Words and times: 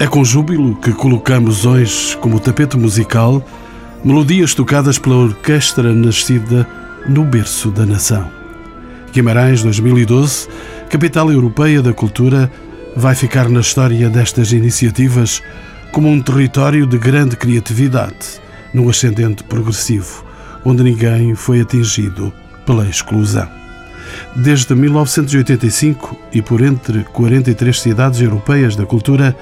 É 0.00 0.06
com 0.06 0.24
júbilo 0.24 0.76
que 0.76 0.92
colocamos 0.92 1.66
hoje 1.66 2.16
como 2.18 2.38
tapete 2.38 2.76
musical 2.76 3.44
melodias 4.04 4.54
tocadas 4.54 4.96
pela 4.96 5.16
orquestra 5.16 5.92
nascida 5.92 6.64
no 7.08 7.24
berço 7.24 7.72
da 7.72 7.84
nação. 7.84 8.30
Guimarães 9.12 9.60
2012, 9.64 10.46
capital 10.88 11.32
europeia 11.32 11.82
da 11.82 11.92
cultura, 11.92 12.48
vai 12.94 13.16
ficar 13.16 13.48
na 13.48 13.58
história 13.58 14.08
destas 14.08 14.52
iniciativas 14.52 15.42
como 15.90 16.08
um 16.08 16.22
território 16.22 16.86
de 16.86 16.96
grande 16.96 17.34
criatividade, 17.34 18.40
num 18.72 18.88
ascendente 18.88 19.42
progressivo, 19.42 20.24
onde 20.64 20.84
ninguém 20.84 21.34
foi 21.34 21.60
atingido 21.60 22.32
pela 22.64 22.86
exclusão. 22.86 23.48
Desde 24.36 24.76
1985 24.76 26.16
e 26.32 26.40
por 26.40 26.62
entre 26.62 27.02
43 27.02 27.80
cidades 27.80 28.20
europeias 28.20 28.76
da 28.76 28.86
cultura, 28.86 29.36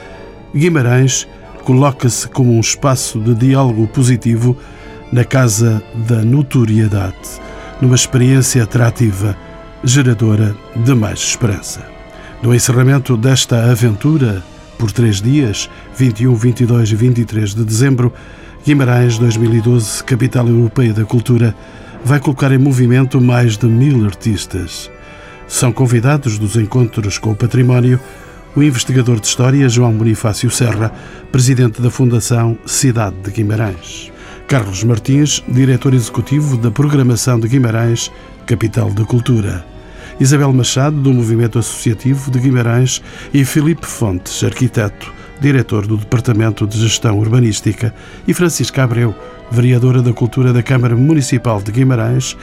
Guimarães 0.56 1.28
coloca-se 1.64 2.26
como 2.28 2.56
um 2.56 2.60
espaço 2.60 3.20
de 3.20 3.34
diálogo 3.34 3.86
positivo 3.88 4.56
na 5.12 5.22
Casa 5.22 5.82
da 6.08 6.24
Notoriedade, 6.24 7.14
numa 7.78 7.94
experiência 7.94 8.62
atrativa, 8.62 9.36
geradora 9.84 10.56
de 10.74 10.94
mais 10.94 11.18
esperança. 11.18 11.86
No 12.42 12.54
encerramento 12.54 13.18
desta 13.18 13.70
aventura, 13.70 14.42
por 14.78 14.90
três 14.90 15.20
dias, 15.20 15.68
21, 15.94 16.34
22 16.34 16.90
e 16.90 16.96
23 16.96 17.54
de 17.54 17.62
dezembro, 17.62 18.10
Guimarães 18.64 19.18
2012, 19.18 20.02
capital 20.04 20.48
europeia 20.48 20.94
da 20.94 21.04
cultura, 21.04 21.54
vai 22.02 22.18
colocar 22.18 22.50
em 22.50 22.58
movimento 22.58 23.20
mais 23.20 23.58
de 23.58 23.66
mil 23.66 24.06
artistas. 24.06 24.90
São 25.46 25.70
convidados 25.70 26.38
dos 26.38 26.56
encontros 26.56 27.18
com 27.18 27.32
o 27.32 27.36
património 27.36 28.00
o 28.56 28.62
investigador 28.62 29.20
de 29.20 29.26
História 29.26 29.68
João 29.68 29.92
Bonifácio 29.92 30.50
Serra, 30.50 30.90
presidente 31.30 31.82
da 31.82 31.90
Fundação 31.90 32.56
Cidade 32.64 33.14
de 33.22 33.30
Guimarães. 33.30 34.10
Carlos 34.48 34.82
Martins, 34.82 35.44
diretor 35.46 35.92
executivo 35.92 36.56
da 36.56 36.70
Programação 36.70 37.38
de 37.38 37.48
Guimarães, 37.48 38.10
capital 38.46 38.90
da 38.90 39.04
cultura. 39.04 39.62
Isabel 40.18 40.50
Machado, 40.54 40.96
do 40.96 41.12
Movimento 41.12 41.58
Associativo 41.58 42.30
de 42.30 42.38
Guimarães, 42.38 43.02
e 43.34 43.44
Filipe 43.44 43.84
Fontes, 43.84 44.42
arquiteto, 44.42 45.12
diretor 45.38 45.86
do 45.86 45.98
Departamento 45.98 46.66
de 46.66 46.80
Gestão 46.80 47.18
Urbanística, 47.18 47.94
e 48.26 48.32
Francisca 48.32 48.84
Abreu, 48.84 49.14
vereadora 49.50 50.00
da 50.00 50.14
Cultura 50.14 50.54
da 50.54 50.62
Câmara 50.62 50.96
Municipal 50.96 51.60
de 51.60 51.72
Guimarães, 51.72 52.34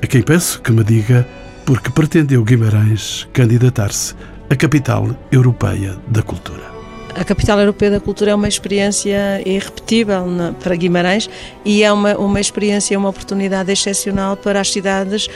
a 0.00 0.06
quem 0.06 0.22
peço 0.22 0.62
que 0.62 0.70
me 0.70 0.84
diga 0.84 1.26
porque 1.64 1.90
pretendeu 1.90 2.44
Guimarães 2.44 3.26
candidatar-se 3.32 4.14
a 4.48 4.54
capital 4.54 5.08
europeia 5.32 5.96
da 6.06 6.22
cultura. 6.22 6.76
A 7.16 7.24
Capital 7.24 7.58
Europeia 7.58 7.92
da 7.92 8.00
Cultura 8.00 8.32
é 8.32 8.34
uma 8.34 8.46
experiência 8.46 9.40
irrepetível 9.46 10.26
para 10.62 10.76
Guimarães 10.76 11.30
e 11.64 11.82
é 11.82 11.90
uma, 11.90 12.14
uma 12.18 12.38
experiência, 12.38 12.96
uma 12.98 13.08
oportunidade 13.08 13.72
excepcional 13.72 14.36
para 14.36 14.60
as 14.60 14.70
cidades 14.70 15.26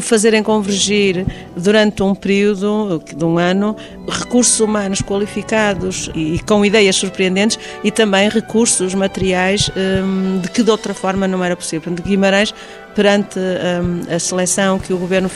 fazerem 0.00 0.44
convergir 0.44 1.26
durante 1.56 2.04
um 2.04 2.14
período 2.14 3.02
de 3.04 3.24
um 3.24 3.36
ano 3.36 3.74
recursos 4.08 4.60
humanos 4.60 5.02
qualificados 5.02 6.08
e, 6.14 6.38
com 6.46 6.64
ideias 6.64 6.94
surpreendentes 6.94 7.58
e 7.82 7.90
também 7.90 8.28
recursos 8.28 8.94
materiais 8.94 9.68
hum, 9.76 10.38
de 10.40 10.48
que 10.50 10.62
de 10.62 10.70
outra 10.70 10.94
forma 10.94 11.26
não 11.26 11.42
era 11.42 11.56
possível. 11.56 11.92
Guimarães, 11.94 12.54
perante 12.94 13.38
hum, 13.38 14.02
a 14.14 14.18
seleção 14.18 14.78
que 14.78 14.92
o 14.92 14.98
governo 14.98 15.30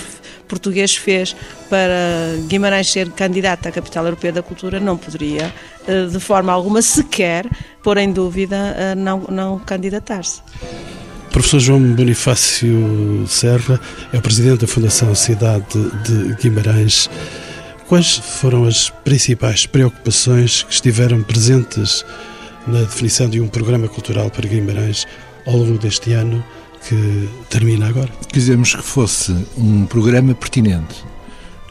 português 0.49 0.97
fez 0.97 1.37
para 1.69 2.37
Guimarães 2.49 2.91
ser 2.91 3.11
candidato 3.11 3.69
à 3.69 3.71
capital 3.71 4.05
europeia 4.07 4.33
da 4.33 4.43
cultura, 4.43 4.81
não 4.81 4.97
poderia, 4.97 5.53
eh, 5.87 6.07
de 6.07 6.19
forma 6.19 6.53
alguma, 6.53 6.81
sequer 6.81 7.47
pôr 7.83 7.99
em 7.99 8.11
dúvida 8.11 8.93
a 8.93 8.95
não, 8.95 9.21
não 9.29 9.59
candidatar-se. 9.59 10.41
Professor 11.31 11.61
João 11.61 11.95
Bonifácio 11.95 13.25
Serra 13.29 13.79
é 14.13 14.17
o 14.17 14.23
presidente 14.23 14.63
da 14.63 14.67
Fundação 14.67 15.15
Cidade 15.15 15.79
de 16.05 16.35
Guimarães. 16.41 17.09
Quais 17.87 18.17
foram 18.17 18.65
as 18.65 18.91
principais 18.91 19.67
preocupações 19.67 20.63
que 20.63 20.73
estiveram 20.73 21.23
presentes 21.23 22.05
na 22.67 22.81
definição 22.81 23.29
de 23.29 23.41
um 23.41 23.49
programa 23.49 23.89
cultural 23.89 24.31
para 24.31 24.49
Guimarães 24.49 25.07
ao 25.47 25.57
longo 25.57 25.79
deste 25.79 26.13
ano 26.13 26.45
que 26.89 27.29
termina 27.51 27.87
agora. 27.87 28.09
Quisemos 28.33 28.75
que 28.75 28.83
fosse 28.83 29.33
um 29.59 29.85
programa 29.85 30.35
pertinente, 30.35 31.05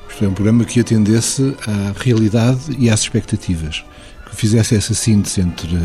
isto 0.07 0.23
é, 0.23 0.28
um 0.28 0.33
programa 0.33 0.63
que 0.63 0.79
atendesse 0.79 1.55
à 1.66 1.94
realidade 2.00 2.75
e 2.78 2.88
às 2.88 3.01
expectativas, 3.01 3.83
que 4.29 4.35
fizesse 4.35 4.75
essa 4.75 4.94
síntese 4.94 5.41
entre 5.41 5.75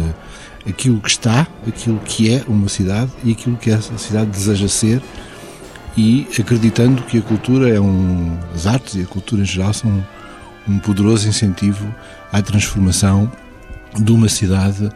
aquilo 0.68 1.00
que 1.00 1.08
está, 1.08 1.46
aquilo 1.66 1.98
que 2.00 2.30
é 2.30 2.44
uma 2.46 2.68
cidade 2.68 3.10
e 3.24 3.32
aquilo 3.32 3.56
que 3.56 3.70
essa 3.70 3.96
cidade 3.96 4.30
deseja 4.30 4.68
ser. 4.68 5.02
E 5.96 6.26
acreditando 6.38 7.02
que 7.02 7.18
a 7.18 7.22
cultura 7.22 7.68
é 7.68 7.78
um, 7.78 8.38
as 8.54 8.66
artes 8.66 8.94
e 8.94 9.02
a 9.02 9.06
cultura 9.06 9.42
em 9.42 9.46
geral 9.46 9.74
são 9.74 10.06
um 10.66 10.78
poderoso 10.78 11.28
incentivo 11.28 11.94
à 12.32 12.40
transformação 12.40 13.30
de 13.98 14.10
uma 14.10 14.28
cidade 14.28 14.88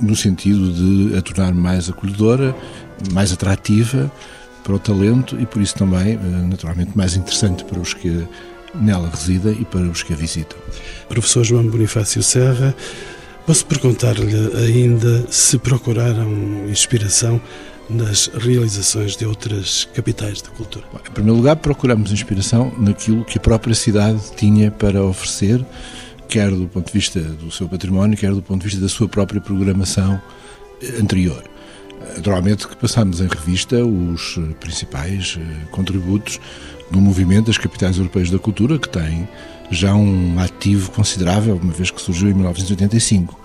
no 0.00 0.16
sentido 0.16 0.72
de 0.72 1.16
a 1.16 1.22
tornar 1.22 1.52
mais 1.54 1.88
acolhedora, 1.88 2.56
mais 3.12 3.32
atrativa 3.32 4.10
para 4.62 4.74
o 4.74 4.78
talento 4.78 5.40
e 5.40 5.46
por 5.46 5.62
isso 5.62 5.74
também, 5.74 6.14
eh, 6.14 6.18
naturalmente, 6.48 6.96
mais 6.96 7.16
interessante 7.16 7.64
para 7.64 7.78
os 7.78 7.94
que 7.94 8.26
nela 8.74 9.10
residem 9.10 9.56
e 9.60 9.64
para 9.64 9.82
os 9.82 10.02
que 10.02 10.12
a 10.12 10.16
visitam. 10.16 10.58
Professor 11.08 11.44
João 11.44 11.66
Bonifácio 11.66 12.22
Serra, 12.22 12.74
posso 13.46 13.66
perguntar-lhe 13.66 14.34
ainda 14.56 15.26
se 15.30 15.58
procuraram 15.58 16.68
inspiração 16.68 17.40
nas 17.88 18.28
realizações 18.28 19.16
de 19.16 19.26
outras 19.26 19.88
capitais 19.92 20.40
da 20.40 20.50
cultura? 20.50 20.84
Em 20.94 21.12
primeiro 21.12 21.36
lugar, 21.36 21.56
procuramos 21.56 22.12
inspiração 22.12 22.72
naquilo 22.78 23.24
que 23.24 23.38
a 23.38 23.40
própria 23.40 23.74
cidade 23.74 24.20
tinha 24.36 24.70
para 24.70 25.02
oferecer, 25.02 25.64
quer 26.28 26.50
do 26.50 26.68
ponto 26.68 26.86
de 26.86 26.92
vista 26.92 27.20
do 27.20 27.50
seu 27.50 27.68
património, 27.68 28.16
quer 28.16 28.32
do 28.32 28.42
ponto 28.42 28.60
de 28.60 28.68
vista 28.68 28.80
da 28.80 28.88
sua 28.88 29.08
própria 29.08 29.40
programação 29.40 30.20
anterior. 31.00 31.42
Naturalmente 32.16 32.66
que 32.66 32.76
passamos 32.76 33.20
em 33.20 33.26
revista 33.26 33.84
os 33.84 34.38
principais 34.58 35.38
eh, 35.38 35.66
contributos 35.70 36.40
do 36.90 37.00
movimento 37.00 37.46
das 37.46 37.58
capitais 37.58 37.98
europeias 37.98 38.30
da 38.30 38.38
cultura, 38.38 38.78
que 38.78 38.88
tem 38.88 39.28
já 39.70 39.94
um 39.94 40.38
ativo 40.40 40.90
considerável, 40.90 41.58
uma 41.62 41.72
vez 41.72 41.90
que 41.90 42.00
surgiu 42.00 42.28
em 42.28 42.34
1985. 42.34 43.38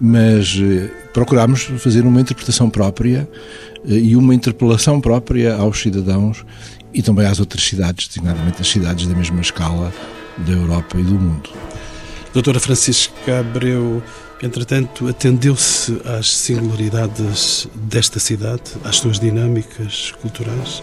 Mas 0.00 0.56
eh, 0.58 0.88
procuramos 1.12 1.64
fazer 1.78 2.06
uma 2.06 2.20
interpretação 2.20 2.70
própria 2.70 3.28
eh, 3.86 3.92
e 3.92 4.16
uma 4.16 4.34
interpelação 4.34 5.00
própria 5.00 5.56
aos 5.56 5.80
cidadãos 5.80 6.44
e 6.94 7.02
também 7.02 7.26
às 7.26 7.38
outras 7.38 7.62
cidades, 7.62 8.08
designadamente 8.08 8.62
as 8.62 8.68
cidades 8.68 9.06
da 9.06 9.14
mesma 9.14 9.40
escala 9.40 9.92
da 10.38 10.52
Europa 10.52 10.98
e 10.98 11.02
do 11.02 11.14
mundo. 11.14 11.50
Doutora 12.32 12.60
Francisca 12.60 13.40
Abreu, 13.40 14.02
entretanto, 14.42 15.08
atendeu-se 15.08 16.00
às 16.04 16.36
singularidades 16.36 17.68
desta 17.74 18.18
cidade, 18.18 18.62
às 18.84 18.96
suas 18.96 19.18
dinâmicas 19.18 20.12
culturais? 20.20 20.82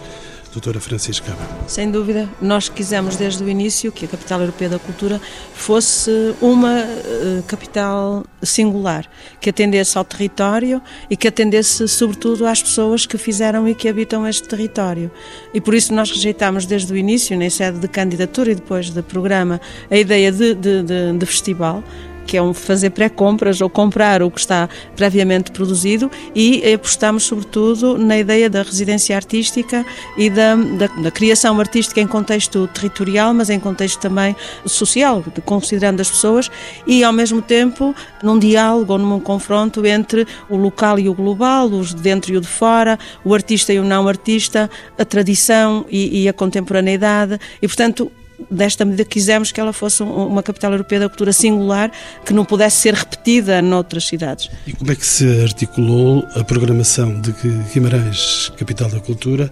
doutora 0.52 0.80
Francisca. 0.80 1.36
Sem 1.66 1.90
dúvida, 1.90 2.28
nós 2.40 2.68
quisemos 2.68 3.16
desde 3.16 3.42
o 3.42 3.48
início 3.48 3.92
que 3.92 4.04
a 4.04 4.08
capital 4.08 4.40
europeia 4.40 4.70
da 4.70 4.78
cultura 4.78 5.20
fosse 5.54 6.10
uma 6.40 6.82
uh, 6.82 7.42
capital 7.46 8.24
singular, 8.42 9.06
que 9.40 9.50
atendesse 9.50 9.96
ao 9.96 10.04
território 10.04 10.80
e 11.10 11.16
que 11.16 11.28
atendesse 11.28 11.86
sobretudo 11.86 12.46
às 12.46 12.62
pessoas 12.62 13.06
que 13.06 13.18
fizeram 13.18 13.68
e 13.68 13.74
que 13.74 13.88
habitam 13.88 14.26
este 14.26 14.48
território. 14.48 15.10
E 15.52 15.60
por 15.60 15.74
isso 15.74 15.94
nós 15.94 16.10
rejeitamos 16.10 16.66
desde 16.66 16.92
o 16.92 16.96
início, 16.96 17.38
na 17.38 17.50
sede 17.50 17.78
de 17.78 17.88
candidatura 17.88 18.50
e 18.52 18.54
depois 18.54 18.90
de 18.90 19.02
programa, 19.02 19.60
a 19.90 19.96
ideia 19.96 20.32
de, 20.32 20.54
de, 20.54 20.82
de, 20.82 21.12
de 21.18 21.26
festival, 21.26 21.84
que 22.28 22.36
é 22.36 22.42
um 22.42 22.52
fazer 22.52 22.90
pré-compras 22.90 23.62
ou 23.62 23.70
comprar 23.70 24.22
o 24.22 24.30
que 24.30 24.38
está 24.38 24.68
previamente 24.94 25.50
produzido 25.50 26.10
e 26.34 26.74
apostamos 26.74 27.24
sobretudo 27.24 27.96
na 27.96 28.18
ideia 28.18 28.50
da 28.50 28.62
residência 28.62 29.16
artística 29.16 29.84
e 30.16 30.28
da, 30.28 30.54
da, 30.54 30.86
da 30.88 31.10
criação 31.10 31.58
artística 31.58 31.98
em 32.02 32.06
contexto 32.06 32.68
territorial, 32.68 33.32
mas 33.32 33.48
em 33.48 33.58
contexto 33.58 33.98
também 33.98 34.36
social, 34.66 35.24
considerando 35.46 36.00
as 36.00 36.10
pessoas 36.10 36.50
e 36.86 37.02
ao 37.02 37.14
mesmo 37.14 37.40
tempo 37.40 37.94
num 38.22 38.38
diálogo 38.38 38.92
ou 38.92 38.98
num 38.98 39.20
confronto 39.20 39.86
entre 39.86 40.26
o 40.50 40.56
local 40.58 40.98
e 40.98 41.08
o 41.08 41.14
global, 41.14 41.66
os 41.68 41.94
de 41.94 42.02
dentro 42.02 42.30
e 42.30 42.36
o 42.36 42.42
de 42.42 42.46
fora, 42.46 42.98
o 43.24 43.32
artista 43.32 43.72
e 43.72 43.78
o 43.78 43.84
não 43.84 44.06
artista, 44.06 44.68
a 44.98 45.04
tradição 45.04 45.86
e, 45.88 46.24
e 46.24 46.28
a 46.28 46.32
contemporaneidade. 46.34 47.40
E 47.62 47.66
portanto 47.66 48.12
desta 48.50 48.84
medida 48.84 49.04
quisemos 49.04 49.52
que 49.52 49.60
ela 49.60 49.72
fosse 49.72 50.02
uma 50.02 50.42
capital 50.42 50.72
europeia 50.72 51.02
da 51.02 51.08
cultura 51.08 51.32
singular 51.32 51.90
que 52.24 52.32
não 52.32 52.44
pudesse 52.44 52.76
ser 52.76 52.94
repetida 52.94 53.60
noutras 53.60 54.06
cidades. 54.06 54.50
E 54.66 54.72
como 54.72 54.92
é 54.92 54.94
que 54.94 55.06
se 55.06 55.42
articulou 55.42 56.26
a 56.34 56.44
programação 56.44 57.20
de 57.20 57.32
Guimarães, 57.72 58.50
capital 58.56 58.88
da 58.88 59.00
cultura, 59.00 59.50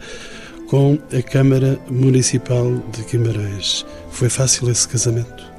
com 0.69 0.99
a 1.17 1.23
Câmara 1.23 1.79
Municipal 1.91 2.73
de 2.93 3.03
Guimarães? 3.05 3.85
Foi 4.11 4.29
fácil 4.29 4.71
esse 4.71 4.89
casamento? 4.89 5.56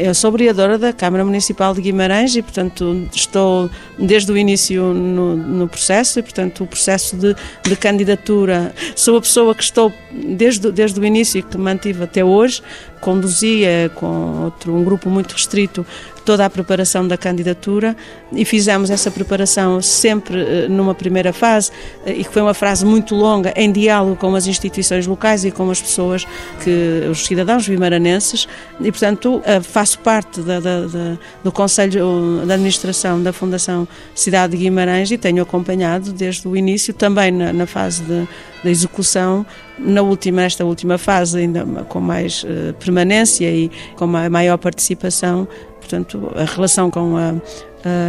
Eu 0.00 0.14
sou 0.14 0.30
vereadora 0.30 0.78
da 0.78 0.92
Câmara 0.92 1.24
Municipal 1.24 1.74
de 1.74 1.80
Guimarães 1.80 2.36
e, 2.36 2.42
portanto, 2.42 3.08
estou 3.12 3.70
desde 3.98 4.30
o 4.30 4.36
início 4.36 4.94
no, 4.94 5.36
no 5.36 5.68
processo 5.68 6.18
e, 6.18 6.22
portanto, 6.22 6.64
o 6.64 6.66
processo 6.66 7.16
de, 7.16 7.34
de, 7.64 7.76
candidatura. 7.76 8.72
Sou 8.94 9.16
a 9.16 9.20
pessoa 9.20 9.54
que 9.54 9.62
estou 9.62 9.92
desde, 10.10 10.70
desde 10.70 11.00
o 11.00 11.04
início 11.04 11.38
e 11.38 11.42
que 11.42 11.58
mantive 11.58 12.04
até 12.04 12.24
hoje, 12.24 12.62
conduzia 13.00 13.90
com 13.94 14.44
outro, 14.44 14.74
um 14.74 14.84
grupo 14.84 15.08
muito 15.10 15.32
restrito 15.32 15.84
toda 16.28 16.44
a 16.44 16.50
preparação 16.50 17.08
da 17.08 17.16
candidatura 17.16 17.96
e 18.30 18.44
fizemos 18.44 18.90
essa 18.90 19.10
preparação 19.10 19.80
sempre 19.80 20.38
eh, 20.38 20.68
numa 20.68 20.94
primeira 20.94 21.32
fase 21.32 21.70
eh, 22.04 22.16
e 22.18 22.22
que 22.22 22.30
foi 22.30 22.42
uma 22.42 22.52
fase 22.52 22.84
muito 22.84 23.14
longa 23.14 23.50
em 23.56 23.72
diálogo 23.72 24.14
com 24.14 24.34
as 24.34 24.46
instituições 24.46 25.06
locais 25.06 25.46
e 25.46 25.50
com 25.50 25.70
as 25.70 25.80
pessoas 25.80 26.26
que 26.62 27.08
os 27.10 27.24
cidadãos 27.24 27.66
vimaranenses. 27.66 28.46
E 28.78 28.92
portanto 28.92 29.40
eh, 29.42 29.62
faço 29.62 30.00
parte 30.00 30.42
da, 30.42 30.60
da, 30.60 30.80
da, 30.82 31.18
do 31.42 31.50
Conselho 31.50 32.42
de 32.44 32.52
Administração 32.52 33.22
da 33.22 33.32
Fundação 33.32 33.88
Cidade 34.14 34.54
de 34.54 34.64
Guimarães 34.64 35.10
e 35.10 35.16
tenho 35.16 35.42
acompanhado 35.42 36.12
desde 36.12 36.46
o 36.46 36.54
início 36.54 36.92
também 36.92 37.32
na, 37.32 37.54
na 37.54 37.66
fase 37.66 38.02
de, 38.02 38.28
de 38.62 38.68
execução 38.68 39.46
na 39.78 40.02
última, 40.02 40.42
nesta 40.42 40.64
última 40.64 40.98
fase, 40.98 41.38
ainda 41.38 41.64
com 41.88 42.00
mais 42.00 42.44
permanência 42.80 43.48
e 43.48 43.70
com 43.94 44.08
maior 44.08 44.58
participação, 44.58 45.46
Portanto, 45.78 46.32
a 46.34 46.44
relação 46.44 46.90
com 46.90 47.16
a, 47.16 47.34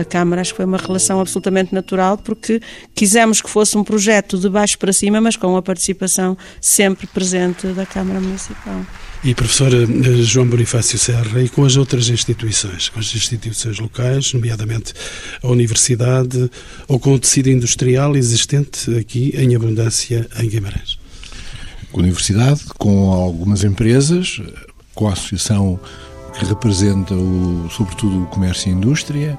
a 0.01 0.06
Câmara 0.06 0.42
acho 0.42 0.51
que 0.51 0.57
foi 0.57 0.66
uma 0.66 0.77
relação 0.77 1.19
absolutamente 1.19 1.74
natural 1.74 2.18
porque 2.18 2.62
quisemos 2.94 3.42
que 3.42 3.50
fosse 3.50 3.77
um 3.77 3.83
projeto 3.83 4.38
de 4.38 4.50
baixo 4.50 4.77
para 4.77 4.92
cima, 4.92 5.21
mas 5.21 5.36
com 5.36 5.56
a 5.56 5.62
participação 5.62 6.38
sempre 6.60 7.07
presente 7.07 7.68
da 7.68 7.86
Câmara 7.86 8.19
Municipal. 8.19 8.86
E 9.21 9.36
professora 9.36 9.83
eh, 9.83 10.24
João 10.24 10.48
Bonifácio 10.48 10.98
Serra, 10.98 11.42
e 11.42 11.50
com 11.50 11.66
as 11.66 11.75
outras 11.75 12.07
instituições, 12.07 12.88
com 12.88 13.00
as 13.00 13.13
instituições 13.13 13.77
locais, 13.77 14.33
nomeadamente 14.33 14.94
a 15.44 15.48
Universidade, 15.48 16.50
ou 16.88 16.98
com 16.98 17.13
o 17.13 17.19
tecido 17.19 17.50
industrial 17.50 18.16
existente 18.16 18.95
aqui 18.98 19.33
em 19.36 19.56
abundância 19.56 20.25
em 20.39 20.48
Guimarães? 20.48 20.98
Com 21.92 22.00
a 22.00 22.04
Universidade, 22.04 22.62
com 22.77 23.12
algumas 23.12 23.66
empresas, 23.66 24.42
com 24.95 25.10
a 25.10 25.13
Associação 25.13 25.77
que 26.39 26.45
representa 26.45 27.13
o, 27.13 27.69
sobretudo 27.69 28.24
o 28.24 28.25
comércio 28.27 28.69
e 28.69 28.74
indústria, 28.74 29.38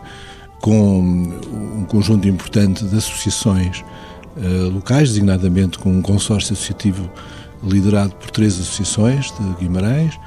com 0.61 1.00
um 1.00 1.85
conjunto 1.88 2.29
importante 2.29 2.85
de 2.85 2.97
associações 2.97 3.82
uh, 4.37 4.69
locais, 4.69 5.08
designadamente 5.08 5.79
com 5.79 5.91
um 5.91 6.02
consórcio 6.02 6.52
associativo 6.52 7.11
liderado 7.64 8.14
por 8.14 8.31
três 8.31 8.55
associações 8.55 9.32
de 9.32 9.64
Guimarães, 9.64 10.19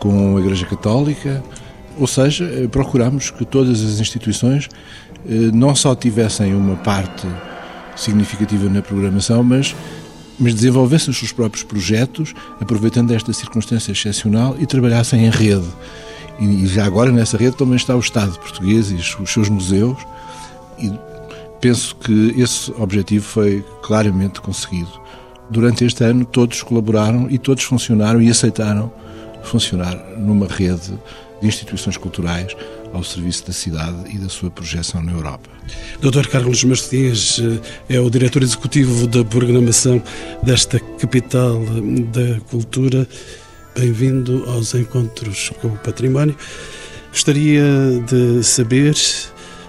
com 0.00 0.36
a 0.36 0.40
Igreja 0.40 0.66
Católica, 0.66 1.42
ou 1.98 2.06
seja, 2.06 2.44
eh, 2.44 2.68
procuramos 2.68 3.30
que 3.30 3.42
todas 3.44 3.82
as 3.82 3.98
instituições 3.98 4.66
uh, 4.66 5.30
não 5.54 5.74
só 5.74 5.94
tivessem 5.94 6.54
uma 6.54 6.76
parte 6.76 7.26
significativa 7.94 8.68
na 8.68 8.82
programação, 8.82 9.42
mas 9.42 9.74
mas 10.38 10.54
desenvolvessem 10.54 11.10
os 11.10 11.18
seus 11.18 11.32
próprios 11.32 11.64
projetos, 11.64 12.34
aproveitando 12.60 13.12
esta 13.12 13.32
circunstância 13.32 13.92
excepcional 13.92 14.54
e 14.58 14.66
trabalhassem 14.66 15.24
em 15.24 15.30
rede. 15.30 15.66
E 16.38 16.66
já 16.66 16.84
agora 16.84 17.10
nessa 17.10 17.36
rede 17.36 17.56
também 17.56 17.76
está 17.76 17.96
o 17.96 18.00
Estado 18.00 18.38
português 18.38 18.90
e 18.90 18.94
os 18.94 19.32
seus 19.32 19.48
museus. 19.48 19.98
E 20.78 20.92
penso 21.60 21.96
que 21.96 22.34
esse 22.36 22.70
objetivo 22.78 23.24
foi 23.24 23.64
claramente 23.82 24.40
conseguido. 24.40 25.00
Durante 25.48 25.84
este 25.84 26.04
ano, 26.04 26.24
todos 26.24 26.62
colaboraram 26.62 27.28
e 27.30 27.38
todos 27.38 27.64
funcionaram 27.64 28.20
e 28.20 28.28
aceitaram 28.28 28.92
funcionar 29.42 29.96
numa 30.18 30.46
rede 30.46 30.98
de 31.40 31.46
instituições 31.46 31.96
culturais 31.96 32.54
ao 32.92 33.04
serviço 33.04 33.46
da 33.46 33.52
cidade 33.52 34.14
e 34.14 34.18
da 34.18 34.28
sua 34.28 34.50
projeção 34.50 35.02
na 35.02 35.12
Europa. 35.12 35.48
Dr. 36.00 36.28
Carlos 36.28 36.64
Martins 36.64 37.38
eh, 37.38 37.96
é 37.96 38.00
o 38.00 38.10
diretor 38.10 38.42
executivo 38.42 39.06
da 39.06 39.24
programação 39.24 40.02
desta 40.42 40.80
capital 40.80 41.60
da 42.12 42.40
cultura. 42.50 43.06
Bem-vindo 43.78 44.42
aos 44.48 44.74
Encontros 44.74 45.50
com 45.60 45.68
o 45.68 45.76
Património. 45.76 46.34
Gostaria 47.10 47.62
de 48.06 48.42
saber 48.42 48.96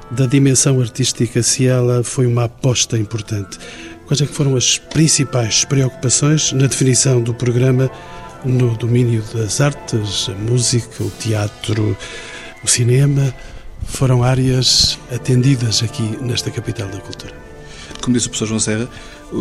da 0.09 0.25
dimensão 0.25 0.79
artística 0.79 1.43
se 1.43 1.67
ela 1.67 2.01
foi 2.05 2.25
uma 2.25 2.45
aposta 2.45 2.97
importante. 2.97 3.59
Quais 4.05 4.21
é 4.21 4.25
foram 4.25 4.55
as 4.55 4.77
principais 4.77 5.65
preocupações 5.65 6.53
na 6.53 6.67
definição 6.67 7.21
do 7.21 7.33
programa 7.33 7.91
no 8.45 8.77
domínio 8.77 9.21
das 9.33 9.59
artes, 9.59 10.29
a 10.29 10.35
música, 10.35 11.03
o 11.03 11.09
teatro, 11.09 11.97
o 12.63 12.67
cinema? 12.67 13.35
Foram 13.87 14.23
áreas 14.23 14.97
atendidas 15.13 15.83
aqui 15.83 16.17
nesta 16.21 16.49
capital 16.49 16.87
da 16.87 17.01
cultura. 17.01 17.33
Como 18.01 18.15
disse 18.15 18.27
o 18.27 18.29
professor 18.29 18.47
João 18.47 18.59
Serra, 18.61 18.87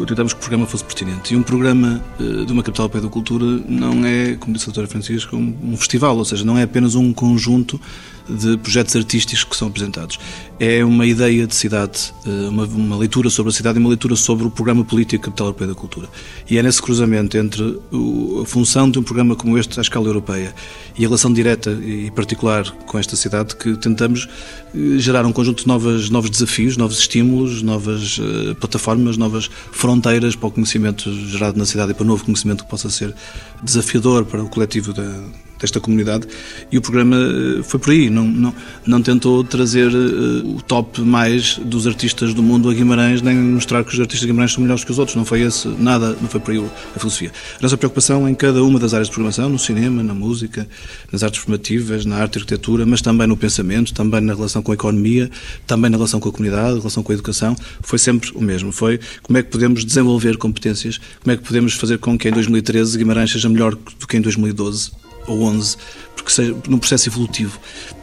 tentamos 0.07 0.33
que 0.33 0.39
o 0.39 0.43
programa 0.43 0.67
fosse 0.67 0.85
pertinente. 0.85 1.35
E 1.35 1.37
um 1.37 1.43
programa 1.43 2.03
uh, 2.19 2.45
de 2.45 2.53
uma 2.53 2.63
capital 2.63 2.89
da 2.89 3.09
cultura 3.09 3.45
não 3.69 4.05
é, 4.05 4.35
como 4.37 4.55
disse 4.55 4.65
a 4.65 4.69
doutora 4.69 4.87
Francisco, 4.87 5.37
um, 5.37 5.57
um 5.63 5.77
festival, 5.77 6.17
ou 6.17 6.25
seja, 6.25 6.45
não 6.45 6.59
é 6.59 6.63
apenas 6.63 6.95
um 6.95 7.13
conjunto 7.13 7.81
de 8.29 8.57
projetos 8.59 8.95
artísticos 8.97 9.45
que 9.45 9.57
são 9.57 9.69
apresentados. 9.69 10.19
É 10.59 10.85
uma 10.85 11.07
ideia 11.07 11.47
de 11.47 11.55
cidade, 11.55 12.13
eh, 12.27 12.49
uma, 12.49 12.65
uma, 12.65 12.97
leitura 12.97 13.31
sobre 13.31 13.51
a 13.51 13.55
cidade 13.55 13.79
e 13.79 13.81
uma 13.81 13.89
leitura 13.89 14.17
sobre 14.17 14.47
o 14.47 14.51
programa 14.51 14.85
político 14.85 15.25
Capital 15.25 15.49
Europeia 15.49 15.69
da 15.69 15.75
Cultura. 15.75 16.09
E 16.49 16.59
é 16.59 16.63
nesse 16.63 16.81
cruzamento 16.81 17.37
entre 17.37 17.63
o, 17.93 18.41
a 18.43 18.47
função 18.47 18.91
de 18.91 18.99
um 18.99 19.03
programa 19.03 19.37
como 19.37 19.57
este 19.59 19.79
à 19.79 19.83
escala 19.83 20.07
europeia 20.07 20.55
e 20.99 21.05
a 21.05 21.09
relação 21.09 21.33
direta 21.33 21.71
e 21.71 22.11
particular 22.11 22.71
com 22.87 22.99
esta 22.99 23.15
cidade 23.17 23.55
que 23.55 23.77
tentamos 23.77 24.29
eh, 24.75 24.99
gerar 24.99 25.25
um 25.25 25.33
conjunto 25.33 25.63
de 25.63 25.69
novas, 25.69 26.11
novos 26.11 26.31
desafios, 26.31 26.77
novos 26.77 26.99
estímulos, 26.99 27.63
novas 27.63 28.19
uh, 28.19 28.55
plataformas, 28.57 29.17
novas 29.17 29.51
fronteiras 29.77 30.35
para 30.35 30.49
o 30.49 30.51
conhecimento 30.51 31.13
gerado 31.29 31.59
na 31.59 31.67
cidade 31.67 31.93
e 31.93 31.95
para 31.95 32.03
o 32.03 32.07
novo 32.07 32.25
conhecimento 32.25 32.65
que 32.65 32.71
possa 32.71 32.89
ser 32.91 33.15
desafiador 33.63 34.25
para 34.25 34.43
o 34.43 34.49
coletivo 34.49 34.93
da, 34.93 35.23
desta 35.59 35.81
comunidade 35.81 36.27
e 36.71 36.79
o 36.79 36.83
programa 36.83 37.17
eh, 37.17 37.63
foi 37.63 37.81
por 37.81 37.91
aí, 37.91 38.11
não, 38.11 38.25
não, 38.25 38.55
não 38.87 39.03
tentou 39.03 39.43
trazer 39.43 39.89
uh, 39.89 40.57
o 40.57 40.63
top 40.63 41.01
mais 41.01 41.59
dos 41.59 41.87
artistas 41.87 42.35
do 42.35 42.43
mundo 42.43 42.69
a 42.69 42.75
Guimarães, 42.75 43.23
nem 43.23 43.37
mostrar 43.37 43.85
que 43.85 43.93
os 43.93 44.01
artistas 44.01 44.21
de 44.21 44.27
Guimarães 44.27 44.53
são 44.53 44.63
melhores 44.63 44.85
que 44.85 44.91
os 44.91 44.99
outros, 44.99 45.17
não 45.17 45.25
foi 45.25 45.43
esse, 45.43 45.69
nada, 45.69 46.17
não 46.21 46.29
foi 46.29 46.41
por 46.41 46.53
aí 46.53 46.65
a 46.95 46.99
filosofia. 46.99 47.33
A 47.59 47.63
nossa 47.63 47.77
preocupação 47.77 48.27
é 48.27 48.31
em 48.31 48.35
cada 48.35 48.63
uma 48.63 48.79
das 48.79 48.93
áreas 48.93 49.09
de 49.09 49.15
programação, 49.15 49.49
no 49.49 49.59
cinema, 49.59 50.03
na 50.03 50.15
música, 50.15 50.69
nas 51.11 51.23
artes 51.23 51.41
formativas, 51.41 52.05
na 52.05 52.17
arte 52.17 52.37
e 52.37 52.39
arquitetura, 52.39 52.85
mas 52.85 53.01
também 53.01 53.27
no 53.27 53.37
pensamento, 53.37 53.95
também 53.95 54.21
na 54.21 54.35
relação 54.35 54.63
com 54.63 54.73
a 54.73 54.75
economia, 54.75 55.31
também 55.67 55.91
na 55.91 55.97
relação 55.97 56.21
com 56.21 56.29
a 56.29 56.33
comunidade, 56.33 56.79
relação 56.79 57.03
com 57.03 57.13
a 57.13 57.15
educação, 57.15 57.57
foi 57.81 57.99
sempre 57.99 58.31
o 58.35 58.43
mesmo, 58.43 58.73
foi 58.73 59.01
como 59.23 59.39
é 59.39 59.43
que 59.43 59.51
podemos 59.51 59.85
desenvolver 59.85 60.37
competências, 60.37 60.99
como 61.23 61.33
é 61.33 61.37
que 61.37 61.43
podemos 61.43 61.75
fazer 61.75 61.99
com 61.99 62.19
que 62.19 62.29
em 62.29 62.33
2013 62.33 62.99
Guimarães 62.99 63.31
seja 63.31 63.49
melhor 63.49 63.75
do 63.75 64.07
que 64.07 64.17
em 64.17 64.21
2012 64.21 65.06
ou 65.27 65.43
11, 65.43 65.77
porque 66.15 66.55
num 66.69 66.79
processo 66.79 67.09
evolutivo. 67.09 67.59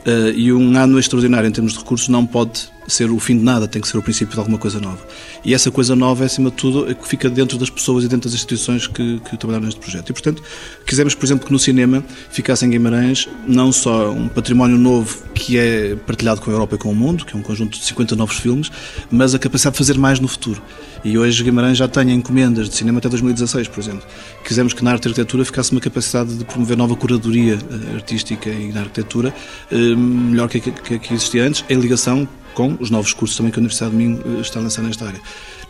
Uh, 0.05 0.29
e 0.35 0.51
um 0.51 0.77
ano 0.77 0.99
extraordinário 0.99 1.47
em 1.47 1.51
termos 1.51 1.73
de 1.73 1.79
recursos 1.79 2.09
não 2.09 2.25
pode 2.25 2.72
ser 2.87 3.09
o 3.09 3.19
fim 3.19 3.37
de 3.37 3.43
nada, 3.43 3.67
tem 3.67 3.81
que 3.81 3.87
ser 3.87 3.97
o 3.97 4.01
princípio 4.01 4.33
de 4.33 4.39
alguma 4.39 4.57
coisa 4.57 4.79
nova. 4.79 4.99
E 5.43 5.53
essa 5.53 5.71
coisa 5.71 5.95
nova, 5.95 6.23
é, 6.23 6.25
acima 6.25 6.49
de 6.49 6.55
tudo, 6.55 6.89
é 6.89 6.93
que 6.93 7.07
fica 7.07 7.29
dentro 7.29 7.57
das 7.57 7.69
pessoas 7.69 8.03
e 8.03 8.07
dentro 8.07 8.29
das 8.29 8.35
instituições 8.35 8.87
que, 8.87 9.19
que 9.19 9.37
trabalharam 9.37 9.65
neste 9.65 9.79
projeto. 9.79 10.09
E, 10.09 10.13
portanto, 10.13 10.43
quisemos, 10.85 11.15
por 11.15 11.25
exemplo, 11.25 11.45
que 11.45 11.51
no 11.51 11.59
cinema 11.59 12.03
ficasse 12.29 12.65
em 12.65 12.69
Guimarães 12.69 13.27
não 13.47 13.71
só 13.71 14.11
um 14.11 14.27
património 14.27 14.77
novo 14.77 15.23
que 15.33 15.57
é 15.57 15.95
partilhado 15.95 16.41
com 16.41 16.49
a 16.49 16.53
Europa 16.53 16.75
e 16.75 16.77
com 16.77 16.91
o 16.91 16.95
mundo, 16.95 17.25
que 17.25 17.35
é 17.35 17.39
um 17.39 17.41
conjunto 17.41 17.77
de 17.77 17.85
50 17.85 18.15
novos 18.15 18.37
filmes, 18.37 18.71
mas 19.11 19.33
a 19.33 19.39
capacidade 19.39 19.73
de 19.73 19.77
fazer 19.77 19.97
mais 19.97 20.19
no 20.19 20.27
futuro. 20.27 20.61
E 21.03 21.17
hoje 21.17 21.43
Guimarães 21.43 21.77
já 21.77 21.87
tem 21.87 22.11
encomendas 22.11 22.69
de 22.69 22.75
cinema 22.75 22.99
até 22.99 23.09
2016, 23.09 23.67
por 23.67 23.79
exemplo. 23.81 24.03
Quisemos 24.43 24.73
que 24.73 24.83
na 24.83 24.91
arte 24.91 25.05
e 25.05 25.07
arquitetura 25.09 25.43
ficasse 25.43 25.71
uma 25.71 25.81
capacidade 25.81 26.37
de 26.37 26.45
promover 26.45 26.77
nova 26.77 26.95
curadoria 26.95 27.55
eh, 27.55 27.95
artística 27.95 28.49
e 28.49 28.71
na 28.71 28.81
arquitetura, 28.81 29.33
eh, 29.69 29.75
melhor 29.75 30.47
que 30.47 30.57
a 30.57 30.99
que 30.99 31.13
existia 31.13 31.45
antes, 31.45 31.65
em 31.69 31.77
ligação 31.77 32.27
com 32.53 32.77
os 32.79 32.89
novos 32.89 33.13
cursos 33.13 33.35
também 33.37 33.51
que 33.51 33.59
a 33.59 33.61
Universidade 33.61 33.91
de 33.91 33.97
Minho 33.97 34.21
eh, 34.25 34.41
está 34.41 34.59
a 34.59 34.63
lançar 34.63 34.81
nesta 34.81 35.05
área. 35.05 35.21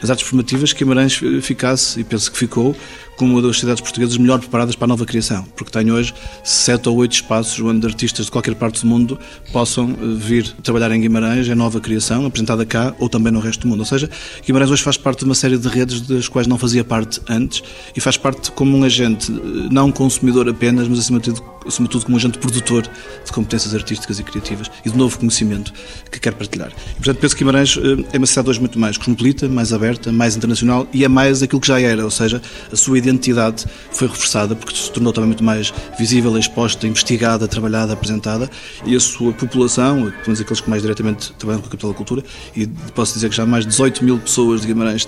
Nas 0.03 0.09
artes 0.09 0.27
formativas, 0.27 0.73
Guimarães 0.73 1.17
ficasse, 1.41 2.01
e 2.01 2.03
penso 2.03 2.29
que 2.29 2.37
ficou, 2.37 2.75
como 3.15 3.33
uma 3.33 3.41
das 3.41 3.59
cidades 3.59 3.81
portuguesas 3.81 4.17
melhor 4.17 4.39
preparadas 4.39 4.75
para 4.75 4.85
a 4.85 4.87
nova 4.87 5.05
criação, 5.05 5.45
porque 5.55 5.71
tem 5.71 5.91
hoje 5.91 6.13
sete 6.43 6.89
ou 6.89 6.97
oito 6.97 7.13
espaços 7.13 7.59
onde 7.59 7.85
artistas 7.85 8.25
de 8.25 8.31
qualquer 8.31 8.55
parte 8.55 8.81
do 8.81 8.87
mundo 8.87 9.19
possam 9.51 9.91
eh, 9.91 9.95
vir 10.15 10.47
trabalhar 10.63 10.91
em 10.91 10.99
Guimarães, 10.99 11.47
em 11.47 11.55
nova 11.55 11.79
criação, 11.79 12.25
apresentada 12.25 12.65
cá 12.65 12.93
ou 12.99 13.07
também 13.07 13.31
no 13.31 13.39
resto 13.39 13.61
do 13.61 13.67
mundo. 13.67 13.79
Ou 13.79 13.85
seja, 13.85 14.09
Guimarães 14.45 14.71
hoje 14.71 14.83
faz 14.83 14.97
parte 14.97 15.19
de 15.19 15.25
uma 15.25 15.35
série 15.35 15.57
de 15.57 15.67
redes 15.67 16.01
das 16.01 16.27
quais 16.27 16.47
não 16.47 16.57
fazia 16.57 16.83
parte 16.83 17.21
antes 17.29 17.63
e 17.95 18.01
faz 18.01 18.17
parte 18.17 18.51
como 18.51 18.75
um 18.75 18.83
agente, 18.83 19.31
eh, 19.31 19.69
não 19.71 19.91
consumidor 19.91 20.49
apenas, 20.49 20.87
mas 20.87 20.99
acima 20.99 21.19
de 21.19 21.31
tudo, 21.31 21.43
acima 21.67 21.87
de 21.87 21.91
tudo 21.91 22.05
como 22.05 22.15
um 22.15 22.19
agente 22.19 22.39
produtor 22.39 22.83
de 22.83 23.31
competências 23.31 23.75
artísticas 23.75 24.19
e 24.19 24.23
criativas 24.23 24.71
e 24.83 24.89
de 24.89 24.97
novo 24.97 25.19
conhecimento 25.19 25.71
que 26.11 26.19
quer 26.19 26.33
partilhar. 26.33 26.71
E, 26.91 26.95
portanto, 26.95 27.19
penso 27.19 27.35
que 27.35 27.43
Guimarães 27.43 27.77
eh, 27.77 28.05
é 28.13 28.17
uma 28.17 28.27
cidade 28.27 28.49
hoje 28.49 28.59
muito 28.59 28.79
mais 28.79 28.97
cosmopolita, 28.97 29.47
mais 29.47 29.71
aberta, 29.71 29.92
aberta, 29.93 30.11
mais 30.11 30.35
internacional 30.35 30.87
e 30.93 31.03
é 31.03 31.07
mais 31.07 31.41
aquilo 31.41 31.61
que 31.61 31.67
já 31.67 31.79
era, 31.79 32.03
ou 32.03 32.11
seja, 32.11 32.41
a 32.71 32.75
sua 32.75 32.97
identidade 32.97 33.65
foi 33.91 34.07
reforçada 34.07 34.55
porque 34.55 34.75
se 34.75 34.91
tornou 34.91 35.13
também 35.13 35.27
muito 35.27 35.43
mais 35.43 35.73
visível, 35.97 36.37
exposta, 36.37 36.87
investigada, 36.87 37.47
trabalhada, 37.47 37.93
apresentada 37.93 38.49
e 38.85 38.95
a 38.95 38.99
sua 38.99 39.31
população, 39.33 39.95
pelo 39.95 40.13
menos 40.27 40.41
aqueles 40.41 40.61
que 40.61 40.69
mais 40.69 40.81
diretamente 40.81 41.33
trabalham 41.33 41.61
com 41.61 41.67
a 41.67 41.71
capital 41.71 41.91
da 41.91 41.97
cultura, 41.97 42.23
e 42.55 42.67
posso 42.93 43.13
dizer 43.13 43.29
que 43.29 43.35
já 43.35 43.45
mais 43.45 43.63
de 43.63 43.71
18 43.71 44.03
mil 44.03 44.19
pessoas 44.19 44.61
de 44.61 44.67
Guimarães 44.67 45.07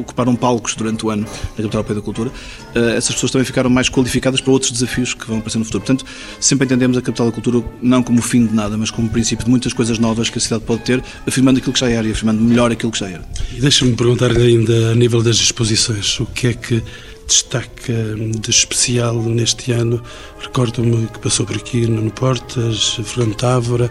ocuparam 0.00 0.36
palcos 0.36 0.74
durante 0.74 1.04
o 1.04 1.10
ano 1.10 1.22
na 1.22 1.28
capital 1.56 1.80
europeia 1.80 1.94
da 1.96 2.02
cultura, 2.02 2.30
eh, 2.74 2.96
essas 2.96 3.14
pessoas 3.14 3.32
também 3.32 3.44
ficaram 3.44 3.70
mais 3.70 3.88
qualificadas 3.88 4.40
para 4.40 4.52
outros 4.52 4.70
desafios 4.70 5.14
que 5.14 5.26
vão 5.26 5.38
aparecer 5.38 5.58
no 5.58 5.64
futuro. 5.64 5.84
Portanto, 5.84 6.04
sempre 6.40 6.66
entendemos 6.66 6.96
a 6.96 7.02
capital 7.02 7.26
da 7.26 7.32
cultura 7.32 7.64
não 7.82 8.02
como 8.02 8.18
o 8.18 8.22
fim 8.22 8.46
de 8.46 8.54
nada, 8.54 8.76
mas 8.76 8.90
como 8.90 9.08
o 9.08 9.10
princípio 9.10 9.44
de 9.44 9.50
muitas 9.50 9.72
coisas 9.72 9.98
novas 9.98 10.30
que 10.30 10.38
a 10.38 10.40
cidade 10.40 10.64
pode 10.64 10.82
ter, 10.82 11.02
afirmando 11.26 11.58
aquilo 11.58 11.72
que 11.72 11.80
já 11.80 11.88
era 11.88 12.06
e 12.06 12.12
afirmando 12.12 12.42
melhor 12.42 12.70
aquilo 12.70 12.92
que 12.92 12.98
já 12.98 13.08
era. 13.08 13.24
Deixa-me 13.58 13.92
perguntar-lhe 14.26 14.42
ainda 14.42 14.92
a 14.92 14.94
nível 14.94 15.22
das 15.22 15.36
exposições, 15.36 16.18
o 16.20 16.26
que 16.26 16.48
é 16.48 16.52
que 16.52 16.82
destaca 17.26 17.92
de 18.38 18.50
especial 18.50 19.14
neste 19.22 19.72
ano? 19.72 20.02
Recordo-me 20.40 21.06
que 21.08 21.18
passou 21.18 21.46
por 21.46 21.56
aqui 21.56 21.86
no 21.86 22.10
Portas, 22.10 22.98
Fernando 23.04 23.36
Távora, 23.36 23.90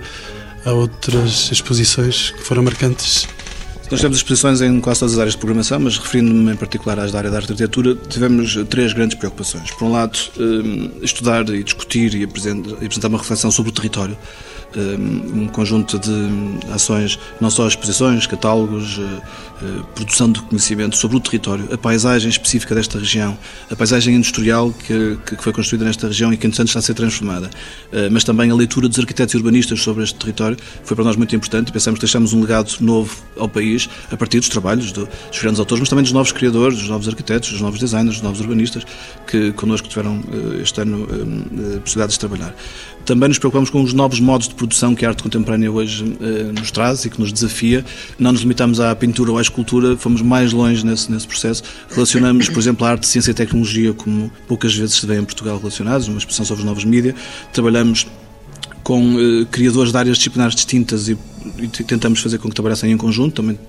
há 0.65 0.71
outras 0.71 1.51
exposições 1.51 2.31
que 2.31 2.41
foram 2.41 2.63
marcantes 2.63 3.27
nós 3.91 4.01
temos 4.01 4.17
exposições 4.17 4.61
em 4.61 4.81
quase 4.81 5.01
todas 5.01 5.13
as 5.13 5.19
áreas 5.19 5.33
de 5.33 5.37
programação, 5.37 5.79
mas 5.79 5.99
referindo-me 5.99 6.51
em 6.51 6.55
particular 6.55 6.97
às 6.97 7.11
da 7.11 7.19
área 7.19 7.29
da 7.29 7.37
arquitetura, 7.37 7.95
tivemos 8.09 8.57
três 8.67 8.93
grandes 8.93 9.15
preocupações. 9.15 9.69
Por 9.69 9.85
um 9.85 9.91
lado, 9.91 10.17
eh, 10.39 11.05
estudar 11.05 11.47
e 11.49 11.63
discutir 11.63 12.15
e 12.15 12.23
apresentar 12.23 13.07
uma 13.09 13.19
reflexão 13.19 13.51
sobre 13.51 13.69
o 13.69 13.73
território 13.73 14.17
um 14.79 15.47
conjunto 15.47 15.97
de 15.99 16.71
ações, 16.71 17.19
não 17.39 17.49
só 17.49 17.67
exposições, 17.67 18.27
catálogos, 18.27 18.99
eh, 18.99 19.21
eh, 19.63 19.81
produção 19.95 20.31
de 20.31 20.41
conhecimento 20.41 20.97
sobre 20.97 21.17
o 21.17 21.19
território, 21.19 21.67
a 21.71 21.77
paisagem 21.77 22.29
específica 22.29 22.75
desta 22.75 22.99
região, 22.99 23.37
a 23.71 23.75
paisagem 23.75 24.15
industrial 24.15 24.71
que, 24.71 25.17
que 25.25 25.41
foi 25.41 25.53
construída 25.53 25.85
nesta 25.85 26.07
região 26.07 26.33
e 26.33 26.37
que, 26.37 26.45
entretanto, 26.45 26.67
está 26.67 26.79
a 26.79 26.81
ser 26.81 26.93
transformada, 26.93 27.49
eh, 27.91 28.09
mas 28.09 28.23
também 28.23 28.51
a 28.51 28.55
leitura 28.55 28.87
dos 28.87 28.99
arquitetos 28.99 29.33
e 29.33 29.37
urbanistas 29.37 29.81
sobre 29.81 30.03
este 30.03 30.15
território 30.15 30.57
foi 30.83 30.95
para 30.95 31.05
nós 31.05 31.15
muito 31.15 31.35
importante 31.35 31.69
e 31.69 31.71
pensamos 31.71 31.99
que 31.99 32.05
deixamos 32.05 32.33
um 32.33 32.41
legado 32.41 32.75
novo 32.81 33.15
ao 33.37 33.47
país 33.47 33.89
a 34.11 34.17
partir 34.17 34.39
dos 34.39 34.49
trabalhos 34.49 34.91
dos 34.91 35.07
grandes 35.41 35.59
autores, 35.59 35.79
mas 35.79 35.89
também 35.89 36.03
dos 36.03 36.11
novos 36.11 36.31
criadores, 36.31 36.79
dos 36.79 36.89
novos 36.89 37.07
arquitetos, 37.07 37.49
dos 37.51 37.61
novos 37.61 37.79
designers, 37.79 38.15
dos 38.15 38.23
novos 38.23 38.39
urbanistas 38.41 38.83
que 39.27 39.51
connosco 39.53 39.87
tiveram 39.87 40.21
este 40.61 40.81
ano 40.81 41.07
possibilidades 41.83 42.15
de 42.15 42.19
trabalhar. 42.19 42.55
Também 43.05 43.29
nos 43.29 43.37
preocupamos 43.37 43.69
com 43.69 43.83
os 43.83 43.93
novos 43.93 44.19
modos 44.19 44.47
de 44.47 44.55
produção 44.55 44.95
que 44.95 45.05
a 45.05 45.09
arte 45.09 45.21
contemporânea 45.21 45.71
hoje 45.71 46.17
eh, 46.19 46.51
nos 46.51 46.71
traz 46.71 47.05
e 47.05 47.09
que 47.09 47.19
nos 47.19 47.31
desafia. 47.31 47.85
Não 48.17 48.31
nos 48.31 48.41
limitamos 48.41 48.79
à 48.79 48.95
pintura 48.95 49.31
ou 49.31 49.37
à 49.37 49.41
escultura, 49.41 49.95
fomos 49.95 50.23
mais 50.23 50.51
longe 50.51 50.83
nesse, 50.83 51.11
nesse 51.11 51.27
processo. 51.27 51.61
Relacionamos, 51.91 52.49
por 52.49 52.57
exemplo, 52.57 52.85
a 52.85 52.89
arte, 52.89 53.07
ciência 53.07 53.29
e 53.29 53.33
tecnologia, 53.33 53.93
como 53.93 54.31
poucas 54.47 54.75
vezes 54.75 54.95
se 54.95 55.05
vê 55.05 55.19
em 55.19 55.23
Portugal 55.23 55.59
relacionados, 55.59 56.07
uma 56.07 56.17
exposição 56.17 56.45
sobre 56.45 56.61
os 56.61 56.65
novos 56.65 56.83
mídias. 56.83 57.13
Trabalhamos 57.53 58.07
com 58.83 59.19
eh, 59.19 59.45
criadores 59.51 59.91
de 59.91 59.97
áreas 59.97 60.17
disciplinares 60.17 60.55
distintas 60.55 61.07
e, 61.07 61.17
e, 61.59 61.67
tentamos 61.67 62.21
fazer 62.21 62.39
com 62.39 62.49
que 62.49 62.55
trabalhassem 62.55 62.91
em 62.91 62.97
conjunto, 62.97 63.35
também 63.35 63.59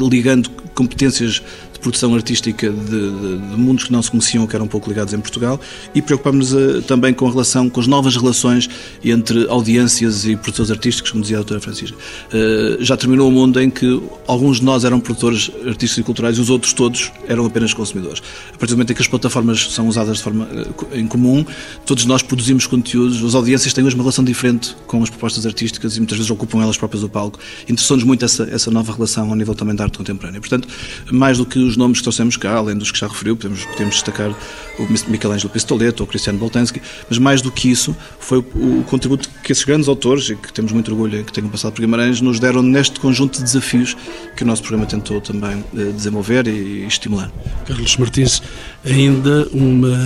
ligando 0.00 0.50
competências 0.74 1.42
produção 1.80 2.14
artística 2.14 2.70
de, 2.70 2.76
de, 2.76 3.38
de, 3.38 3.56
mundos 3.56 3.84
que 3.84 3.92
não 3.92 4.02
se 4.02 4.10
conheciam, 4.10 4.46
que 4.46 4.54
eram 4.54 4.66
um 4.66 4.68
pouco 4.68 4.88
ligados 4.88 5.12
em 5.14 5.20
Portugal, 5.20 5.60
e 5.94 6.02
preocupamos 6.02 6.52
uh, 6.52 6.82
também 6.82 7.12
com 7.12 7.26
a 7.26 7.30
relação, 7.30 7.68
com 7.68 7.80
as 7.80 7.86
novas 7.86 8.16
relações 8.16 8.68
entre 9.04 9.46
audiências 9.48 10.26
e 10.26 10.36
produtores 10.36 10.70
artísticos, 10.70 11.10
como 11.10 11.22
dizia 11.22 11.38
a 11.38 11.40
doutora 11.40 11.60
Francisca. 11.60 11.96
Uh, 11.96 12.82
já 12.82 12.96
terminou 12.96 13.28
um 13.28 13.32
mundo 13.32 13.60
em 13.60 13.70
que 13.70 14.00
alguns 14.26 14.58
de 14.58 14.64
nós 14.64 14.84
eram 14.84 15.00
produtores 15.00 15.50
artísticos 15.66 15.98
e 15.98 16.02
culturais 16.02 16.36
e 16.36 16.40
os 16.40 16.50
outros 16.50 16.72
todos 16.72 17.10
eram 17.26 17.46
apenas 17.46 17.72
consumidores. 17.72 18.22
A 18.48 18.58
partir 18.58 18.74
do 18.74 18.76
momento 18.76 18.92
em 18.92 18.94
que 18.94 19.02
as 19.02 19.08
plataformas 19.08 19.72
são 19.72 19.88
usadas 19.88 20.18
de 20.18 20.22
forma 20.22 20.44
uh, 20.44 20.86
em 20.96 21.06
comum, 21.06 21.44
todos 21.86 22.04
nós 22.04 22.22
produzimos 22.22 22.66
conteúdos, 22.66 23.24
as 23.24 23.34
audiências 23.34 23.72
têm 23.72 23.84
hoje 23.84 23.94
uma 23.94 24.04
relação 24.04 24.24
diferente 24.24 24.76
com 24.86 25.02
as 25.02 25.08
propostas 25.08 25.46
artísticas 25.46 25.96
e 25.96 26.00
muitas 26.00 26.18
vezes 26.18 26.30
ocupam 26.30 26.62
elas 26.62 26.76
próprias 26.76 27.02
o 27.02 27.08
palco. 27.08 27.38
Interessou-nos 27.68 28.04
muito 28.04 28.24
essa, 28.24 28.44
essa 28.50 28.70
nova 28.70 28.92
relação 28.92 29.30
ao 29.30 29.36
nível 29.36 29.54
também 29.54 29.74
da 29.74 29.84
arte 29.84 29.98
contemporânea. 29.98 30.40
Portanto, 30.40 30.68
mais 31.10 31.38
do 31.38 31.46
que 31.46 31.69
os 31.70 31.76
nomes 31.76 31.98
que 31.98 32.02
trouxemos 32.02 32.36
cá, 32.36 32.56
além 32.56 32.76
dos 32.76 32.90
que 32.90 32.98
já 32.98 33.06
referiu, 33.06 33.36
podemos, 33.36 33.64
podemos 33.64 33.94
destacar 33.94 34.30
o 34.78 35.10
Michelangelo 35.10 35.50
Pistoleto 35.50 36.02
ou 36.02 36.06
Cristiano 36.06 36.38
Boltanski, 36.38 36.82
mas 37.08 37.18
mais 37.18 37.40
do 37.40 37.50
que 37.50 37.70
isso, 37.70 37.96
foi 38.18 38.38
o, 38.38 38.80
o, 38.80 38.84
contributo 38.84 39.30
que 39.42 39.52
esses 39.52 39.64
grandes 39.64 39.88
autores, 39.88 40.28
e 40.28 40.36
que 40.36 40.52
temos 40.52 40.72
muito 40.72 40.90
orgulho 40.90 41.20
em 41.20 41.24
que 41.24 41.32
tenham 41.32 41.48
passado 41.48 41.72
por 41.72 41.80
Guimarães, 41.80 42.20
nos 42.20 42.38
deram 42.38 42.62
neste 42.62 42.98
conjunto 43.00 43.38
de 43.38 43.44
desafios 43.44 43.96
que 44.36 44.42
o 44.42 44.46
nosso 44.46 44.62
programa 44.62 44.86
tentou 44.86 45.20
também 45.20 45.64
eh, 45.76 45.92
desenvolver 45.92 46.46
e, 46.46 46.50
e 46.50 46.86
estimular. 46.86 47.30
Carlos 47.66 47.96
Martins, 47.96 48.42
ainda 48.84 49.48
uma 49.52 49.96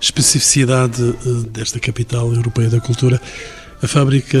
especificidade 0.00 1.02
eh, 1.02 1.48
desta 1.50 1.80
capital 1.80 2.32
europeia 2.32 2.70
da 2.70 2.80
cultura, 2.80 3.20
a 3.82 3.88
fábrica 3.88 4.38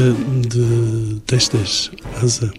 de 0.48 1.20
textos 1.26 1.90
ASA 2.22 2.52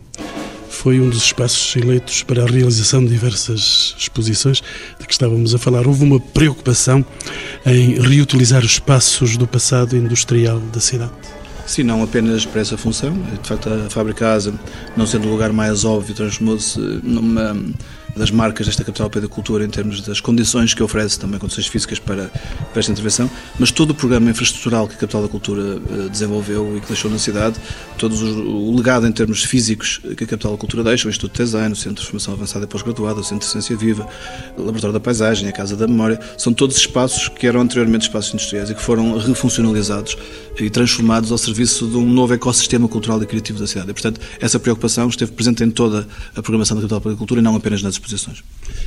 foi 0.76 1.00
um 1.00 1.10
dos 1.10 1.24
espaços 1.24 1.76
eleitos 1.76 2.22
para 2.22 2.44
a 2.44 2.46
realização 2.46 3.04
de 3.04 3.10
diversas 3.10 3.96
exposições 3.98 4.62
de 5.00 5.08
que 5.08 5.14
estávamos 5.14 5.56
a 5.56 5.58
falar. 5.58 5.88
Houve 5.88 6.04
uma 6.04 6.20
preocupação 6.20 7.04
em 7.66 8.00
reutilizar 8.00 8.64
os 8.64 8.74
espaços 8.74 9.38
do 9.38 9.48
passado 9.48 9.96
industrial 9.96 10.60
da 10.60 10.80
cidade. 10.80 11.12
Sim, 11.66 11.84
não 11.84 12.04
apenas 12.04 12.46
para 12.46 12.62
essa 12.62 12.78
função. 12.78 13.14
De 13.42 13.48
facto, 13.48 13.70
a 13.70 13.90
Fábrica 13.90 14.32
Asa, 14.32 14.54
não 14.96 15.08
sendo 15.08 15.28
o 15.28 15.32
lugar 15.32 15.52
mais 15.52 15.84
óbvio, 15.84 16.14
transformou-se 16.14 16.80
numa 17.02 17.58
das 18.16 18.32
marcas 18.32 18.66
desta 18.66 18.84
capital 18.84 19.06
europeia 19.06 19.22
da 19.22 19.28
cultura 19.28 19.66
em 19.66 19.70
termos 19.70 20.02
das 20.02 20.22
condições 20.22 20.74
que 20.74 20.82
oferece, 20.82 21.20
também 21.20 21.40
condições 21.40 21.68
físicas 21.68 22.00
para, 22.00 22.28
para 22.72 22.80
esta 22.80 22.92
intervenção, 22.92 23.30
mas 23.60 23.72
todo 23.72 23.92
o 23.92 23.96
programa 23.96 24.30
infraestrutural 24.30 24.88
que 24.88 24.96
a 24.96 24.98
capital 24.98 25.22
da 25.22 25.28
cultura 25.28 25.62
uh, 25.62 26.10
desenvolveu 26.10 26.78
e 26.78 26.82
que 26.82 26.88
deixou 26.88 27.12
na 27.12 27.20
cidade, 27.20 27.60
todo 27.98 28.16
o, 28.16 28.76
legado 28.76 29.06
em 29.08 29.12
termos 29.12 29.44
físicos 29.44 30.00
que 30.18 30.24
a 30.24 30.28
capital 30.28 30.54
da 30.54 30.58
cultura 30.58 30.84
deixa, 30.84 31.08
o 31.08 31.10
Instituto 31.10 31.34
de 31.34 31.44
Design, 31.44 31.74
o 31.74 31.76
Centro 31.76 32.02
de 32.02 32.06
Formação 32.06 32.34
Avançada 32.34 32.66
e 32.66 32.68
Pós-Graduada, 32.68 33.20
o 33.20 33.24
Centro 33.24 33.46
de 33.46 33.52
Ciência 33.52 33.76
Viva, 33.76 34.08
o 34.58 34.62
Laboratório 34.62 34.94
da 34.94 35.00
Paisagem, 35.00 35.50
a 35.50 35.52
Casa 35.52 35.76
da 35.76 35.88
Memória, 35.88 36.20
são 36.38 36.54
todos 36.54 36.78
espaços 36.78 37.28
que 37.30 37.46
eram 37.48 37.62
anteriormente 37.62 38.04
espaços 38.04 38.34
industriais 38.34 38.70
e 38.70 38.76
que 38.76 38.82
foram 38.82 39.18
refuncionalizados 39.18 40.18
e 40.58 40.70
transformados 40.70 41.32
ao 41.32 41.38
serviço 41.38 41.88
de 41.88 41.98
um 41.98 42.06
novo 42.06 42.34
ecossistema 42.34 42.88
cultural 42.88 43.22
e 43.22 43.26
criativo 43.26 43.60
da 43.60 43.68
cidade. 43.68 43.92
E, 43.92 43.94
portanto, 43.94 44.22
essa 44.40 44.60
preocupação 44.60 45.10
esteve 45.10 45.32
presente 45.32 45.64
em 45.64 45.70
toda 45.70 46.08
a 46.36 46.42
programação 46.42 46.78
da 46.78 46.84
Capital 46.84 47.12
da 47.12 47.18
Cultura 47.18 47.42
e 47.42 47.44
não 47.44 47.56
apenas 47.56 47.82
nas 47.82 47.98
exposições. 48.06 48.44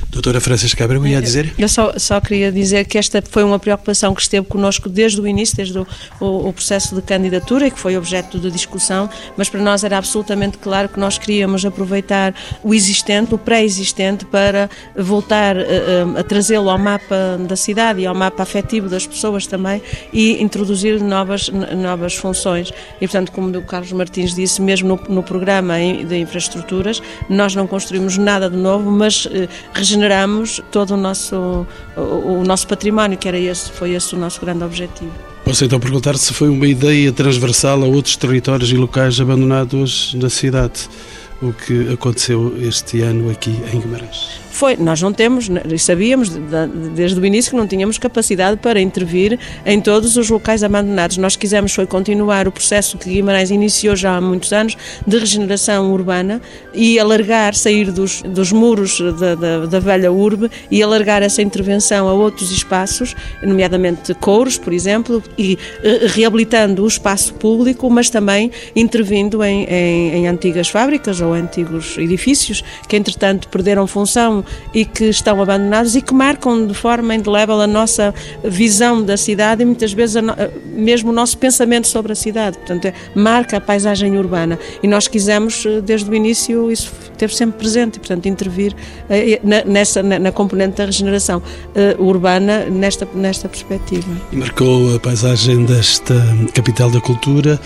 Doutora 0.09 0.39
Francisca 0.39 0.83
Abreu, 0.83 1.05
ia 1.05 1.21
dizer? 1.21 1.53
Eu 1.57 1.67
só, 1.69 1.93
só 1.97 2.19
queria 2.19 2.51
dizer 2.51 2.85
que 2.85 2.97
esta 2.97 3.21
foi 3.21 3.43
uma 3.43 3.59
preocupação 3.59 4.13
que 4.13 4.21
esteve 4.21 4.45
connosco 4.47 4.89
desde 4.89 5.19
o 5.21 5.27
início, 5.27 5.55
desde 5.55 5.77
o, 5.77 5.87
o, 6.19 6.49
o 6.49 6.53
processo 6.53 6.95
de 6.95 7.01
candidatura 7.01 7.67
e 7.67 7.71
que 7.71 7.79
foi 7.79 7.97
objeto 7.97 8.39
de 8.39 8.49
discussão, 8.49 9.09
mas 9.37 9.49
para 9.49 9.61
nós 9.61 9.83
era 9.83 9.97
absolutamente 9.97 10.57
claro 10.57 10.89
que 10.89 10.99
nós 10.99 11.17
queríamos 11.17 11.65
aproveitar 11.65 12.33
o 12.63 12.73
existente, 12.73 13.35
o 13.35 13.37
pré-existente, 13.37 14.25
para 14.25 14.69
voltar 14.95 15.57
a, 15.57 15.61
eh, 15.61 15.65
eh, 16.15 16.19
a 16.19 16.23
trazê-lo 16.23 16.69
ao 16.69 16.77
mapa 16.77 17.37
da 17.47 17.55
cidade 17.55 18.01
e 18.01 18.05
ao 18.05 18.15
mapa 18.15 18.43
afetivo 18.43 18.89
das 18.89 19.05
pessoas 19.05 19.45
também 19.45 19.81
e 20.11 20.41
introduzir 20.41 21.01
novas 21.01 21.49
novas 21.49 22.15
funções. 22.15 22.71
E, 22.95 23.07
portanto, 23.07 23.31
como 23.31 23.55
o 23.57 23.61
Carlos 23.63 23.91
Martins 23.91 24.33
disse, 24.33 24.61
mesmo 24.61 24.89
no, 24.89 25.15
no 25.15 25.23
programa 25.23 25.75
de 25.77 26.17
infraestruturas, 26.17 27.01
nós 27.29 27.55
não 27.55 27.67
construímos 27.67 28.17
nada 28.17 28.49
de 28.49 28.57
novo, 28.57 28.89
mas 28.91 29.27
eh, 29.31 29.47
regeneramos 29.89 30.61
todo 30.71 30.91
o 30.91 30.97
nosso, 30.97 31.65
o, 31.95 32.41
o 32.41 32.43
nosso 32.43 32.67
património, 32.67 33.17
que 33.17 33.27
era 33.27 33.39
esse, 33.39 33.71
foi 33.71 33.91
esse 33.91 34.13
o 34.15 34.17
nosso 34.17 34.39
grande 34.39 34.63
objetivo. 34.63 35.11
Posso 35.43 35.65
então 35.65 35.79
perguntar 35.79 36.15
se 36.17 36.33
foi 36.33 36.49
uma 36.49 36.67
ideia 36.67 37.11
transversal 37.11 37.83
a 37.83 37.87
outros 37.87 38.15
territórios 38.15 38.71
e 38.71 38.75
locais 38.75 39.19
abandonados 39.19 40.13
na 40.13 40.29
cidade, 40.29 40.87
o 41.41 41.51
que 41.51 41.91
aconteceu 41.93 42.55
este 42.61 43.01
ano 43.01 43.31
aqui 43.31 43.49
em 43.73 43.79
Guimarães? 43.79 44.39
Foi, 44.51 44.75
nós 44.75 45.01
não 45.01 45.13
temos, 45.13 45.49
sabíamos 45.77 46.29
desde 46.95 47.19
o 47.19 47.25
início 47.25 47.51
que 47.51 47.57
não 47.57 47.67
tínhamos 47.67 47.97
capacidade 47.97 48.57
para 48.57 48.79
intervir 48.79 49.39
em 49.65 49.79
todos 49.79 50.17
os 50.17 50.29
locais 50.29 50.63
abandonados. 50.63 51.17
Nós 51.17 51.35
quisemos 51.35 51.73
foi 51.73 51.85
continuar 51.85 52.47
o 52.47 52.51
processo 52.51 52.97
que 52.97 53.09
Guimarães 53.09 53.51
iniciou 53.51 53.95
já 53.95 54.17
há 54.17 54.21
muitos 54.21 54.51
anos 54.51 54.75
de 55.05 55.17
regeneração 55.17 55.91
urbana 55.91 56.41
e 56.73 56.99
alargar, 56.99 57.55
sair 57.55 57.91
dos, 57.91 58.21
dos 58.23 58.51
muros 58.51 58.99
da, 59.19 59.35
da, 59.35 59.65
da 59.65 59.79
velha 59.79 60.11
urbe 60.11 60.49
e 60.69 60.81
alargar 60.81 61.21
essa 61.21 61.41
intervenção 61.41 62.07
a 62.09 62.13
outros 62.13 62.51
espaços, 62.51 63.15
nomeadamente 63.41 64.13
couros, 64.15 64.57
por 64.57 64.73
exemplo, 64.73 65.23
e 65.37 65.57
eh, 65.83 66.07
reabilitando 66.07 66.83
o 66.83 66.87
espaço 66.87 67.33
público, 67.35 67.89
mas 67.89 68.09
também 68.09 68.51
intervindo 68.75 69.43
em, 69.43 69.65
em, 69.65 70.15
em 70.15 70.27
antigas 70.27 70.67
fábricas 70.67 71.21
ou 71.21 71.33
antigos 71.33 71.97
edifícios 71.97 72.63
que, 72.87 72.95
entretanto, 72.95 73.47
perderam 73.47 73.87
função 73.87 74.38
e 74.73 74.85
que 74.85 75.05
estão 75.05 75.41
abandonados 75.41 75.95
e 75.95 76.01
que 76.01 76.13
marcam 76.13 76.65
de 76.65 76.73
forma 76.73 77.15
indelével 77.15 77.61
a 77.61 77.67
nossa 77.67 78.13
visão 78.43 79.01
da 79.03 79.17
cidade 79.17 79.61
e 79.61 79.65
muitas 79.65 79.93
vezes 79.93 80.17
a, 80.17 80.21
mesmo 80.65 81.09
o 81.11 81.13
nosso 81.13 81.37
pensamento 81.37 81.87
sobre 81.87 82.11
a 82.11 82.15
cidade. 82.15 82.57
Portanto, 82.57 82.85
é, 82.85 82.93
marca 83.15 83.57
a 83.57 83.61
paisagem 83.61 84.17
urbana 84.17 84.59
e 84.81 84.87
nós 84.87 85.07
quisemos, 85.07 85.65
eh, 85.65 85.81
desde 85.81 86.09
o 86.09 86.15
início, 86.15 86.71
isso 86.71 86.91
teve 87.17 87.35
sempre 87.35 87.59
presente 87.59 87.95
e, 87.95 87.99
portanto, 87.99 88.25
intervir 88.27 88.75
eh, 89.09 89.39
nessa, 89.65 90.01
na, 90.01 90.19
na 90.19 90.31
componente 90.31 90.77
da 90.77 90.85
regeneração 90.85 91.41
urbana 91.97 92.65
nesta, 92.65 93.07
nesta 93.13 93.47
perspectiva. 93.47 94.07
E 94.31 94.35
marcou 94.35 94.95
a 94.95 94.99
paisagem 94.99 95.65
desta 95.65 96.15
capital 96.53 96.89
da 96.89 97.01
cultura 97.01 97.59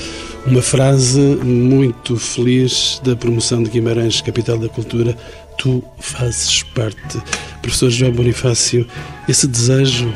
uma 0.45 0.61
frase 0.61 1.19
muito 1.19 2.17
feliz 2.17 2.99
da 3.03 3.15
promoção 3.15 3.63
de 3.63 3.69
Guimarães, 3.69 4.19
capital 4.21 4.57
da 4.57 4.67
cultura. 4.67 5.15
Tu 5.57 5.83
fazes 5.99 6.63
parte. 6.63 7.21
Professor 7.61 7.89
João 7.89 8.11
Bonifácio, 8.11 8.85
esse 9.27 9.47
desejo 9.47 10.13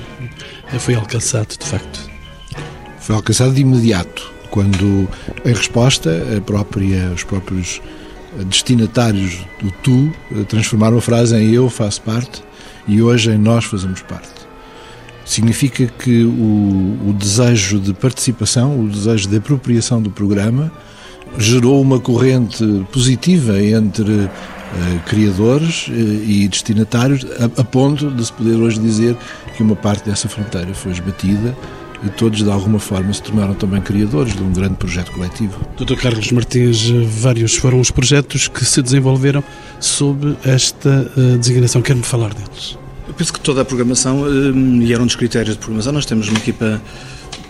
foi 0.79 0.95
alcançado, 0.95 1.57
de 1.57 1.65
facto? 1.65 2.09
Foi 2.99 3.15
alcançado 3.15 3.53
de 3.53 3.61
imediato, 3.61 4.31
quando, 4.49 5.07
em 5.45 5.53
resposta, 5.53 6.11
própria, 6.45 7.11
os 7.15 7.23
próprios 7.23 7.81
destinatários 8.45 9.39
do 9.61 9.71
tu 9.83 10.11
transformaram 10.47 10.97
a 10.97 11.01
frase 11.01 11.35
em 11.35 11.53
eu 11.53 11.69
faço 11.69 12.01
parte 12.01 12.43
e 12.87 13.01
hoje 13.01 13.31
em 13.31 13.37
nós 13.37 13.65
fazemos 13.65 14.01
parte. 14.01 14.47
Significa 15.25 15.87
que 15.87 16.23
o, 16.23 17.09
o 17.09 17.15
desejo 17.17 17.79
de 17.79 17.93
participação, 17.93 18.79
o 18.79 18.89
desejo 18.89 19.27
de 19.27 19.37
apropriação 19.37 20.01
do 20.01 20.09
programa, 20.09 20.71
gerou 21.37 21.81
uma 21.81 21.99
corrente 21.99 22.63
positiva 22.91 23.61
entre 23.61 24.29
criadores 25.05 25.87
uh, 25.87 25.91
e 25.91 26.47
destinatários, 26.47 27.25
a, 27.39 27.61
a, 27.61 27.63
ponto 27.63 28.11
de 28.11 28.25
se 28.25 28.33
poder 28.33 28.55
hoje 28.55 28.79
dizer 28.79 29.15
que 29.55 29.63
uma 29.63 29.75
parte 29.75 30.09
dessa 30.09 30.27
fronteira 30.27 30.73
foi 30.73 30.91
esbatida 30.91 31.55
e 32.03 32.09
todos, 32.09 32.43
de 32.43 32.49
alguma 32.49 32.79
forma, 32.79 33.11
se 33.11 33.23
tornaram 33.23 33.55
também 33.55 33.81
criadores 33.81 34.35
de 34.35 34.43
um 34.43 34.53
grande 34.53 34.75
projeto 34.75 35.11
coletivo. 35.11 35.59
Dr. 35.77 35.95
Carlos 35.95 36.31
Martins, 36.31 36.89
vários 37.07 37.55
foram 37.55 37.79
os 37.79 37.89
projetos 37.89 38.47
que 38.47 38.63
se 38.63 38.81
desenvolveram 38.81 39.43
sob 39.79 40.37
esta 40.45 41.11
uh, 41.17 41.37
designação. 41.37 41.81
Quer-me 41.81 42.03
falar 42.03 42.33
deles? 42.33 42.77
Eu 43.07 43.13
penso 43.13 43.33
que 43.33 43.39
toda 43.39 43.61
a 43.61 43.65
programação, 43.65 44.25
e 44.81 44.93
era 44.93 45.01
um 45.01 45.05
dos 45.05 45.15
critérios 45.15 45.55
de 45.55 45.59
programação, 45.59 45.93
nós 45.93 46.05
temos 46.05 46.27
uma 46.27 46.37
equipa 46.37 46.81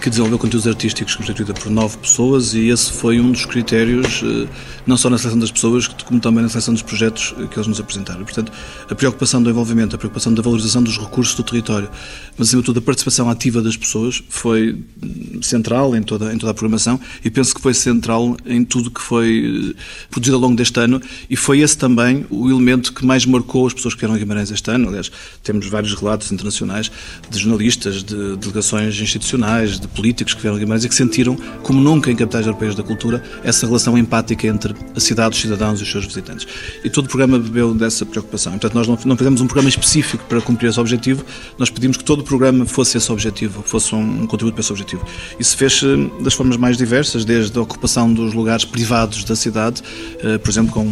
que 0.08 0.12
desenvolveu 0.12 0.40
conteúdos 0.40 0.66
artísticos 0.66 1.16
constituída 1.16 1.54
por 1.54 1.70
nove 1.70 1.98
pessoas 1.98 2.54
e 2.54 2.70
esse 2.70 2.94
foi 2.94 3.20
um 3.20 3.30
dos 3.30 3.46
critérios, 3.46 4.22
eh, 4.24 4.48
não 4.86 4.96
só 4.96 5.10
na 5.10 5.18
seleção 5.18 5.38
das 5.38 5.52
pessoas, 5.52 5.86
como 5.86 6.22
também 6.22 6.42
na 6.42 6.48
seleção 6.48 6.74
dos 6.74 6.82
projetos 6.82 7.36
eh, 7.38 7.46
que 7.48 7.58
eles 7.58 7.68
nos 7.68 7.78
apresentaram. 7.78 8.24
Portanto, 8.24 8.50
a 8.90 8.96
preocupação 8.96 9.44
do 9.44 9.50
envolvimento, 9.50 9.98
a 9.98 10.00
preocupação 10.00 10.34
da 10.34 10.42
valorização 10.42 10.82
dos 10.82 10.98
recursos 10.98 11.36
do 11.36 11.44
território, 11.44 11.90
mas 12.38 12.48
acima 12.48 12.62
de 12.62 12.68
tudo 12.68 12.80
a 12.80 12.82
participação 12.82 13.30
ativa 13.30 13.62
das 13.62 13.76
pessoas 13.76 14.24
foi 14.30 14.82
hum, 15.04 15.42
central 15.42 15.94
em 15.94 16.02
toda, 16.02 16.34
em 16.34 16.38
toda 16.38 16.52
a 16.52 16.54
programação 16.54 16.98
e 17.26 17.30
penso 17.30 17.54
que 17.54 17.60
foi 17.60 17.74
central 17.74 18.38
em 18.46 18.64
tudo 18.64 18.90
que 18.90 19.02
foi 19.02 19.74
eh, 19.76 19.82
produzido 20.10 20.38
ao 20.38 20.42
longo 20.42 20.56
deste 20.56 20.80
ano 20.80 21.02
e 21.30 21.36
foi 21.36 21.60
esse 21.60 21.78
também 21.78 22.26
o 22.30 22.50
elemento 22.50 22.94
que 22.94 23.06
mais 23.06 23.26
marcou 23.26 23.68
as 23.68 23.74
pessoas 23.74 23.94
que 23.94 24.00
vieram 24.00 24.16
a 24.16 24.18
Guimarães 24.18 24.52
este 24.52 24.72
ano. 24.72 24.88
Aliás, 24.88 25.12
temos 25.44 25.68
vários 25.68 25.94
relatos 25.96 26.32
internacionais 26.32 26.90
de 27.30 27.38
jornalistas, 27.38 28.04
de 28.04 28.38
delegações 28.38 28.98
institucionais, 29.02 29.78
de 29.78 29.88
de 29.88 29.97
políticos 29.98 30.36
que 30.36 30.42
vieram 30.42 30.56
a 30.56 30.60
Guimarães 30.60 30.86
e 30.86 30.89
que 30.89 30.96
sentiram, 30.96 31.36
como 31.63 31.82
nunca 31.82 32.12
em 32.12 32.16
capitais 32.16 32.46
europeias 32.46 32.75
da 32.75 32.84
cultura, 32.84 33.22
essa 33.44 33.66
relação 33.66 33.98
empática 33.98 34.48
entre 34.48 34.75
a 34.96 35.00
cidade, 35.00 35.36
os 35.36 35.42
cidadãos 35.42 35.80
e 35.80 35.84
os 35.84 35.92
seus 35.92 36.06
visitantes. 36.06 36.48
E 36.84 36.89
todo 36.89 37.06
o 37.06 37.10
programa 37.10 37.39
bebeu 37.39 37.74
dessa 37.74 38.06
preocupação. 38.06 38.54
portanto, 38.54 38.75
nós 38.75 38.88
não, 38.88 38.98
não 39.06 39.18
fizemos 39.18 39.42
um 39.42 39.48
programa 39.48 39.70
específico 39.70 40.24
para 40.30 40.39
cumprir 40.39 40.70
esse 40.70 40.80
objetivo, 40.80 41.25
nós 41.58 41.70
pedimos 41.70 41.98
que 41.98 42.04
todo 42.04 42.20
o 42.20 42.24
programa 42.24 42.66
fosse 42.66 42.98
esse 42.98 43.12
objetivo, 43.12 43.63
fosse 43.63 43.96
um, 43.96 44.22
um 44.22 44.27
contributo 44.27 44.54
para 44.54 44.62
esse 44.62 44.72
objetivo. 44.72 45.04
Isso 45.39 45.58
fez 45.58 45.82
eh, 45.84 46.24
das 46.24 46.34
formas 46.34 46.58
mais 46.58 46.77
diversas, 46.77 47.25
desde 47.25 47.58
a 47.58 47.62
ocupação 47.62 48.13
dos 48.13 48.34
lugares 48.34 48.63
privados 48.63 49.24
da 49.24 49.36
cidade, 49.36 49.82
eh, 50.20 50.38
por 50.38 50.50
exemplo, 50.50 50.72
com 50.72 50.86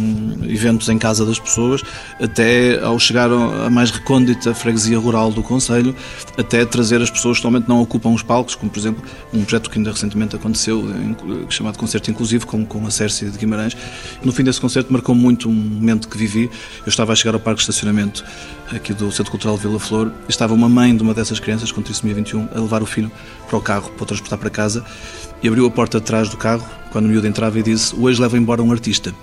eventos 0.48 0.88
em 0.88 0.98
casa 0.98 1.24
das 1.24 1.38
pessoas, 1.38 1.82
até 2.20 2.82
ao 2.82 2.98
chegar 2.98 3.30
à 3.30 3.70
mais 3.70 3.90
recôndita 3.90 4.52
freguesia 4.54 4.98
rural 4.98 5.30
do 5.30 5.42
Conselho, 5.42 5.94
até 6.36 6.64
trazer 6.64 7.00
as 7.00 7.10
pessoas 7.10 7.38
que 7.38 7.42
somente 7.42 7.68
não 7.68 7.80
ocupam 7.80 8.10
os 8.10 8.22
palcos, 8.22 8.54
como 8.54 8.70
por 8.70 8.78
exemplo 8.78 8.95
um 9.32 9.42
projeto 9.42 9.70
que 9.70 9.78
ainda 9.78 9.90
recentemente 9.90 10.36
aconteceu, 10.36 10.84
chamado 11.48 11.78
Concerto 11.78 12.10
Inclusivo, 12.10 12.46
com, 12.46 12.64
com 12.64 12.86
a 12.86 12.90
Cércia 12.90 13.30
de 13.30 13.38
Guimarães. 13.38 13.76
No 14.24 14.32
fim 14.32 14.42
desse 14.44 14.60
concerto 14.60 14.92
marcou 14.92 15.14
muito 15.14 15.48
um 15.48 15.52
momento 15.52 16.08
que 16.08 16.16
vivi. 16.16 16.50
Eu 16.80 16.88
estava 16.88 17.12
a 17.12 17.16
chegar 17.16 17.34
ao 17.34 17.40
parque 17.40 17.58
de 17.58 17.62
estacionamento 17.62 18.24
aqui 18.70 18.92
do 18.92 19.10
Centro 19.12 19.30
Cultural 19.30 19.56
Vila 19.56 19.78
Flor 19.78 20.12
estava 20.28 20.54
uma 20.54 20.68
mãe 20.68 20.96
de 20.96 21.02
uma 21.02 21.14
dessas 21.14 21.38
crianças 21.38 21.70
com 21.70 21.82
trissomia 21.82 22.14
21 22.14 22.48
a 22.54 22.60
levar 22.60 22.82
o 22.82 22.86
filho 22.86 23.10
para 23.48 23.56
o 23.56 23.60
carro 23.60 23.90
para 23.92 24.02
o 24.02 24.06
transportar 24.06 24.38
para 24.38 24.50
casa 24.50 24.84
e 25.42 25.48
abriu 25.48 25.66
a 25.66 25.70
porta 25.70 26.00
de 26.00 26.06
trás 26.06 26.28
do 26.28 26.36
carro 26.36 26.66
quando 26.90 27.06
o 27.06 27.08
miúdo 27.08 27.26
entrava 27.26 27.58
e 27.58 27.62
disse 27.62 27.94
hoje 27.96 28.20
leva 28.20 28.36
embora 28.36 28.62
um 28.62 28.72
artista. 28.72 29.14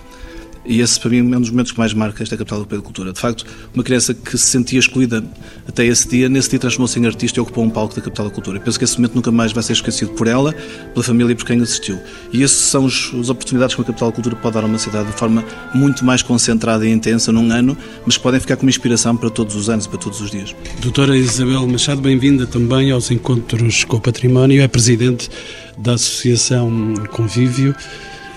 E 0.66 0.80
esse, 0.80 0.98
para 0.98 1.10
mim, 1.10 1.32
é 1.32 1.36
um 1.36 1.40
dos 1.40 1.50
momentos 1.50 1.72
que 1.72 1.78
mais 1.78 1.92
marca 1.92 2.22
esta 2.22 2.36
capital 2.36 2.58
europeia 2.58 2.80
de 2.80 2.84
cultura. 2.84 3.12
De 3.12 3.20
facto, 3.20 3.44
uma 3.74 3.84
criança 3.84 4.14
que 4.14 4.38
se 4.38 4.46
sentia 4.46 4.78
excluída 4.78 5.22
até 5.68 5.84
esse 5.84 6.08
dia, 6.08 6.28
nesse 6.28 6.50
dia 6.50 6.58
transformou-se 6.58 6.98
em 6.98 7.06
artista 7.06 7.38
e 7.38 7.42
ocupou 7.42 7.64
um 7.64 7.70
palco 7.70 7.94
da 7.94 8.00
capital 8.00 8.28
da 8.28 8.32
cultura. 8.32 8.56
E 8.56 8.60
penso 8.60 8.78
que 8.78 8.84
esse 8.84 8.96
momento 8.96 9.14
nunca 9.14 9.30
mais 9.30 9.52
vai 9.52 9.62
ser 9.62 9.74
esquecido 9.74 10.12
por 10.12 10.26
ela, 10.26 10.52
pela 10.52 11.04
família 11.04 11.32
e 11.32 11.34
por 11.34 11.44
quem 11.44 11.60
assistiu. 11.60 11.98
E 12.32 12.42
essas 12.42 12.56
são 12.56 12.84
os, 12.86 13.12
as 13.14 13.28
oportunidades 13.28 13.74
que 13.74 13.80
uma 13.80 13.86
capital 13.86 14.08
da 14.08 14.14
cultura 14.14 14.36
pode 14.36 14.54
dar 14.54 14.62
a 14.62 14.66
uma 14.66 14.78
cidade 14.78 15.10
de 15.10 15.16
forma 15.16 15.44
muito 15.74 16.04
mais 16.04 16.22
concentrada 16.22 16.86
e 16.86 16.90
intensa 16.90 17.30
num 17.30 17.50
ano, 17.50 17.76
mas 18.06 18.16
que 18.16 18.22
podem 18.22 18.40
ficar 18.40 18.56
como 18.56 18.70
inspiração 18.70 19.16
para 19.16 19.28
todos 19.28 19.54
os 19.54 19.68
anos 19.68 19.86
para 19.86 19.98
todos 19.98 20.20
os 20.20 20.30
dias. 20.30 20.54
Doutora 20.80 21.16
Isabel 21.16 21.66
Machado, 21.66 22.00
bem-vinda 22.00 22.46
também 22.46 22.90
aos 22.90 23.10
Encontros 23.10 23.84
com 23.84 23.96
o 23.96 24.00
Património. 24.00 24.62
É 24.62 24.68
presidente 24.68 25.30
da 25.76 25.94
Associação 25.94 26.94
Convívio. 27.10 27.74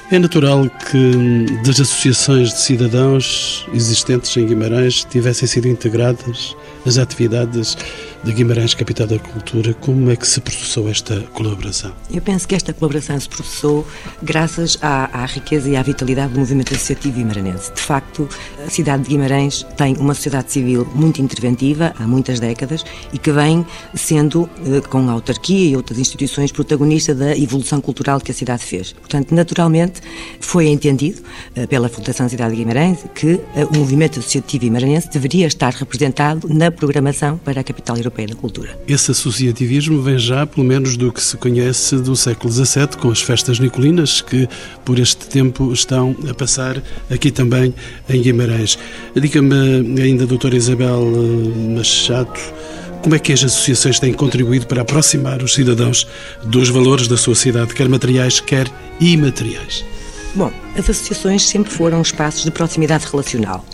É 0.09 0.17
natural 0.17 0.69
que 0.69 1.45
das 1.65 1.81
associações 1.81 2.53
de 2.53 2.61
cidadãos 2.61 3.67
existentes 3.73 4.37
em 4.37 4.47
Guimarães 4.47 5.03
tivessem 5.03 5.45
sido 5.45 5.67
integradas 5.67 6.55
as 6.87 6.97
atividades 6.97 7.77
de 8.23 8.31
Guimarães, 8.33 8.73
capital 8.73 9.07
da 9.07 9.19
cultura. 9.19 9.73
Como 9.75 10.09
é 10.09 10.15
que 10.15 10.27
se 10.27 10.41
processou 10.41 10.89
esta 10.89 11.21
colaboração? 11.33 11.93
Eu 12.11 12.21
penso 12.21 12.47
que 12.47 12.55
esta 12.55 12.73
colaboração 12.73 13.19
se 13.19 13.29
processou 13.29 13.87
graças 14.21 14.77
à, 14.81 15.23
à 15.23 15.25
riqueza 15.25 15.69
e 15.69 15.75
à 15.75 15.83
vitalidade 15.83 16.33
do 16.33 16.39
movimento 16.39 16.73
associativo 16.73 17.17
guimaranense. 17.17 17.71
De 17.73 17.81
facto, 17.81 18.27
a 18.65 18.69
cidade 18.69 19.03
de 19.03 19.09
Guimarães 19.09 19.65
tem 19.77 19.95
uma 19.97 20.13
sociedade 20.13 20.51
civil 20.51 20.87
muito 20.95 21.21
interventiva 21.21 21.93
há 21.97 22.07
muitas 22.07 22.39
décadas 22.39 22.83
e 23.13 23.17
que 23.17 23.31
vem 23.31 23.65
sendo, 23.93 24.49
eh, 24.65 24.81
com 24.81 25.09
a 25.09 25.11
autarquia 25.11 25.69
e 25.69 25.75
outras 25.75 25.99
instituições, 25.99 26.51
protagonista 26.51 27.13
da 27.13 27.37
evolução 27.37 27.79
cultural 27.79 28.19
que 28.19 28.31
a 28.31 28.33
cidade 28.33 28.63
fez. 28.63 28.93
Portanto, 28.93 29.33
naturalmente, 29.33 30.01
foi 30.39 30.67
entendido 30.67 31.21
eh, 31.55 31.67
pela 31.67 31.87
Fundação 31.87 32.27
Cidade 32.27 32.51
de 32.51 32.57
Guimarães 32.57 32.99
que 33.13 33.39
eh, 33.55 33.65
o 33.65 33.77
movimento 33.77 34.19
associativo 34.19 34.61
guimaranense 34.65 35.09
deveria 35.09 35.47
estar 35.47 35.73
representado 35.73 36.47
na 36.49 36.71
programação 36.77 37.37
para 37.37 37.59
a 37.59 37.63
capital 37.63 37.97
europeia 37.97 38.29
da 38.29 38.35
Cultura. 38.35 38.79
Esse 38.87 39.11
associativismo 39.11 40.01
vem 40.01 40.17
já, 40.17 40.45
pelo 40.45 40.65
menos, 40.65 40.95
do 40.95 41.11
que 41.11 41.21
se 41.21 41.35
conhece 41.35 41.97
do 41.97 42.15
século 42.15 42.51
XVII, 42.53 42.97
com 42.99 43.09
as 43.09 43.21
festas 43.21 43.59
nicolinas, 43.59 44.21
que 44.21 44.47
por 44.85 44.99
este 44.99 45.27
tempo 45.27 45.73
estão 45.73 46.15
a 46.29 46.33
passar 46.33 46.81
aqui 47.09 47.31
também 47.31 47.73
em 48.07 48.21
Guimarães. 48.21 48.77
Diga-me 49.15 50.01
ainda, 50.01 50.25
doutora 50.25 50.55
Isabel 50.55 51.01
eh, 51.03 51.75
Machado, 51.75 52.39
como 53.01 53.15
é 53.15 53.19
que 53.19 53.33
as 53.33 53.43
associações 53.43 53.99
têm 53.99 54.13
contribuído 54.13 54.67
para 54.67 54.81
aproximar 54.81 55.41
os 55.41 55.53
cidadãos 55.53 56.07
dos 56.43 56.69
valores 56.69 57.07
da 57.07 57.17
sua 57.17 57.35
cidade, 57.35 57.73
quer 57.73 57.87
materiais, 57.87 58.39
quer 58.39 58.67
imateriais? 58.99 59.85
Bom, 60.35 60.51
as 60.77 60.89
associações 60.89 61.43
sempre 61.47 61.71
foram 61.71 62.01
espaços 62.01 62.43
de 62.43 62.51
proximidade 62.51 63.07
relacional 63.09 63.65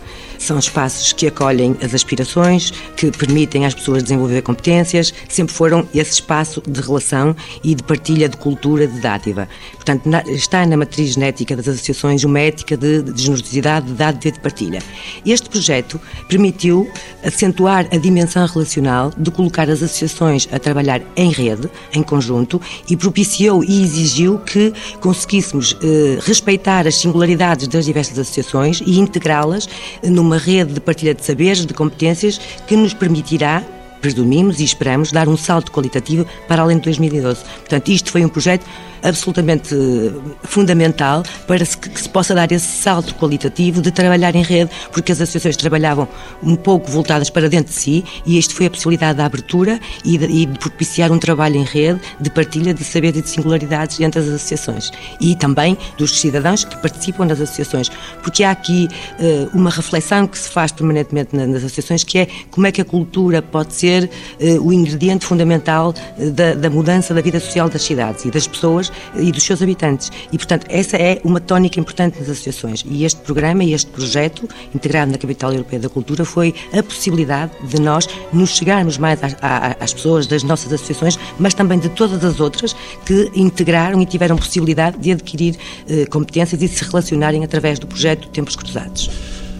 são 0.43 0.59
espaços 0.59 1.13
que 1.13 1.27
acolhem 1.27 1.75
as 1.81 1.93
aspirações, 1.93 2.71
que 2.95 3.11
permitem 3.11 3.65
às 3.65 3.73
pessoas 3.73 4.03
desenvolver 4.03 4.41
competências, 4.41 5.13
sempre 5.29 5.53
foram 5.53 5.87
esse 5.93 6.13
espaço 6.13 6.61
de 6.67 6.81
relação 6.81 7.35
e 7.63 7.73
de 7.73 7.83
partilha 7.83 8.27
de 8.27 8.37
cultura, 8.37 8.87
de 8.87 8.99
dádiva. 8.99 9.47
Portanto, 9.73 10.09
está 10.27 10.65
na 10.65 10.77
matriz 10.77 11.13
genética 11.13 11.55
das 11.55 11.67
associações 11.67 12.23
uma 12.23 12.39
ética 12.39 12.77
de, 12.77 13.03
generosidade, 13.15 13.87
de 13.87 13.93
dádiva 13.93 14.27
e 14.27 14.31
de 14.31 14.39
partilha. 14.39 14.79
Este 15.25 15.49
projeto 15.49 15.99
permitiu 16.27 16.89
acentuar 17.23 17.87
a 17.91 17.97
dimensão 17.97 18.45
relacional 18.45 19.11
de 19.17 19.31
colocar 19.31 19.69
as 19.69 19.81
associações 19.81 20.47
a 20.51 20.59
trabalhar 20.59 21.01
em 21.15 21.31
rede, 21.31 21.69
em 21.93 22.03
conjunto, 22.03 22.61
e 22.89 22.95
propiciou 22.95 23.63
e 23.63 23.83
exigiu 23.83 24.39
que 24.39 24.73
conseguíssemos 24.99 25.77
eh, 25.81 26.19
respeitar 26.21 26.87
as 26.87 26.95
singularidades 26.95 27.67
das 27.67 27.85
diversas 27.85 28.17
associações 28.19 28.81
e 28.85 28.99
integrá-las 28.99 29.67
numa 30.03 30.32
uma 30.33 30.39
rede 30.39 30.73
de 30.73 30.79
partilha 30.79 31.13
de 31.13 31.23
saberes, 31.23 31.63
de 31.63 31.73
competências, 31.75 32.39
que 32.65 32.75
nos 32.75 32.93
permitirá 32.93 33.63
presumimos 34.03 34.59
e 34.59 34.65
esperamos 34.65 35.13
dar 35.13 35.29
um 35.29 35.37
salto 35.37 35.71
qualitativo 35.71 36.27
para 36.45 36.61
além 36.61 36.75
de 36.75 36.83
2012. 36.83 37.41
Portanto, 37.41 37.87
isto 37.89 38.11
foi 38.11 38.25
um 38.25 38.27
projeto 38.27 38.65
absolutamente 39.03 39.75
eh, 39.75 40.11
fundamental 40.43 41.23
para 41.45 41.65
que 41.65 42.01
se 42.01 42.09
possa 42.09 42.33
dar 42.33 42.51
esse 42.51 42.65
salto 42.65 43.13
qualitativo 43.15 43.81
de 43.81 43.91
trabalhar 43.91 44.35
em 44.35 44.41
rede, 44.41 44.71
porque 44.91 45.11
as 45.11 45.21
associações 45.21 45.57
trabalhavam 45.57 46.07
um 46.41 46.55
pouco 46.55 46.89
voltadas 46.89 47.29
para 47.29 47.49
dentro 47.49 47.73
de 47.73 47.79
si 47.79 48.03
e 48.25 48.37
isto 48.37 48.55
foi 48.55 48.65
a 48.65 48.69
possibilidade 48.69 49.17
da 49.17 49.25
abertura 49.25 49.79
e 50.03 50.17
de, 50.17 50.25
e 50.25 50.45
de 50.45 50.57
propiciar 50.57 51.11
um 51.11 51.19
trabalho 51.19 51.57
em 51.57 51.63
rede 51.63 51.99
de 52.19 52.29
partilha 52.29 52.73
de 52.73 52.83
saberes 52.83 53.19
e 53.19 53.21
de 53.21 53.29
singularidades 53.29 53.99
entre 53.99 54.21
as 54.21 54.27
associações 54.27 54.91
e 55.19 55.35
também 55.35 55.77
dos 55.97 56.19
cidadãos 56.19 56.63
que 56.63 56.77
participam 56.77 57.27
das 57.27 57.41
associações, 57.41 57.89
porque 58.21 58.43
há 58.43 58.51
aqui 58.51 58.87
uh, 59.19 59.57
uma 59.57 59.69
reflexão 59.69 60.25
que 60.27 60.37
se 60.37 60.49
faz 60.49 60.71
permanentemente 60.71 61.35
nas 61.35 61.63
associações 61.63 62.03
que 62.03 62.19
é 62.19 62.27
como 62.49 62.67
é 62.67 62.71
que 62.71 62.81
a 62.81 62.85
cultura 62.85 63.41
pode 63.41 63.73
ser 63.73 63.92
uh, 64.01 64.65
o 64.65 64.73
ingrediente 64.73 65.25
fundamental 65.25 65.93
da, 66.33 66.53
da 66.55 66.69
mudança 66.69 67.13
da 67.13 67.21
vida 67.21 67.39
social 67.39 67.69
das 67.69 67.83
cidades 67.83 68.25
e 68.25 68.31
das 68.31 68.47
pessoas 68.47 68.91
e 69.15 69.31
dos 69.31 69.43
seus 69.43 69.61
habitantes. 69.61 70.11
E, 70.31 70.37
portanto, 70.37 70.65
essa 70.69 70.97
é 70.97 71.19
uma 71.23 71.39
tónica 71.39 71.79
importante 71.79 72.19
nas 72.19 72.29
associações. 72.29 72.83
E 72.87 73.05
este 73.05 73.21
programa 73.21 73.63
e 73.63 73.73
este 73.73 73.89
projeto, 73.91 74.47
integrado 74.73 75.11
na 75.11 75.17
Capital 75.17 75.51
Europeia 75.51 75.81
da 75.81 75.89
Cultura, 75.89 76.25
foi 76.25 76.53
a 76.73 76.81
possibilidade 76.81 77.51
de 77.67 77.79
nós 77.81 78.07
nos 78.31 78.57
chegarmos 78.57 78.97
mais 78.97 79.19
às, 79.23 79.35
às 79.79 79.93
pessoas 79.93 80.27
das 80.27 80.43
nossas 80.43 80.71
associações, 80.71 81.19
mas 81.37 81.53
também 81.53 81.79
de 81.79 81.89
todas 81.89 82.23
as 82.23 82.39
outras 82.39 82.75
que 83.05 83.31
integraram 83.35 84.01
e 84.01 84.05
tiveram 84.05 84.35
possibilidade 84.35 84.97
de 84.97 85.11
adquirir 85.11 85.57
eh, 85.87 86.05
competências 86.05 86.61
e 86.61 86.67
se 86.67 86.83
relacionarem 86.83 87.43
através 87.43 87.79
do 87.79 87.87
projeto 87.87 88.27
Tempos 88.29 88.55
Cruzados. 88.55 89.09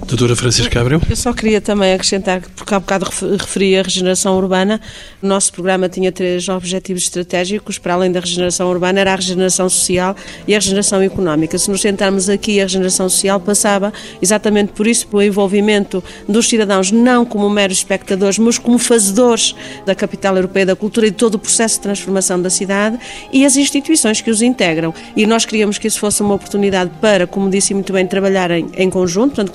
Doutora 0.05 0.35
Francisca 0.35 0.81
Abreu. 0.81 1.01
Eu 1.09 1.15
só 1.15 1.33
queria 1.33 1.61
também 1.61 1.93
acrescentar, 1.93 2.41
porque 2.55 2.73
há 2.73 2.79
bocado 2.79 3.07
referi 3.39 3.77
a 3.77 3.81
regeneração 3.81 4.37
urbana, 4.37 4.79
o 5.21 5.27
nosso 5.27 5.53
programa 5.53 5.87
tinha 5.87 6.11
três 6.11 6.47
objetivos 6.49 7.03
estratégicos, 7.03 7.77
para 7.77 7.93
além 7.93 8.11
da 8.11 8.19
regeneração 8.19 8.69
urbana, 8.69 8.99
era 8.99 9.13
a 9.13 9.15
regeneração 9.15 9.69
social 9.69 10.15
e 10.47 10.53
a 10.53 10.57
regeneração 10.59 11.01
económica. 11.01 11.57
Se 11.57 11.71
nos 11.71 11.81
sentarmos 11.81 12.29
aqui, 12.29 12.59
a 12.59 12.63
regeneração 12.63 13.07
social 13.07 13.39
passava 13.39 13.93
exatamente 14.21 14.73
por 14.73 14.87
isso, 14.87 15.07
pelo 15.07 15.23
envolvimento 15.23 16.03
dos 16.27 16.49
cidadãos, 16.49 16.91
não 16.91 17.25
como 17.25 17.49
meros 17.49 17.77
espectadores, 17.77 18.37
mas 18.37 18.57
como 18.57 18.77
fazedores 18.77 19.55
da 19.85 19.95
capital 19.95 20.35
europeia 20.35 20.65
da 20.65 20.75
cultura 20.75 21.07
e 21.07 21.11
de 21.11 21.17
todo 21.17 21.35
o 21.35 21.39
processo 21.39 21.75
de 21.75 21.81
transformação 21.81 22.41
da 22.41 22.49
cidade 22.49 22.99
e 23.31 23.45
as 23.45 23.55
instituições 23.55 24.21
que 24.21 24.29
os 24.29 24.41
integram. 24.41 24.93
E 25.15 25.25
nós 25.25 25.45
queríamos 25.45 25.77
que 25.77 25.87
isso 25.87 25.99
fosse 25.99 26.21
uma 26.21 26.33
oportunidade 26.33 26.91
para, 26.99 27.25
como 27.25 27.49
disse 27.49 27.73
muito 27.73 27.93
bem, 27.93 28.05
trabalharem 28.05 28.67
em 28.75 28.89
conjunto, 28.89 29.35
portanto, 29.35 29.51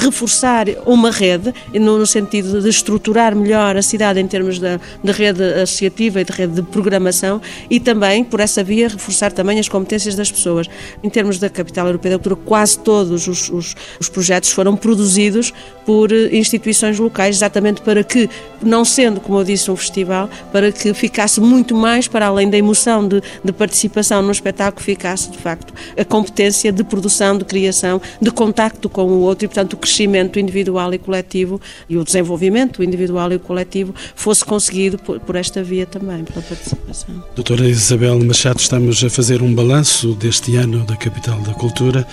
reforçar 0.00 0.66
uma 0.86 1.10
rede, 1.10 1.52
no, 1.74 2.06
sentido 2.06 2.60
de 2.60 2.68
estruturar 2.68 3.34
melhor 3.34 3.76
a 3.76 3.82
cidade 3.82 4.20
em 4.20 4.26
termos 4.26 4.58
da, 4.58 4.80
de 5.02 5.12
rede 5.12 5.42
associativa 5.42 6.20
e 6.20 6.24
de 6.24 6.32
rede 6.32 6.54
de 6.54 6.62
programação 6.62 7.40
e 7.68 7.78
também, 7.78 8.24
por 8.24 8.40
essa 8.40 8.64
via, 8.64 8.88
reforçar 8.88 9.32
também 9.32 9.58
as 9.58 9.68
competências 9.68 10.14
das 10.14 10.30
pessoas. 10.30 10.66
Em 11.02 11.10
termos 11.10 11.38
da 11.38 11.48
Capital 11.48 11.86
Europeia 11.86 12.16
da 12.16 12.18
Cultura, 12.18 12.36
quase 12.46 12.78
todos 12.78 13.28
os, 13.28 13.50
os, 13.50 13.76
os 14.00 14.08
projetos 14.08 14.50
foram 14.50 14.76
produzidos 14.76 15.52
por 15.84 16.12
eh, 16.12 16.36
instituições 16.36 16.98
locais, 16.98 17.36
exatamente 17.36 17.80
para 17.82 18.02
que, 18.02 18.28
não 18.62 18.84
sendo, 18.84 19.20
como 19.20 19.38
eu 19.38 19.44
disse, 19.44 19.70
um 19.70 19.76
festival, 19.76 20.28
para 20.52 20.72
que 20.72 20.94
ficasse 20.94 21.40
muito 21.40 21.74
mais 21.74 22.08
para 22.08 22.26
além 22.26 22.48
da 22.48 22.56
emoção 22.56 23.06
de, 23.06 23.22
de 23.44 23.52
participação 23.52 24.22
no 24.22 24.30
espetáculo, 24.30 24.84
ficasse, 24.84 25.30
de 25.30 25.38
facto, 25.38 25.72
a 25.96 26.04
competência 26.04 26.72
de 26.72 26.84
produção, 26.84 27.36
de 27.36 27.44
criação, 27.44 28.00
de 28.20 28.30
contacto 28.30 28.88
com 28.88 29.04
o 29.04 29.20
outro 29.20 29.44
e, 29.44 29.48
portanto, 29.48 29.76
crescimento 29.80 30.38
individual 30.38 30.92
e 30.94 30.98
coletivo 30.98 31.60
e 31.88 31.96
o 31.96 32.04
desenvolvimento 32.04 32.82
individual 32.82 33.32
e 33.32 33.38
coletivo 33.38 33.94
fosse 34.14 34.44
conseguido 34.44 34.98
por, 34.98 35.18
por 35.20 35.34
esta 35.36 35.62
via 35.62 35.86
também, 35.86 36.22
pela 36.24 36.42
participação. 36.42 37.24
Doutora 37.34 37.66
Isabel 37.66 38.18
Machado, 38.24 38.60
estamos 38.60 39.02
a 39.02 39.10
fazer 39.10 39.42
um 39.42 39.54
balanço 39.54 40.14
deste 40.14 40.56
ano 40.56 40.84
da 40.84 40.96
Capital 40.96 41.40
da 41.40 41.54
Cultura. 41.54 42.06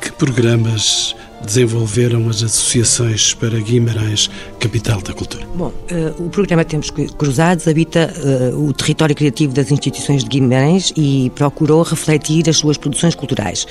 Que 0.00 0.12
programas 0.12 1.14
desenvolveram 1.44 2.28
as 2.28 2.42
associações 2.42 3.34
para 3.34 3.58
Guimarães, 3.58 4.30
capital 4.58 5.00
da 5.02 5.12
cultura? 5.12 5.46
Bom, 5.54 5.68
uh, 5.68 6.24
o 6.24 6.30
programa 6.30 6.64
Tempos 6.64 6.90
Cruzados 6.90 7.68
habita 7.68 8.12
uh, 8.52 8.68
o 8.68 8.72
território 8.72 9.14
criativo 9.14 9.52
das 9.52 9.70
instituições 9.70 10.24
de 10.24 10.30
Guimarães 10.30 10.92
e 10.96 11.30
procurou 11.34 11.82
refletir 11.82 12.48
as 12.48 12.56
suas 12.56 12.76
produções 12.76 13.14
culturais. 13.14 13.66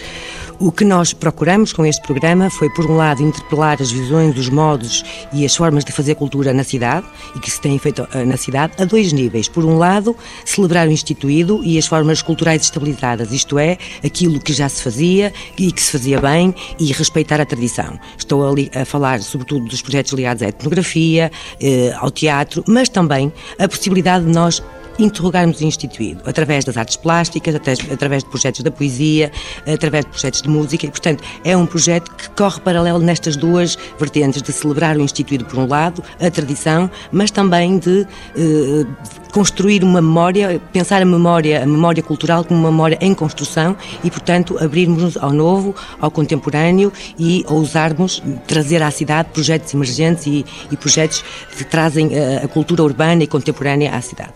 O 0.66 0.72
que 0.72 0.86
nós 0.86 1.12
procuramos 1.12 1.74
com 1.74 1.86
este 1.86 2.02
programa 2.04 2.50
foi, 2.50 2.70
por 2.70 2.90
um 2.90 2.96
lado, 2.96 3.22
interpelar 3.22 3.82
as 3.82 3.92
visões, 3.92 4.38
os 4.38 4.48
modos 4.48 5.04
e 5.34 5.44
as 5.44 5.54
formas 5.54 5.84
de 5.84 5.92
fazer 5.92 6.16
cultura 6.16 6.54
na 6.54 6.64
cidade 6.64 7.06
e 7.36 7.40
que 7.40 7.52
se 7.52 7.60
têm 7.60 7.78
feito 7.78 8.04
uh, 8.04 8.26
na 8.26 8.38
cidade 8.38 8.82
a 8.82 8.86
dois 8.86 9.12
níveis. 9.12 9.50
Por 9.50 9.66
um 9.66 9.78
lado, 9.78 10.16
celebrar 10.46 10.88
o 10.88 10.92
instituído 10.92 11.62
e 11.66 11.78
as 11.78 11.86
formas 11.86 12.22
culturais 12.22 12.62
estabilizadas, 12.62 13.34
isto 13.34 13.60
é, 13.60 13.78
aquilo 14.06 14.40
que 14.40 14.54
já 14.54 14.70
se 14.70 14.82
fazia 14.82 15.34
e 15.58 15.70
que 15.70 15.82
se 15.82 15.92
fazia 15.92 16.22
bem 16.22 16.56
e 16.80 16.94
respeitar 16.94 17.42
a 17.42 17.46
tradição. 17.46 18.00
Estou 18.18 18.50
ali 18.50 18.72
a 18.74 18.86
falar, 18.86 19.20
sobretudo, 19.20 19.66
dos 19.66 19.82
projetos 19.82 20.14
ligados 20.14 20.42
à 20.44 20.48
etnografia, 20.48 21.30
eh, 21.60 21.94
ao 21.98 22.10
teatro, 22.10 22.64
mas 22.70 22.88
também 22.88 23.34
a 23.60 23.68
possibilidade 23.68 24.24
de 24.24 24.32
nós 24.32 24.64
interrogarmos 25.00 25.60
o 25.60 25.64
instituído 25.64 26.22
através 26.26 26.66
das 26.66 26.78
artes 26.78 26.96
plásticas, 26.96 27.56
através 27.56 28.24
de 28.24 28.30
projetos 28.30 28.62
da 28.62 28.72
poesia, 28.72 29.32
através 29.72 30.06
de 30.06 30.12
projetos 30.12 30.42
de 30.42 30.50
música 30.50 30.86
e, 30.86 30.90
portanto, 30.90 31.24
é 31.44 31.56
um 31.56 31.66
projeto 31.66 32.14
que 32.16 32.30
corre 32.32 32.60
paralelo 32.62 33.00
nestas 33.00 33.36
duas 33.36 33.78
vertentes 34.00 34.42
de 34.42 34.52
celebrar 34.52 34.98
o 34.98 35.02
instituído 35.02 35.46
por 35.46 35.60
um 35.60 35.68
lado, 35.68 36.04
a 36.20 36.30
tradição, 36.30 36.90
mas 37.12 37.32
também 37.32 37.78
de 37.78 38.08
eh, 38.36 38.86
construir 39.32 39.84
uma 39.84 40.02
memória, 40.02 40.62
pensar 40.72 41.02
a 41.02 41.06
memória, 41.06 41.64
a 41.64 41.66
memória 41.66 42.04
cultural 42.04 42.44
como 42.44 42.60
uma 42.60 42.72
memória 42.72 42.98
em 43.02 43.14
construção 43.16 43.76
e, 44.04 44.12
portanto, 44.12 44.58
abrirmos 44.64 45.18
ao 45.18 45.32
novo, 45.32 45.76
ao 46.00 46.12
contemporâneo 46.12 46.94
e 47.18 47.44
ousarmos 47.48 48.22
trazer 48.48 48.84
à 48.84 48.92
cidade 48.92 49.30
projetos 49.34 49.74
emergentes 49.74 50.28
e, 50.28 50.46
e 50.72 50.78
projetos 50.78 51.24
que 51.58 51.64
trazem 51.64 52.14
a, 52.14 52.18
eh, 52.18 52.42
a 52.44 52.48
cultura 52.48 52.84
urbana 52.84 53.24
e 53.24 53.28
contemporânea 53.28 53.96
à 53.96 54.02
cidade. 54.02 54.34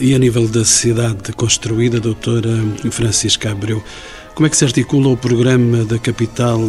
E 0.00 0.14
a 0.14 0.18
nível 0.18 0.46
da 0.46 0.64
cidade 0.64 1.32
construída, 1.32 1.98
doutora 1.98 2.50
Francisca 2.90 3.50
Abreu, 3.50 3.82
como 4.32 4.46
é 4.46 4.50
que 4.50 4.56
se 4.56 4.64
articula 4.64 5.08
o 5.08 5.16
programa 5.16 5.84
da 5.84 5.98
capital 5.98 6.60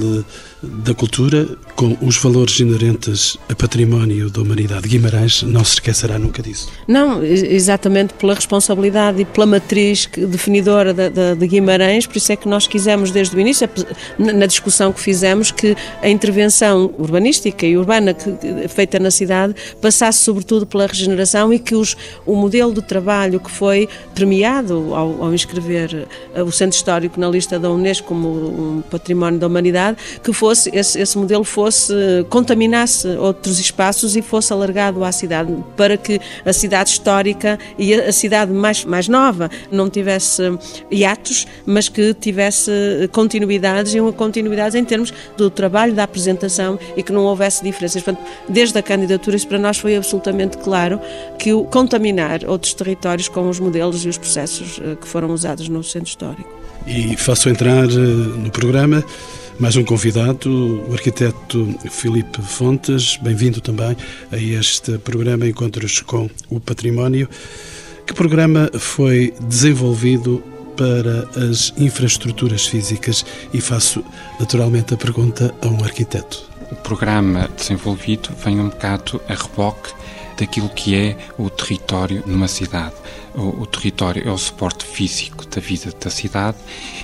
da 0.63 0.95
cultura 0.95 1.47
com 1.79 1.95
os 2.01 2.17
valores 2.17 2.59
inerentes 2.59 3.37
a 3.47 3.55
património 3.55 4.29
da 4.29 4.41
humanidade. 4.41 4.85
Guimarães 4.85 5.43
não 5.43 5.63
se 5.63 5.75
esquecerá 5.75 6.19
nunca 6.19 6.43
disso. 6.43 6.67
Não, 6.85 7.23
exatamente 7.23 8.13
pela 8.15 8.33
responsabilidade 8.33 9.21
e 9.21 9.23
pela 9.23 9.45
matriz 9.45 10.05
definidora 10.05 10.93
de, 10.93 11.47
Guimarães, 11.47 12.05
por 12.05 12.17
isso 12.17 12.33
é 12.33 12.35
que 12.35 12.49
nós 12.49 12.67
quisemos 12.67 13.11
desde 13.11 13.33
o 13.33 13.39
início, 13.39 13.69
na 14.17 14.45
discussão 14.45 14.91
que 14.91 14.99
fizemos, 14.99 15.51
que 15.51 15.73
a 16.01 16.09
intervenção 16.09 16.93
urbanística 16.97 17.65
e 17.65 17.77
urbana 17.77 18.13
que, 18.13 18.67
feita 18.67 18.99
na 18.99 19.09
cidade 19.09 19.55
passasse 19.81 20.19
sobretudo 20.19 20.65
pela 20.65 20.85
regeneração 20.85 21.53
e 21.53 21.59
que 21.59 21.75
os, 21.75 21.95
o 22.25 22.35
modelo 22.35 22.73
de 22.73 22.81
trabalho 22.81 23.39
que 23.39 23.49
foi 23.49 23.87
premiado 24.13 24.93
ao, 24.93 25.23
ao 25.23 25.33
inscrever 25.33 26.09
eh, 26.35 26.43
o 26.43 26.51
Centro 26.51 26.75
Histórico 26.75 27.17
na 27.17 27.29
lista 27.29 27.57
da 27.57 27.71
Unesco 27.71 28.09
como 28.09 28.27
um 28.27 28.81
património 28.81 29.39
da 29.39 29.47
humanidade, 29.47 29.97
que 30.21 30.33
fosse 30.33 30.69
esse, 30.73 30.99
esse 30.99 31.17
modelo 31.17 31.45
fosse 31.45 31.68
contaminasse 32.29 33.07
outros 33.07 33.59
espaços 33.59 34.15
e 34.15 34.21
fosse 34.21 34.51
alargado 34.53 35.03
à 35.03 35.11
cidade 35.11 35.55
para 35.75 35.97
que 35.97 36.19
a 36.45 36.53
cidade 36.53 36.89
histórica 36.89 37.57
e 37.77 37.93
a, 37.93 38.09
a 38.09 38.11
cidade 38.11 38.51
mais 38.51 38.85
mais 38.85 39.07
nova 39.07 39.49
não 39.71 39.89
tivesse 39.89 40.41
hiatos, 40.91 41.47
mas 41.65 41.89
que 41.89 42.13
tivesse 42.13 42.71
continuidades 43.11 43.93
e 43.93 43.99
uma 43.99 44.13
continuidade 44.13 44.77
em 44.77 44.85
termos 44.85 45.13
do 45.37 45.49
trabalho 45.49 45.93
da 45.93 46.03
apresentação 46.03 46.79
e 46.95 47.03
que 47.03 47.11
não 47.11 47.23
houvesse 47.23 47.63
diferenças. 47.63 48.01
Portanto, 48.01 48.25
desde 48.47 48.77
a 48.77 48.81
candidatura 48.81 49.35
isso 49.35 49.47
para 49.47 49.59
nós 49.59 49.77
foi 49.77 49.95
absolutamente 49.95 50.57
claro 50.57 50.99
que 51.37 51.53
o 51.53 51.63
contaminar 51.63 52.43
outros 52.45 52.73
territórios 52.73 53.27
com 53.27 53.49
os 53.49 53.59
modelos 53.59 54.05
e 54.05 54.09
os 54.09 54.17
processos 54.17 54.79
eh, 54.83 54.95
que 54.99 55.07
foram 55.07 55.31
usados 55.31 55.69
no 55.69 55.83
centro 55.83 56.09
histórico. 56.09 56.49
E 56.87 57.15
faço 57.17 57.49
entrar 57.49 57.85
eh, 57.85 57.95
no 57.95 58.51
programa 58.51 59.03
mais 59.59 59.75
um 59.75 59.83
convidado, 59.83 60.85
o 60.87 60.93
arquiteto 60.93 61.75
Filipe 61.91 62.41
Fontes. 62.41 63.17
Bem-vindo 63.17 63.59
também 63.59 63.95
a 64.31 64.37
este 64.37 64.97
programa 64.99 65.45
Encontros 65.45 65.99
com 66.01 66.29
o 66.49 66.61
Património. 66.61 67.27
Que 68.07 68.13
programa 68.13 68.71
foi 68.79 69.33
desenvolvido 69.41 70.41
para 70.77 71.27
as 71.45 71.73
infraestruturas 71.77 72.67
físicas? 72.67 73.25
E 73.53 73.59
faço 73.59 74.01
naturalmente 74.39 74.93
a 74.93 74.97
pergunta 74.97 75.53
a 75.61 75.67
um 75.67 75.83
arquiteto. 75.83 76.49
O 76.71 76.75
programa 76.77 77.49
desenvolvido 77.57 78.29
vem 78.43 78.61
um 78.61 78.69
bocado 78.69 79.19
a 79.27 79.33
reboque 79.33 79.91
daquilo 80.37 80.69
que 80.69 80.95
é 80.95 81.17
o 81.37 81.49
território 81.49 82.23
numa 82.25 82.47
cidade. 82.47 82.95
O, 83.35 83.61
o, 83.61 83.65
território 83.65 84.27
é 84.27 84.31
o 84.31 84.37
suporte 84.37 84.85
físico 84.85 85.45
da 85.47 85.61
vida 85.61 85.93
da 85.99 86.09
cidade, 86.09 86.57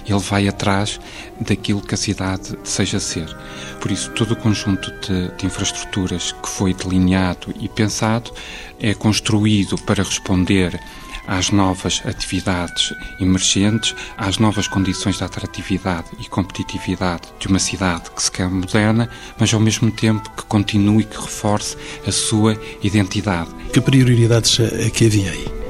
ele 0.07 0.19
vai 0.19 0.47
atrás 0.47 0.99
daquilo 1.39 1.81
que 1.81 1.93
a 1.93 1.97
cidade 1.97 2.55
deseja 2.63 2.99
ser. 2.99 3.35
Por 3.79 3.91
isso, 3.91 4.11
todo 4.11 4.31
o 4.31 4.35
conjunto 4.35 4.91
de, 5.01 5.29
de 5.37 5.45
infraestruturas 5.45 6.31
que 6.31 6.49
foi 6.49 6.73
delineado 6.73 7.53
e 7.59 7.69
pensado 7.69 8.31
é 8.79 8.93
construído 8.93 9.77
para 9.77 10.03
responder 10.03 10.79
às 11.27 11.49
novas 11.49 12.01
atividades 12.05 12.93
emergentes, 13.19 13.95
às 14.17 14.37
novas 14.37 14.67
condições 14.67 15.17
de 15.17 15.23
atratividade 15.23 16.07
e 16.19 16.25
competitividade 16.25 17.23
de 17.39 17.47
uma 17.47 17.59
cidade 17.59 18.11
que 18.11 18.21
se 18.21 18.31
quer 18.31 18.49
moderna, 18.49 19.09
mas 19.39 19.53
ao 19.53 19.59
mesmo 19.59 19.91
tempo 19.91 20.29
que 20.31 20.43
continue 20.45 21.03
e 21.03 21.05
que 21.05 21.17
reforce 21.17 21.77
a 22.05 22.11
sua 22.11 22.59
identidade. 22.81 23.49
Que 23.73 23.81
prioridades 23.81 24.59
é 24.59 24.89
que 24.89 25.05
havia 25.05 25.31
aí? 25.31 25.64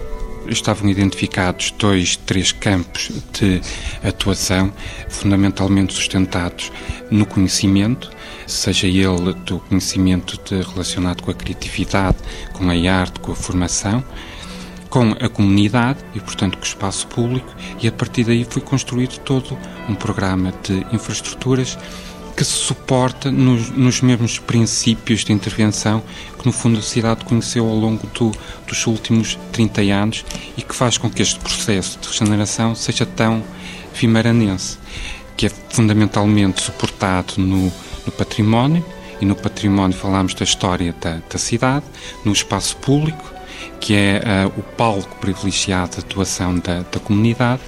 Estavam 0.47 0.89
identificados 0.89 1.71
dois, 1.71 2.15
três 2.15 2.51
campos 2.51 3.11
de 3.33 3.61
atuação, 4.03 4.71
fundamentalmente 5.09 5.93
sustentados 5.93 6.71
no 7.09 7.25
conhecimento, 7.25 8.09
seja 8.47 8.87
ele 8.87 9.33
do 9.45 9.59
conhecimento 9.59 10.39
de, 10.43 10.61
relacionado 10.61 11.23
com 11.23 11.31
a 11.31 11.33
criatividade, 11.33 12.17
com 12.53 12.69
a 12.69 12.91
arte, 12.91 13.19
com 13.19 13.31
a 13.31 13.35
formação, 13.35 14.03
com 14.89 15.11
a 15.19 15.27
comunidade 15.27 15.99
e, 16.13 16.19
portanto, 16.19 16.57
com 16.57 16.63
o 16.63 16.67
espaço 16.67 17.07
público, 17.07 17.53
e 17.81 17.87
a 17.87 17.91
partir 17.91 18.23
daí 18.23 18.45
foi 18.49 18.61
construído 18.61 19.17
todo 19.19 19.57
um 19.89 19.95
programa 19.95 20.53
de 20.63 20.85
infraestruturas 20.93 21.77
que 22.35 22.43
se 22.43 22.51
suporta 22.51 23.31
nos, 23.31 23.69
nos 23.69 24.01
mesmos 24.01 24.39
princípios 24.39 25.23
de 25.23 25.31
intervenção 25.31 26.03
que, 26.37 26.45
no 26.45 26.51
fundo, 26.51 26.79
a 26.79 26.81
cidade 26.81 27.23
conheceu 27.23 27.67
ao 27.67 27.75
longo 27.75 28.05
do, 28.07 28.31
dos 28.67 28.85
últimos 28.87 29.39
30 29.53 29.81
anos 29.81 30.25
e 30.57 30.61
que 30.61 30.75
faz 30.75 30.97
com 30.97 31.09
que 31.09 31.21
este 31.21 31.39
processo 31.39 31.97
de 31.99 32.07
regeneração 32.07 32.75
seja 32.75 33.05
tão 33.05 33.41
vimaranense, 33.93 34.77
que 35.37 35.45
é 35.45 35.49
fundamentalmente 35.69 36.61
suportado 36.61 37.35
no, 37.37 37.71
no 38.05 38.11
património, 38.11 38.85
e 39.21 39.25
no 39.25 39.35
património 39.35 39.97
falamos 39.97 40.33
da 40.33 40.43
história 40.43 40.93
da, 40.99 41.21
da 41.31 41.39
cidade, 41.39 41.85
no 42.25 42.33
espaço 42.33 42.75
público, 42.77 43.33
que 43.79 43.95
é 43.95 44.21
uh, 44.45 44.59
o 44.59 44.63
palco 44.63 45.15
privilegiado 45.21 45.93
de 45.93 45.99
atuação 45.99 46.59
da, 46.59 46.81
da 46.81 46.99
comunidade 46.99 47.61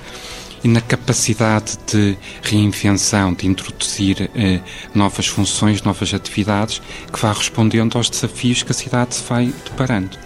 e 0.64 0.68
na 0.68 0.82
capacidade 0.82 1.78
de 1.92 2.18
reinvenção, 2.42 3.34
de 3.34 3.48
introduzir 3.48 4.30
uh, 4.34 4.64
novas 4.94 5.28
funções, 5.28 5.82
novas 5.82 6.14
atividades 6.14 6.82
que 7.12 7.20
vá 7.20 7.32
respondendo 7.32 7.98
aos 7.98 8.10
desafios 8.10 8.64
que 8.64 8.72
a 8.72 8.76
cidade 8.76 9.16
se 9.16 9.24
vai 9.24 9.54
deparando. 9.66 10.18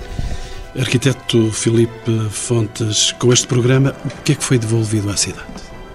Arquiteto 0.79 1.51
Filipe 1.51 2.29
Fontes, 2.29 3.11
com 3.19 3.33
este 3.33 3.45
programa, 3.45 3.93
o 4.05 4.23
que 4.23 4.31
é 4.31 4.35
que 4.35 4.43
foi 4.43 4.57
devolvido 4.57 5.09
à 5.09 5.17
cidade? 5.17 5.45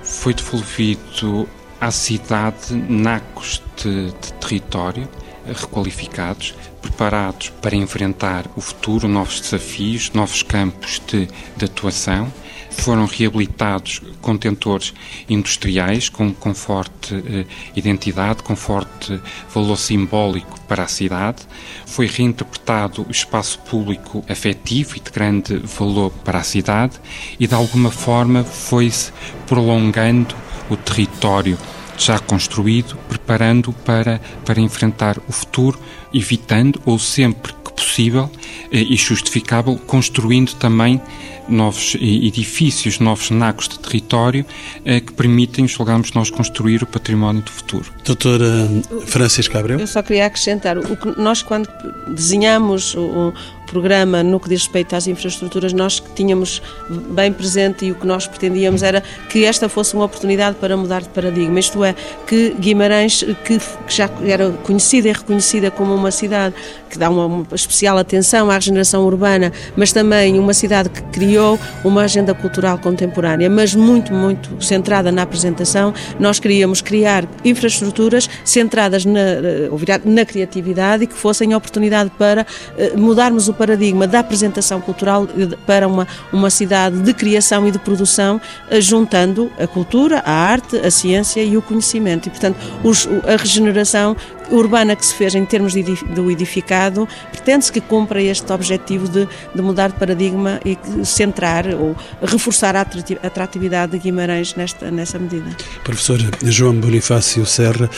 Foi 0.02 0.34
devolvido 0.34 1.48
à 1.80 1.90
cidade 1.90 2.74
nacos 2.74 3.62
de, 3.76 4.06
de 4.06 4.32
território 4.34 5.08
requalificados, 5.46 6.54
preparados 6.82 7.50
para 7.62 7.76
enfrentar 7.76 8.46
o 8.56 8.60
futuro, 8.60 9.08
novos 9.08 9.40
desafios, 9.40 10.10
novos 10.12 10.42
campos 10.42 11.00
de, 11.06 11.28
de 11.56 11.64
atuação. 11.64 12.32
Foram 12.78 13.06
reabilitados 13.06 14.00
contentores 14.20 14.94
industriais 15.28 16.08
com, 16.08 16.32
com 16.32 16.54
forte 16.54 17.14
eh, 17.14 17.44
identidade, 17.74 18.42
com 18.42 18.54
forte 18.54 19.20
valor 19.52 19.76
simbólico 19.76 20.60
para 20.68 20.84
a 20.84 20.88
cidade. 20.88 21.42
Foi 21.84 22.06
reinterpretado 22.06 23.04
o 23.08 23.10
espaço 23.10 23.58
público 23.60 24.24
afetivo 24.28 24.96
e 24.96 25.00
de 25.00 25.10
grande 25.10 25.56
valor 25.58 26.12
para 26.24 26.38
a 26.38 26.44
cidade 26.44 27.00
e, 27.40 27.46
de 27.46 27.54
alguma 27.54 27.90
forma, 27.90 28.44
foi-se 28.44 29.12
prolongando 29.46 30.34
o 30.70 30.76
território 30.76 31.58
já 31.98 32.18
construído, 32.18 32.96
preparando 33.08 33.72
para, 33.72 34.20
para 34.44 34.60
enfrentar 34.60 35.18
o 35.26 35.32
futuro, 35.32 35.78
evitando 36.12 36.80
ou 36.84 36.98
sempre 36.98 37.52
que 37.52 37.72
possível 37.72 38.30
eh, 38.70 38.78
e 38.78 38.96
justificável, 38.96 39.76
construindo 39.86 40.54
também 40.54 41.00
novos 41.48 41.96
edifícios, 42.00 42.98
novos 42.98 43.30
nacos 43.30 43.68
de 43.68 43.78
território 43.78 44.44
eh, 44.84 45.00
que 45.00 45.12
permitem, 45.12 45.66
julgamos 45.66 46.12
nós, 46.12 46.30
construir 46.30 46.82
o 46.82 46.86
património 46.86 47.42
do 47.42 47.50
futuro. 47.50 47.92
Doutora 48.04 48.68
Francisca 49.06 49.58
Abreu? 49.58 49.78
Eu 49.78 49.86
só 49.86 50.02
queria 50.02 50.26
acrescentar, 50.26 50.78
o 50.78 50.96
que 50.96 51.20
nós 51.20 51.42
quando 51.42 51.68
desenhamos 52.08 52.94
o, 52.94 53.32
programa 53.66 54.22
no 54.22 54.40
que 54.40 54.48
diz 54.48 54.62
respeito 54.62 54.94
às 54.96 55.06
infraestruturas, 55.06 55.72
nós 55.72 56.02
tínhamos 56.14 56.62
bem 56.88 57.32
presente 57.32 57.84
e 57.84 57.92
o 57.92 57.94
que 57.94 58.06
nós 58.06 58.26
pretendíamos 58.26 58.82
era 58.82 59.02
que 59.28 59.44
esta 59.44 59.68
fosse 59.68 59.94
uma 59.94 60.04
oportunidade 60.04 60.56
para 60.56 60.76
mudar 60.76 61.02
de 61.02 61.08
paradigma, 61.08 61.58
isto 61.58 61.84
é, 61.84 61.94
que 62.26 62.54
Guimarães, 62.58 63.24
que, 63.44 63.58
já 63.88 64.08
era 64.24 64.50
conhecida 64.62 65.08
e 65.08 65.12
reconhecida 65.12 65.70
como 65.70 65.94
uma 65.94 66.10
cidade 66.10 66.54
que 66.88 66.98
dá 66.98 67.10
uma, 67.10 67.26
uma 67.26 67.46
especial 67.52 67.98
atenção 67.98 68.50
à 68.50 68.54
regeneração 68.54 69.04
urbana, 69.04 69.52
mas 69.76 69.92
também 69.92 70.38
uma 70.38 70.54
cidade 70.54 70.88
que 70.88 71.02
criou 71.04 71.58
uma 71.84 72.02
agenda 72.02 72.34
cultural 72.34 72.78
contemporânea, 72.78 73.50
mas 73.50 73.74
muito, 73.74 74.12
muito 74.12 74.62
centrada 74.64 75.10
na 75.10 75.22
apresentação, 75.22 75.92
nós 76.18 76.38
queríamos 76.38 76.80
criar 76.80 77.24
infraestruturas 77.44 78.28
centradas 78.44 79.04
na, 79.04 79.20
eh, 79.20 80.00
na 80.04 80.24
criatividade 80.24 81.04
e 81.04 81.06
que 81.06 81.14
fossem 81.14 81.54
oportunidade 81.54 82.10
para 82.18 82.46
eh, 82.78 82.92
mudarmos 82.96 83.48
o 83.48 83.54
paradigma 83.56 84.06
da 84.06 84.20
apresentação 84.20 84.80
cultural 84.80 85.26
para 85.66 85.86
uma, 85.86 86.06
uma 86.32 86.50
cidade 86.50 87.00
de 87.00 87.12
criação 87.14 87.66
e 87.66 87.70
de 87.70 87.78
produção, 87.78 88.40
eh, 88.70 88.80
juntando 88.80 89.50
a 89.58 89.66
cultura, 89.66 90.22
a 90.24 90.32
arte, 90.32 90.76
a 90.76 90.90
ciência 90.90 91.42
e 91.42 91.56
o 91.56 91.62
conhecimento. 91.62 92.26
E, 92.26 92.30
portanto, 92.30 92.56
os, 92.82 93.08
a 93.26 93.36
regeneração 93.36 94.16
urbana 94.50 94.94
que 94.94 95.04
se 95.04 95.14
fez 95.14 95.34
em 95.34 95.44
termos 95.44 95.72
de, 95.72 95.82
do 95.82 96.30
edificado, 96.30 97.08
pretende-se 97.32 97.72
que 97.72 97.80
cumpra 97.80 98.22
este 98.22 98.52
objetivo 98.52 99.08
de, 99.08 99.28
de, 99.54 99.62
mudar 99.62 99.88
de 99.88 99.94
paradigma 99.94 100.60
e 100.64 100.78
centrar 101.04 101.66
ou 101.74 101.96
reforçar 102.22 102.76
a 102.76 102.86
atratividade 103.22 103.92
de 103.92 103.98
Guimarães 103.98 104.54
nesta, 104.54 104.90
nessa 104.90 105.18
medida. 105.18 105.50
Professor 105.82 106.18
João 106.42 106.74
Bonifácio 106.74 107.44
Serra, 107.46 107.90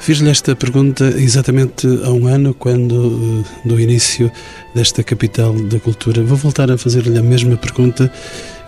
Fiz-lhe 0.00 0.30
esta 0.30 0.54
pergunta 0.54 1.04
exatamente 1.16 1.86
há 2.04 2.10
um 2.10 2.26
ano, 2.26 2.54
quando, 2.54 3.44
do 3.64 3.78
início 3.80 4.30
desta 4.74 5.02
capital 5.02 5.52
da 5.52 5.78
cultura. 5.78 6.22
Vou 6.22 6.36
voltar 6.36 6.70
a 6.70 6.78
fazer-lhe 6.78 7.18
a 7.18 7.22
mesma 7.22 7.56
pergunta 7.56 8.10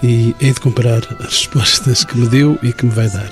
e 0.03 0.35
hei 0.41 0.53
de 0.53 0.61
comparar 0.61 1.03
as 1.21 1.27
respostas 1.27 2.05
que 2.05 2.19
me 2.19 2.29
deu 2.29 2.59
e 2.63 2.73
que 2.73 2.85
me 2.85 2.93
vai 2.93 3.09
dar. 3.09 3.31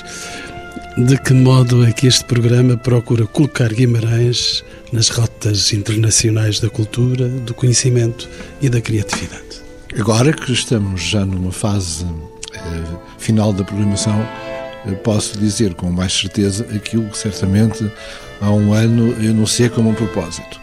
De 0.96 1.16
que 1.16 1.32
modo 1.32 1.84
é 1.84 1.92
que 1.92 2.06
este 2.06 2.24
programa 2.24 2.76
procura 2.76 3.26
colocar 3.26 3.72
Guimarães 3.72 4.64
nas 4.92 5.08
rotas 5.10 5.72
internacionais 5.72 6.60
da 6.60 6.68
cultura, 6.68 7.28
do 7.28 7.54
conhecimento 7.54 8.28
e 8.60 8.68
da 8.68 8.80
criatividade? 8.80 9.62
Agora 9.96 10.32
que 10.32 10.52
estamos 10.52 11.02
já 11.02 11.24
numa 11.24 11.52
fase 11.52 12.04
eh, 12.52 12.58
final 13.18 13.52
da 13.52 13.64
programação, 13.64 14.26
posso 14.96 15.38
dizer 15.38 15.74
com 15.74 15.90
mais 15.90 16.12
certeza 16.12 16.66
aquilo 16.74 17.08
que 17.08 17.18
certamente 17.18 17.90
há 18.40 18.50
um 18.50 18.72
ano 18.72 19.12
eu 19.20 19.30
enunciei 19.30 19.68
como 19.68 19.90
um 19.90 19.94
propósito. 19.94 20.60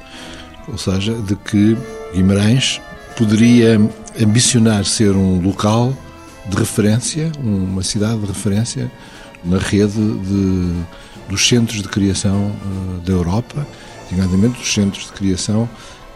Ou 0.67 0.77
seja, 0.77 1.13
de 1.13 1.35
que 1.35 1.77
Guimarães 2.13 2.81
poderia 3.17 3.79
ambicionar 4.19 4.85
ser 4.85 5.11
um 5.11 5.39
local 5.39 5.95
de 6.47 6.57
referência, 6.57 7.31
uma 7.39 7.83
cidade 7.83 8.19
de 8.19 8.27
referência 8.27 8.91
na 9.43 9.57
rede 9.57 9.93
de, 9.93 10.73
dos 11.29 11.47
centros 11.47 11.81
de 11.81 11.87
criação 11.87 12.51
eh, 12.51 13.05
da 13.05 13.13
Europa, 13.13 13.65
nomeadamente 14.11 14.59
dos 14.59 14.73
centros 14.73 15.05
de 15.05 15.11
criação 15.11 15.69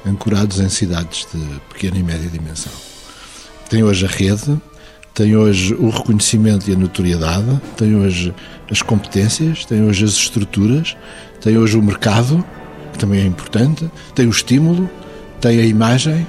ancorados 0.05 0.59
em 0.59 0.69
cidades 0.69 1.27
de 1.33 1.59
pequena 1.71 1.97
e 1.97 2.03
média 2.03 2.29
dimensão. 2.29 2.71
Tem 3.69 3.83
hoje 3.83 4.05
a 4.05 4.09
rede, 4.09 4.59
tem 5.19 5.35
hoje 5.35 5.73
o 5.73 5.89
reconhecimento 5.89 6.71
e 6.71 6.73
a 6.73 6.77
notoriedade, 6.77 7.59
tem 7.75 7.93
hoje 7.93 8.33
as 8.71 8.81
competências, 8.81 9.65
tem 9.65 9.83
hoje 9.83 10.05
as 10.05 10.11
estruturas, 10.11 10.95
tem 11.41 11.57
hoje 11.57 11.77
o 11.77 11.83
mercado, 11.83 12.41
que 12.93 12.99
também 12.99 13.19
é 13.19 13.25
importante, 13.25 13.91
tem 14.15 14.27
o 14.27 14.29
estímulo, 14.29 14.89
tem 15.41 15.59
a 15.59 15.65
imagem 15.65 16.25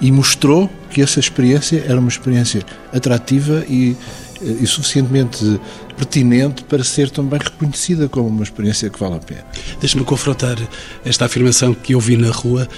e 0.00 0.12
mostrou 0.12 0.70
que 0.88 1.02
essa 1.02 1.18
experiência 1.18 1.82
era 1.84 1.98
uma 1.98 2.08
experiência 2.08 2.62
atrativa 2.92 3.64
e, 3.68 3.96
e 4.40 4.64
suficientemente 4.68 5.60
pertinente 5.96 6.62
para 6.62 6.84
ser 6.84 7.10
também 7.10 7.40
reconhecida 7.42 8.08
como 8.08 8.28
uma 8.28 8.44
experiência 8.44 8.88
que 8.88 9.00
vale 9.00 9.16
a 9.16 9.18
pena. 9.18 9.44
Deixe-me 9.80 10.04
confrontar 10.04 10.56
esta 11.04 11.24
afirmação 11.24 11.74
que 11.74 11.92
eu 11.92 11.98
vi 11.98 12.16
na 12.16 12.30
rua. 12.30 12.68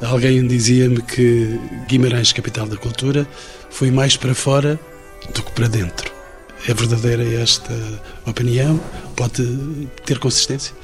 Alguém 0.00 0.46
dizia-me 0.46 1.02
que 1.02 1.60
Guimarães, 1.86 2.32
capital 2.32 2.66
da 2.66 2.78
cultura, 2.78 3.28
foi 3.68 3.90
mais 3.90 4.16
para 4.16 4.34
fora 4.34 4.80
do 5.34 5.42
que 5.42 5.52
para 5.52 5.68
dentro. 5.68 6.10
É 6.68 6.74
verdadeira 6.74 7.24
esta 7.42 7.72
opinião? 8.26 8.78
Pode 9.16 9.44
ter 10.04 10.18
consistência? 10.18 10.74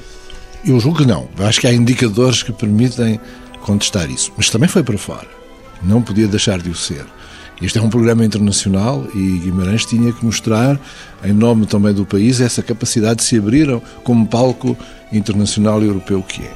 Eu 0.64 0.80
julgo 0.80 0.98
que 0.98 1.06
não. 1.06 1.28
Acho 1.38 1.60
que 1.60 1.66
há 1.66 1.72
indicadores 1.72 2.42
que 2.42 2.52
permitem 2.52 3.20
contestar 3.60 4.10
isso. 4.10 4.32
Mas 4.36 4.48
também 4.48 4.68
foi 4.68 4.82
para 4.82 4.96
fora. 4.96 5.28
Não 5.82 6.00
podia 6.00 6.26
deixar 6.26 6.60
de 6.60 6.70
o 6.70 6.74
ser. 6.74 7.04
Este 7.60 7.78
é 7.78 7.82
um 7.82 7.88
programa 7.88 8.24
internacional 8.24 9.06
e 9.14 9.38
Guimarães 9.38 9.86
tinha 9.86 10.12
que 10.12 10.24
mostrar, 10.24 10.78
em 11.24 11.32
nome 11.32 11.64
também 11.66 11.94
do 11.94 12.04
país, 12.04 12.40
essa 12.40 12.62
capacidade 12.62 13.20
de 13.20 13.24
se 13.24 13.38
abrir 13.38 13.80
como 14.04 14.26
palco 14.26 14.76
internacional 15.10 15.82
e 15.82 15.86
europeu 15.86 16.22
que 16.22 16.42
é. 16.42 16.52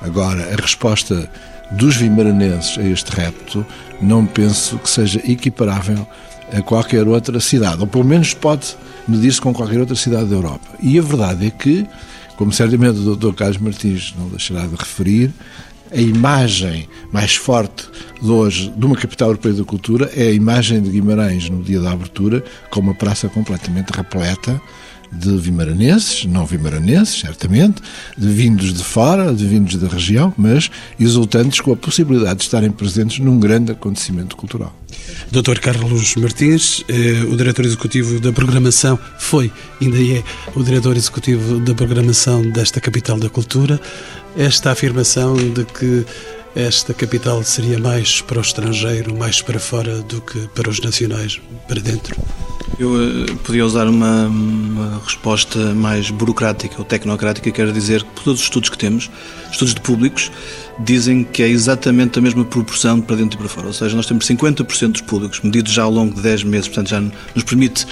Agora, 0.00 0.52
a 0.52 0.60
resposta 0.60 1.28
dos 1.72 1.96
vimaranenses 1.96 2.78
a 2.78 2.82
este 2.82 3.10
repto 3.10 3.66
não 4.00 4.24
penso 4.24 4.78
que 4.78 4.88
seja 4.88 5.20
equiparável 5.24 6.06
a 6.52 6.62
qualquer 6.62 7.06
outra 7.06 7.40
cidade, 7.40 7.80
ou 7.80 7.86
pelo 7.86 8.04
menos 8.04 8.34
pode 8.34 8.76
medir-se 9.06 9.40
com 9.40 9.52
qualquer 9.52 9.80
outra 9.80 9.96
cidade 9.96 10.26
da 10.26 10.36
Europa. 10.36 10.66
E 10.80 10.98
a 10.98 11.02
verdade 11.02 11.46
é 11.46 11.50
que, 11.50 11.86
como 12.36 12.52
certamente 12.52 12.98
o 12.98 13.16
Dr. 13.16 13.34
Carlos 13.34 13.58
Martins 13.58 14.14
não 14.18 14.28
deixará 14.28 14.66
de 14.66 14.74
referir, 14.74 15.32
a 15.92 16.00
imagem 16.00 16.88
mais 17.12 17.36
forte 17.36 17.86
de 18.20 18.28
hoje 18.28 18.72
de 18.76 18.84
uma 18.84 18.96
capital 18.96 19.28
europeia 19.28 19.54
da 19.54 19.64
cultura 19.64 20.10
é 20.14 20.24
a 20.24 20.32
imagem 20.32 20.82
de 20.82 20.90
Guimarães 20.90 21.48
no 21.48 21.62
dia 21.62 21.80
da 21.80 21.92
abertura, 21.92 22.42
com 22.70 22.80
uma 22.80 22.94
praça 22.94 23.28
completamente 23.28 23.90
repleta 23.90 24.60
de 25.12 25.36
vimaranenses, 25.38 26.24
não 26.24 26.44
vimaranenses, 26.46 27.20
certamente, 27.20 27.82
de 28.16 28.28
vindos 28.28 28.72
de 28.72 28.82
fora, 28.82 29.32
de 29.32 29.46
vindos 29.46 29.76
da 29.76 29.88
região, 29.88 30.32
mas 30.36 30.70
exultantes 30.98 31.60
com 31.60 31.72
a 31.72 31.76
possibilidade 31.76 32.38
de 32.38 32.44
estarem 32.44 32.70
presentes 32.70 33.18
num 33.18 33.38
grande 33.38 33.72
acontecimento 33.72 34.36
cultural. 34.36 34.74
Dr. 35.30 35.58
Carlos 35.60 36.14
Martins, 36.16 36.84
eh, 36.88 37.24
o 37.30 37.36
diretor 37.36 37.64
executivo 37.64 38.20
da 38.20 38.32
programação, 38.32 38.98
foi, 39.18 39.52
ainda 39.80 39.96
é, 39.98 40.22
o 40.54 40.62
diretor 40.62 40.96
executivo 40.96 41.60
da 41.60 41.74
programação 41.74 42.42
desta 42.50 42.80
capital 42.80 43.18
da 43.18 43.28
cultura. 43.28 43.80
Esta 44.36 44.70
afirmação 44.70 45.36
de 45.36 45.64
que 45.64 46.04
esta 46.54 46.94
capital 46.94 47.42
seria 47.44 47.78
mais 47.78 48.22
para 48.22 48.38
o 48.38 48.40
estrangeiro, 48.40 49.14
mais 49.14 49.42
para 49.42 49.58
fora 49.58 50.00
do 50.02 50.20
que 50.22 50.48
para 50.54 50.70
os 50.70 50.80
nacionais, 50.80 51.40
para 51.68 51.80
dentro? 51.80 52.16
Eu 52.78 52.90
uh, 52.90 53.36
podia 53.44 53.64
usar 53.64 53.86
uma, 53.88 54.26
uma, 54.26 55.00
resposta 55.04 55.74
mais 55.74 56.10
burocrática 56.10 56.74
ou 56.78 56.84
tecnocrática, 56.84 57.50
quero 57.50 57.72
dizer 57.72 58.02
que 58.02 58.24
todos 58.24 58.40
os 58.40 58.46
estudos 58.46 58.68
que 58.68 58.76
temos, 58.76 59.10
estudos 59.50 59.74
de 59.74 59.80
públicos, 59.80 60.30
dizem 60.78 61.24
que 61.24 61.42
é 61.42 61.48
exatamente 61.48 62.18
a 62.18 62.22
mesma 62.22 62.44
proporção 62.44 63.00
para 63.00 63.16
dentro 63.16 63.38
e 63.38 63.38
para 63.38 63.48
fora. 63.48 63.68
Ou 63.68 63.72
seja, 63.72 63.96
nós 63.96 64.06
temos 64.06 64.26
50% 64.26 64.92
dos 64.92 65.00
públicos, 65.00 65.40
medidos 65.40 65.72
já 65.72 65.84
ao 65.84 65.90
longo 65.90 66.14
de 66.14 66.20
10 66.20 66.44
meses, 66.44 66.68
portanto 66.68 66.88
já 66.88 67.00
nos 67.00 67.44
permite 67.44 67.86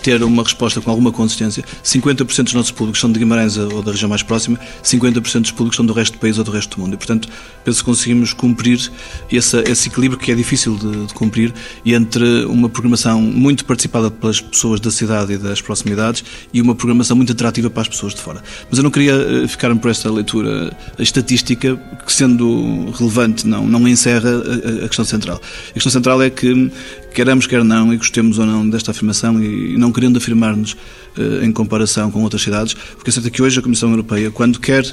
ter 0.00 0.22
uma 0.22 0.42
resposta 0.42 0.80
com 0.80 0.90
alguma 0.90 1.12
consistência. 1.12 1.64
50% 1.84 2.44
dos 2.44 2.54
nossos 2.54 2.70
públicos 2.70 3.00
são 3.00 3.10
de 3.10 3.18
Guimarães 3.18 3.56
ou 3.56 3.82
da 3.82 3.92
região 3.92 4.08
mais 4.08 4.22
próxima, 4.22 4.58
50% 4.82 5.40
dos 5.40 5.50
públicos 5.50 5.76
são 5.76 5.84
do 5.84 5.92
resto 5.92 6.14
do 6.14 6.18
país 6.18 6.38
ou 6.38 6.44
do 6.44 6.50
resto 6.50 6.76
do 6.76 6.82
mundo. 6.82 6.94
E, 6.94 6.96
portanto, 6.96 7.28
penso 7.64 7.80
que 7.80 7.84
conseguimos 7.84 8.32
cumprir 8.32 8.90
esse, 9.30 9.58
esse 9.62 9.88
equilíbrio 9.88 10.18
que 10.18 10.32
é 10.32 10.34
difícil 10.34 10.76
de, 10.76 11.06
de, 11.06 11.14
cumprir 11.14 11.52
entre 11.84 12.44
uma 12.44 12.68
programação 12.68 13.20
muito 13.20 13.64
participada 13.64 14.10
pelas 14.10 14.40
pessoas 14.40 14.80
da 14.80 14.90
cidade 14.90 15.34
e 15.34 15.38
das 15.38 15.60
proximidades 15.60 16.24
e 16.52 16.60
uma 16.60 16.74
programação 16.74 17.16
muito 17.16 17.32
atrativa 17.32 17.70
para 17.70 17.82
as 17.82 17.88
pessoas 17.88 18.14
de 18.14 18.20
fora. 18.20 18.42
Mas 18.68 18.78
eu 18.78 18.84
não 18.84 18.90
queria 18.90 19.14
eh, 19.14 19.48
ficar-me 19.48 19.78
por 19.78 19.90
esta 19.90 20.10
leitura 20.10 20.76
estatística, 20.98 21.76
que 22.04 22.12
sendo 22.12 22.90
relevante 22.92 23.46
não, 23.46 23.66
não 23.66 23.86
encerra 23.86 24.30
a, 24.30 24.84
a 24.84 24.88
questão 24.88 25.04
central. 25.04 25.40
A 25.70 25.72
questão 25.74 25.92
central 25.92 26.22
é 26.22 26.30
que 26.30 26.70
queremos, 27.12 27.46
quer 27.46 27.64
não, 27.64 27.92
e 27.92 27.96
gostemos 27.96 28.38
ou 28.38 28.46
não 28.46 28.68
desta 28.68 28.90
afirmação, 28.90 29.42
e 29.42 29.76
não 29.76 29.92
querendo 29.92 30.16
afirmar-nos 30.16 30.72
uh, 30.72 31.44
em 31.44 31.52
comparação 31.52 32.10
com 32.10 32.22
outras 32.22 32.42
cidades, 32.42 32.74
porque 32.74 33.10
é 33.10 33.12
certo 33.12 33.30
que 33.30 33.42
hoje 33.42 33.58
a 33.58 33.62
Comissão 33.62 33.90
Europeia, 33.90 34.30
quando 34.30 34.58
quer 34.58 34.84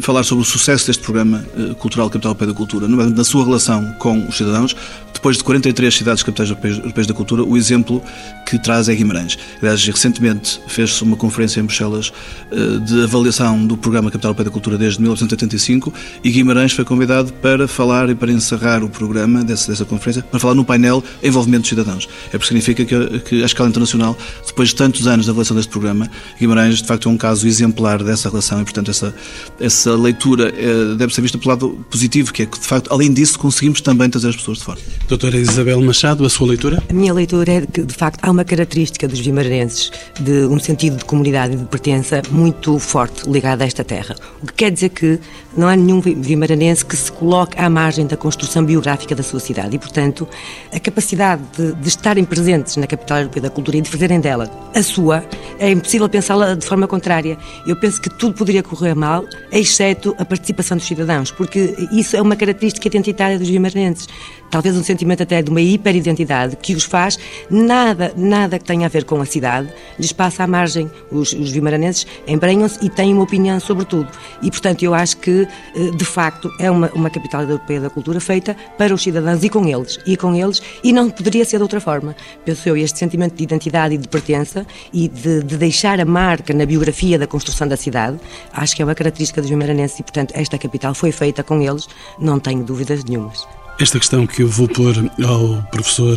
falar 0.00 0.22
sobre 0.22 0.42
o 0.42 0.44
sucesso 0.44 0.86
deste 0.86 1.02
programa 1.02 1.44
uh, 1.56 1.74
cultural 1.76 2.08
Capital 2.08 2.30
Europeia 2.30 2.52
da 2.52 2.56
Cultura, 2.56 2.88
na 2.88 3.24
sua 3.24 3.44
relação 3.44 3.84
com 3.98 4.26
os 4.26 4.36
cidadãos, 4.36 4.76
depois 5.12 5.36
de 5.36 5.44
43 5.44 5.94
cidades 5.94 6.22
capitais 6.22 6.50
europeias 6.50 7.06
da 7.06 7.14
cultura, 7.14 7.44
o 7.44 7.56
exemplo 7.56 8.02
que 8.44 8.58
traz 8.58 8.88
é 8.88 8.94
Guimarães. 8.94 9.38
Aliás, 9.60 9.84
recentemente 9.86 10.60
fez-se 10.66 11.02
uma 11.02 11.16
conferência 11.16 11.60
em 11.60 11.64
Bruxelas 11.64 12.12
uh, 12.50 12.80
de 12.80 13.04
avaliação 13.04 13.64
do 13.64 13.76
programa 13.76 14.10
Capital 14.10 14.30
Europeia 14.30 14.44
da 14.46 14.50
Cultura 14.50 14.78
desde 14.78 15.00
1985 15.00 15.92
e 16.24 16.30
Guimarães 16.30 16.72
foi 16.72 16.84
convidado 16.84 17.32
para 17.34 17.68
falar 17.68 18.10
e 18.10 18.14
para 18.14 18.32
encerrar 18.32 18.82
o 18.82 18.88
programa 18.88 19.44
dessa, 19.44 19.70
dessa 19.70 19.84
conferência, 19.84 20.22
para 20.22 20.40
falar 20.40 20.54
no 20.54 20.64
painel 20.64 21.02
envolvimento 21.22 21.61
dos 21.62 21.70
cidadãos. 21.70 22.08
É 22.28 22.30
porque 22.32 22.46
significa 22.46 22.84
que, 22.84 23.20
que, 23.20 23.42
a 23.42 23.46
escala 23.46 23.68
internacional, 23.68 24.16
depois 24.46 24.68
de 24.68 24.76
tantos 24.76 25.06
anos 25.06 25.24
de 25.24 25.30
avaliação 25.30 25.56
deste 25.56 25.70
programa, 25.70 26.10
Guimarães 26.38 26.82
de 26.82 26.86
facto 26.86 27.08
é 27.08 27.12
um 27.12 27.16
caso 27.16 27.46
exemplar 27.46 28.02
dessa 28.02 28.28
relação 28.28 28.60
e, 28.60 28.64
portanto, 28.64 28.90
essa, 28.90 29.14
essa 29.60 29.94
leitura 29.96 30.52
é, 30.56 30.94
deve 30.94 31.14
ser 31.14 31.22
vista 31.22 31.38
pelo 31.38 31.50
lado 31.50 31.84
positivo, 31.90 32.32
que 32.32 32.42
é 32.42 32.46
que, 32.46 32.58
de 32.58 32.66
facto, 32.66 32.92
além 32.92 33.12
disso, 33.12 33.38
conseguimos 33.38 33.80
também 33.80 34.10
trazer 34.10 34.28
as 34.28 34.36
pessoas 34.36 34.58
de 34.58 34.64
fora. 34.64 34.78
Doutora 35.08 35.36
Isabel 35.36 35.80
Machado, 35.80 36.24
a 36.24 36.30
sua 36.30 36.48
leitura? 36.48 36.82
A 36.88 36.92
minha 36.92 37.12
leitura 37.12 37.52
é 37.52 37.60
que, 37.66 37.82
de 37.82 37.94
facto, 37.94 38.18
há 38.22 38.30
uma 38.30 38.44
característica 38.44 39.08
dos 39.08 39.20
vimarenses 39.20 39.90
de 40.20 40.46
um 40.46 40.58
sentido 40.58 40.96
de 40.96 41.04
comunidade 41.04 41.54
e 41.54 41.56
de 41.56 41.64
pertença 41.64 42.22
muito 42.30 42.78
forte 42.78 43.28
ligado 43.28 43.62
a 43.62 43.64
esta 43.64 43.84
terra. 43.84 44.14
O 44.42 44.46
que 44.46 44.52
quer 44.54 44.70
dizer 44.70 44.90
que 44.90 45.18
não 45.56 45.68
há 45.68 45.76
nenhum 45.76 46.00
vimaranense 46.00 46.84
que 46.84 46.96
se 46.96 47.10
coloque 47.10 47.58
à 47.58 47.68
margem 47.68 48.06
da 48.06 48.16
construção 48.16 48.64
biográfica 48.64 49.14
da 49.14 49.22
sua 49.22 49.40
cidade 49.40 49.76
e, 49.76 49.78
portanto, 49.78 50.28
a 50.72 50.80
capacidade 50.80 51.42
de, 51.56 51.72
de, 51.72 51.88
estarem 51.88 52.24
presentes 52.24 52.76
na 52.76 52.86
capital 52.86 53.18
europeia 53.18 53.42
da 53.42 53.50
cultura 53.50 53.76
e 53.76 53.80
de 53.80 53.90
fazerem 53.90 54.20
dela 54.20 54.50
a 54.74 54.82
sua, 54.82 55.24
é 55.58 55.70
impossível 55.70 56.08
pensá-la 56.08 56.54
de 56.54 56.66
forma 56.66 56.86
contrária. 56.86 57.36
Eu 57.66 57.76
penso 57.76 58.00
que 58.00 58.10
tudo 58.10 58.34
poderia 58.34 58.62
correr 58.62 58.94
mal, 58.94 59.24
exceto 59.50 60.14
a 60.18 60.24
participação 60.24 60.76
dos 60.76 60.86
cidadãos, 60.86 61.30
porque 61.30 61.74
isso 61.92 62.16
é 62.16 62.22
uma 62.22 62.36
característica 62.36 62.88
identitária 62.88 63.38
dos 63.38 63.48
vimaranenses. 63.48 64.08
Talvez 64.52 64.76
um 64.76 64.84
sentimento 64.84 65.22
até 65.22 65.40
de 65.40 65.48
uma 65.48 65.62
hiperidentidade 65.62 66.56
que 66.56 66.74
os 66.74 66.84
faz 66.84 67.18
nada, 67.48 68.12
nada 68.14 68.58
que 68.58 68.66
tenha 68.66 68.84
a 68.84 68.88
ver 68.90 69.04
com 69.04 69.18
a 69.18 69.24
cidade, 69.24 69.72
lhes 69.98 70.12
passa 70.12 70.44
à 70.44 70.46
margem. 70.46 70.90
Os, 71.10 71.32
os 71.32 71.50
vimaranenses 71.50 72.06
embrenham-se 72.26 72.84
e 72.84 72.90
têm 72.90 73.14
uma 73.14 73.22
opinião 73.22 73.58
sobre 73.58 73.86
tudo. 73.86 74.10
E, 74.42 74.50
portanto, 74.50 74.82
eu 74.82 74.92
acho 74.92 75.16
que, 75.16 75.48
eh, 75.74 75.90
de 75.96 76.04
facto, 76.04 76.52
é 76.60 76.70
uma, 76.70 76.90
uma 76.92 77.08
capital 77.08 77.40
europeia 77.40 77.80
da 77.80 77.88
cultura 77.88 78.20
feita 78.20 78.54
para 78.76 78.94
os 78.94 79.02
cidadãos 79.02 79.42
e 79.42 79.48
com 79.48 79.66
eles. 79.66 79.98
E 80.04 80.18
com 80.18 80.34
eles, 80.34 80.60
e 80.84 80.92
não 80.92 81.08
poderia 81.08 81.46
ser 81.46 81.56
de 81.56 81.62
outra 81.62 81.80
forma. 81.80 82.14
Penso 82.44 82.68
eu, 82.68 82.76
este 82.76 82.98
sentimento 82.98 83.34
de 83.34 83.44
identidade 83.44 83.94
e 83.94 83.98
de 83.98 84.06
pertença 84.06 84.66
e 84.92 85.08
de, 85.08 85.42
de 85.42 85.56
deixar 85.56 85.98
a 85.98 86.04
marca 86.04 86.52
na 86.52 86.66
biografia 86.66 87.18
da 87.18 87.26
construção 87.26 87.66
da 87.66 87.78
cidade, 87.78 88.20
acho 88.52 88.76
que 88.76 88.82
é 88.82 88.84
uma 88.84 88.94
característica 88.94 89.40
dos 89.40 89.48
vimaranenses 89.48 89.98
e, 89.98 90.02
portanto, 90.02 90.34
esta 90.36 90.58
capital 90.58 90.92
foi 90.92 91.10
feita 91.10 91.42
com 91.42 91.62
eles, 91.62 91.88
não 92.18 92.38
tenho 92.38 92.62
dúvidas 92.62 93.02
nenhumas. 93.02 93.46
Esta 93.82 93.98
questão 93.98 94.28
que 94.28 94.44
eu 94.44 94.48
vou 94.48 94.68
pôr 94.68 94.94
ao 95.26 95.60
professor 95.72 96.16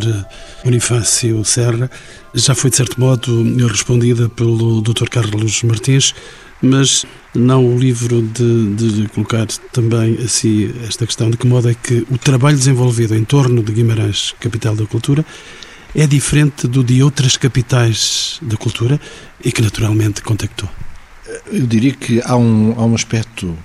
Bonifácio 0.62 1.44
Serra 1.44 1.90
já 2.32 2.54
foi, 2.54 2.70
de 2.70 2.76
certo 2.76 3.00
modo, 3.00 3.42
respondida 3.66 4.28
pelo 4.28 4.80
Dr. 4.80 5.08
Carlos 5.10 5.64
Martins, 5.64 6.14
mas 6.62 7.04
não 7.34 7.66
o 7.66 7.76
livro 7.76 8.22
de, 8.22 8.72
de 8.76 9.08
colocar 9.08 9.48
também 9.72 10.16
assim 10.24 10.72
esta 10.86 11.06
questão 11.06 11.28
de 11.28 11.36
que 11.36 11.44
modo 11.44 11.68
é 11.68 11.74
que 11.74 12.06
o 12.08 12.16
trabalho 12.16 12.56
desenvolvido 12.56 13.16
em 13.16 13.24
torno 13.24 13.60
de 13.64 13.72
Guimarães, 13.72 14.32
capital 14.38 14.76
da 14.76 14.86
cultura, 14.86 15.26
é 15.92 16.06
diferente 16.06 16.68
do 16.68 16.84
de 16.84 17.02
outras 17.02 17.36
capitais 17.36 18.38
da 18.42 18.56
cultura 18.56 19.00
e 19.44 19.50
que 19.50 19.60
naturalmente 19.60 20.22
contactou. 20.22 20.68
Eu 21.50 21.66
diria 21.66 21.94
que 21.94 22.22
há 22.24 22.36
um, 22.36 22.74
há 22.78 22.86
um 22.86 22.94
aspecto 22.94 23.58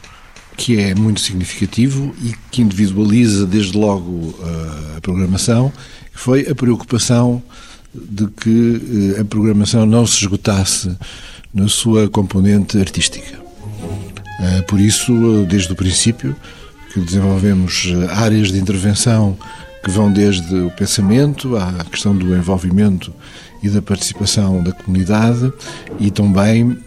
que 0.62 0.80
é 0.80 0.94
muito 0.94 1.22
significativo 1.22 2.14
e 2.22 2.36
que 2.52 2.62
individualiza 2.62 3.48
desde 3.48 3.76
logo 3.76 4.32
eh, 4.44 4.98
a 4.98 5.02
programação, 5.02 5.74
que 6.14 6.20
foi 6.20 6.48
a 6.48 6.54
preocupação 6.54 7.42
de 7.96 8.28
que 8.28 9.16
eh, 9.18 9.22
a 9.22 9.26
programação 9.26 9.88
não 9.88 10.06
se 10.06 10.20
esgotasse 10.20 10.96
na 11.52 11.68
sua 11.68 12.08
componente 12.08 12.78
artística. 12.78 13.40
Eh, 14.40 14.62
por 14.68 14.80
isso, 14.80 15.48
desde 15.50 15.74
o 15.74 15.76
princípio, 15.76 16.36
que 16.94 17.00
desenvolvemos 17.00 17.88
áreas 18.12 18.52
de 18.52 18.60
intervenção 18.60 19.36
que 19.84 19.90
vão 19.90 20.14
desde 20.14 20.54
o 20.54 20.70
pensamento 20.70 21.58
à 21.58 21.84
questão 21.86 22.16
do 22.16 22.36
envolvimento 22.36 23.12
e 23.64 23.70
da 23.70 23.82
participação 23.82 24.62
da 24.62 24.72
comunidade 24.74 25.52
e 26.00 26.12
também, 26.12 26.78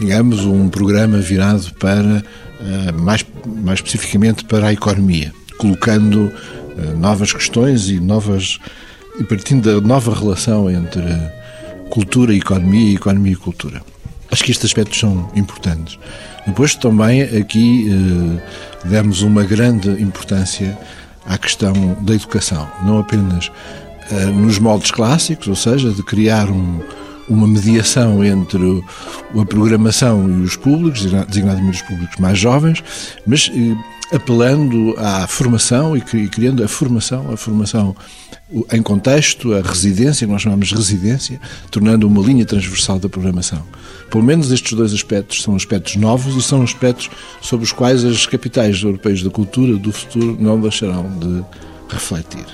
digamos, 0.00 0.44
um 0.44 0.68
programa 0.68 1.18
virado 1.18 1.72
para, 1.74 2.22
mais, 2.94 3.24
mais 3.46 3.78
especificamente, 3.78 4.44
para 4.44 4.68
a 4.68 4.72
economia, 4.72 5.32
colocando 5.58 6.32
novas 6.98 7.32
questões 7.32 7.88
e 7.88 8.00
novas 8.00 8.58
e 9.18 9.24
partindo 9.24 9.80
da 9.80 9.86
nova 9.86 10.14
relação 10.14 10.70
entre 10.70 11.04
cultura 11.90 12.34
e 12.34 12.38
economia 12.38 12.90
e 12.90 12.94
economia 12.94 13.32
e 13.32 13.36
cultura. 13.36 13.82
Acho 14.30 14.42
que 14.42 14.50
estes 14.50 14.66
aspectos 14.66 14.98
são 14.98 15.30
importantes. 15.36 15.98
Depois 16.46 16.74
também 16.74 17.22
aqui 17.22 17.88
eh, 17.88 18.88
demos 18.88 19.22
uma 19.22 19.44
grande 19.44 19.88
importância 20.02 20.76
à 21.26 21.38
questão 21.38 21.72
da 22.02 22.14
educação, 22.14 22.68
não 22.84 22.98
apenas 22.98 23.50
eh, 24.10 24.26
nos 24.26 24.58
moldes 24.58 24.90
clássicos, 24.90 25.46
ou 25.46 25.54
seja, 25.54 25.90
de 25.90 26.02
criar 26.02 26.50
um, 26.50 26.80
uma 27.28 27.46
mediação 27.46 28.24
entre 28.24 28.84
a 29.38 29.44
programação 29.44 30.28
e 30.28 30.42
os 30.42 30.56
públicos, 30.56 31.02
designadamente 31.28 31.82
os 31.82 31.88
públicos 31.88 32.16
mais 32.18 32.38
jovens, 32.38 32.82
mas 33.26 33.50
eh, 33.54 34.14
apelando 34.14 34.94
à 34.98 35.26
formação 35.26 35.96
e 35.96 36.00
criando 36.00 36.62
a 36.62 36.68
formação, 36.68 37.32
a 37.32 37.36
formação 37.36 37.96
em 38.72 38.82
contexto, 38.82 39.54
a 39.54 39.62
residência, 39.62 40.26
que 40.26 40.32
nós 40.32 40.42
chamamos 40.42 40.68
de 40.68 40.74
residência, 40.74 41.40
tornando 41.70 42.06
uma 42.06 42.22
linha 42.22 42.44
transversal 42.44 42.98
da 42.98 43.08
programação. 43.08 43.62
Pelo 44.10 44.22
menos 44.22 44.52
estes 44.52 44.72
dois 44.74 44.92
aspectos 44.92 45.42
são 45.42 45.56
aspectos 45.56 45.96
novos 45.96 46.36
e 46.36 46.42
são 46.42 46.62
aspectos 46.62 47.10
sobre 47.40 47.64
os 47.64 47.72
quais 47.72 48.04
as 48.04 48.26
capitais 48.26 48.82
europeias 48.82 49.22
da 49.22 49.30
cultura 49.30 49.76
do 49.76 49.90
futuro 49.92 50.36
não 50.38 50.60
deixarão 50.60 51.10
de 51.18 51.44
refletir. 51.88 52.44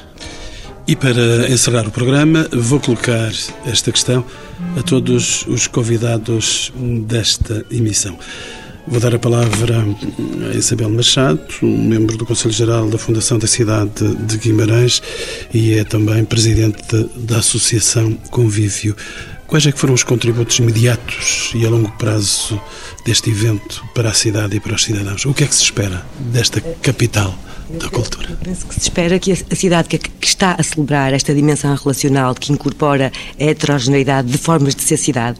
E 0.90 0.96
para 0.96 1.48
encerrar 1.48 1.86
o 1.86 1.90
programa, 1.92 2.48
vou 2.50 2.80
colocar 2.80 3.30
esta 3.64 3.92
questão 3.92 4.24
a 4.76 4.82
todos 4.82 5.46
os 5.46 5.68
convidados 5.68 6.72
desta 7.06 7.64
emissão. 7.70 8.18
Vou 8.88 8.98
dar 8.98 9.14
a 9.14 9.18
palavra 9.20 9.86
a 10.52 10.56
Isabel 10.56 10.90
Machado, 10.90 11.40
membro 11.62 12.16
do 12.16 12.26
Conselho 12.26 12.52
Geral 12.52 12.90
da 12.90 12.98
Fundação 12.98 13.38
da 13.38 13.46
Cidade 13.46 14.16
de 14.26 14.36
Guimarães 14.36 15.00
e 15.54 15.74
é 15.74 15.84
também 15.84 16.24
presidente 16.24 17.08
da 17.14 17.38
Associação 17.38 18.12
Convívio. 18.28 18.96
Quais 19.46 19.64
é 19.68 19.70
que 19.70 19.78
foram 19.78 19.94
os 19.94 20.02
contributos 20.02 20.58
imediatos 20.58 21.52
e 21.54 21.64
a 21.64 21.70
longo 21.70 21.92
prazo 21.98 22.60
deste 23.06 23.30
evento 23.30 23.84
para 23.94 24.08
a 24.08 24.12
cidade 24.12 24.56
e 24.56 24.60
para 24.60 24.74
os 24.74 24.82
cidadãos? 24.82 25.24
O 25.24 25.32
que 25.32 25.44
é 25.44 25.46
que 25.46 25.54
se 25.54 25.62
espera 25.62 26.04
desta 26.18 26.60
capital? 26.60 27.38
Da 27.78 27.88
cultura. 27.88 28.30
Eu 28.30 28.36
penso 28.36 28.66
que 28.66 28.74
se 28.74 28.80
espera 28.80 29.18
que 29.18 29.32
a 29.32 29.56
cidade 29.56 29.88
que, 29.88 30.00
está 30.22 30.56
a 30.58 30.62
celebrar 30.62 31.12
esta 31.12 31.34
dimensão 31.34 31.74
relacional 31.74 32.34
que 32.34 32.52
incorpora 32.52 33.12
a 33.38 33.44
heterogeneidade 33.44 34.28
de 34.30 34.38
formas 34.38 34.74
de 34.74 34.82
ser 34.82 34.96
cidade, 34.96 35.38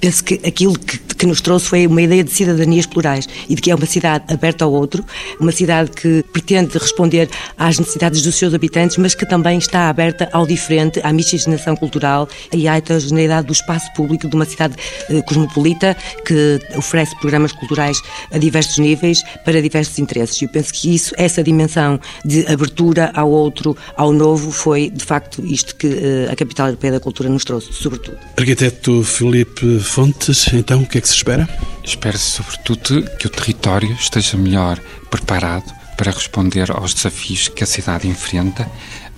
penso 0.00 0.22
que 0.24 0.34
aquilo 0.46 0.78
que, 0.78 0.98
que 0.98 1.26
nos 1.26 1.40
trouxe 1.40 1.66
foi 1.66 1.86
uma 1.86 2.02
ideia 2.02 2.24
de 2.24 2.30
cidadanias 2.30 2.86
plurais 2.86 3.28
e 3.48 3.54
de 3.54 3.62
que 3.62 3.70
é 3.70 3.74
uma 3.74 3.86
cidade 3.86 4.24
aberta 4.32 4.64
ao 4.64 4.72
outro, 4.72 5.04
uma 5.40 5.52
cidade 5.52 5.90
que 5.90 6.24
pretende 6.32 6.76
responder 6.76 7.28
às 7.56 7.78
necessidades 7.78 8.22
dos 8.22 8.34
seus 8.34 8.52
habitantes, 8.52 8.96
mas 8.96 9.14
que 9.14 9.26
também 9.26 9.58
está 9.58 9.88
aberta 9.88 10.28
ao 10.32 10.46
diferente, 10.46 11.00
à 11.02 11.12
miscigenação 11.12 11.76
cultural 11.76 12.28
e 12.52 12.68
à 12.68 12.76
heterogeneidade 12.76 13.46
do 13.46 13.52
espaço 13.52 13.92
público 13.94 14.28
de 14.28 14.34
uma 14.34 14.44
cidade 14.44 14.74
eh, 15.08 15.22
cosmopolita 15.22 15.96
que 16.26 16.60
oferece 16.76 17.18
programas 17.20 17.52
culturais 17.52 18.00
a 18.30 18.38
diversos 18.38 18.78
níveis 18.78 19.22
para 19.44 19.62
diversos 19.62 19.98
interesses. 19.98 20.40
E 20.40 20.44
eu 20.44 20.48
penso 20.48 20.72
que 20.72 20.94
isso, 20.94 21.14
essa 21.16 21.42
dimensão 21.42 21.71
dimensão 21.72 22.00
de 22.24 22.46
abertura 22.46 23.10
ao 23.14 23.30
outro, 23.30 23.76
ao 23.96 24.12
novo, 24.12 24.50
foi 24.50 24.90
de 24.90 25.04
facto 25.04 25.44
isto 25.44 25.74
que 25.76 25.86
eh, 25.86 26.30
a 26.30 26.36
Capital 26.36 26.66
Europeia 26.68 26.94
da 26.94 27.00
Cultura 27.00 27.28
nos 27.28 27.44
trouxe, 27.44 27.72
sobretudo. 27.72 28.18
Arquiteto 28.36 29.02
Filipe 29.02 29.80
Fontes, 29.80 30.52
então 30.52 30.82
o 30.82 30.86
que 30.86 30.98
é 30.98 31.00
que 31.00 31.08
se 31.08 31.14
espera? 31.14 31.48
Espera-se 31.82 32.24
sobretudo 32.24 33.02
que 33.18 33.26
o 33.26 33.30
território 33.30 33.90
esteja 33.92 34.36
melhor 34.36 34.78
preparado 35.10 35.72
para 35.96 36.10
responder 36.10 36.70
aos 36.70 36.94
desafios 36.94 37.48
que 37.48 37.64
a 37.64 37.66
cidade 37.66 38.06
enfrenta, 38.06 38.68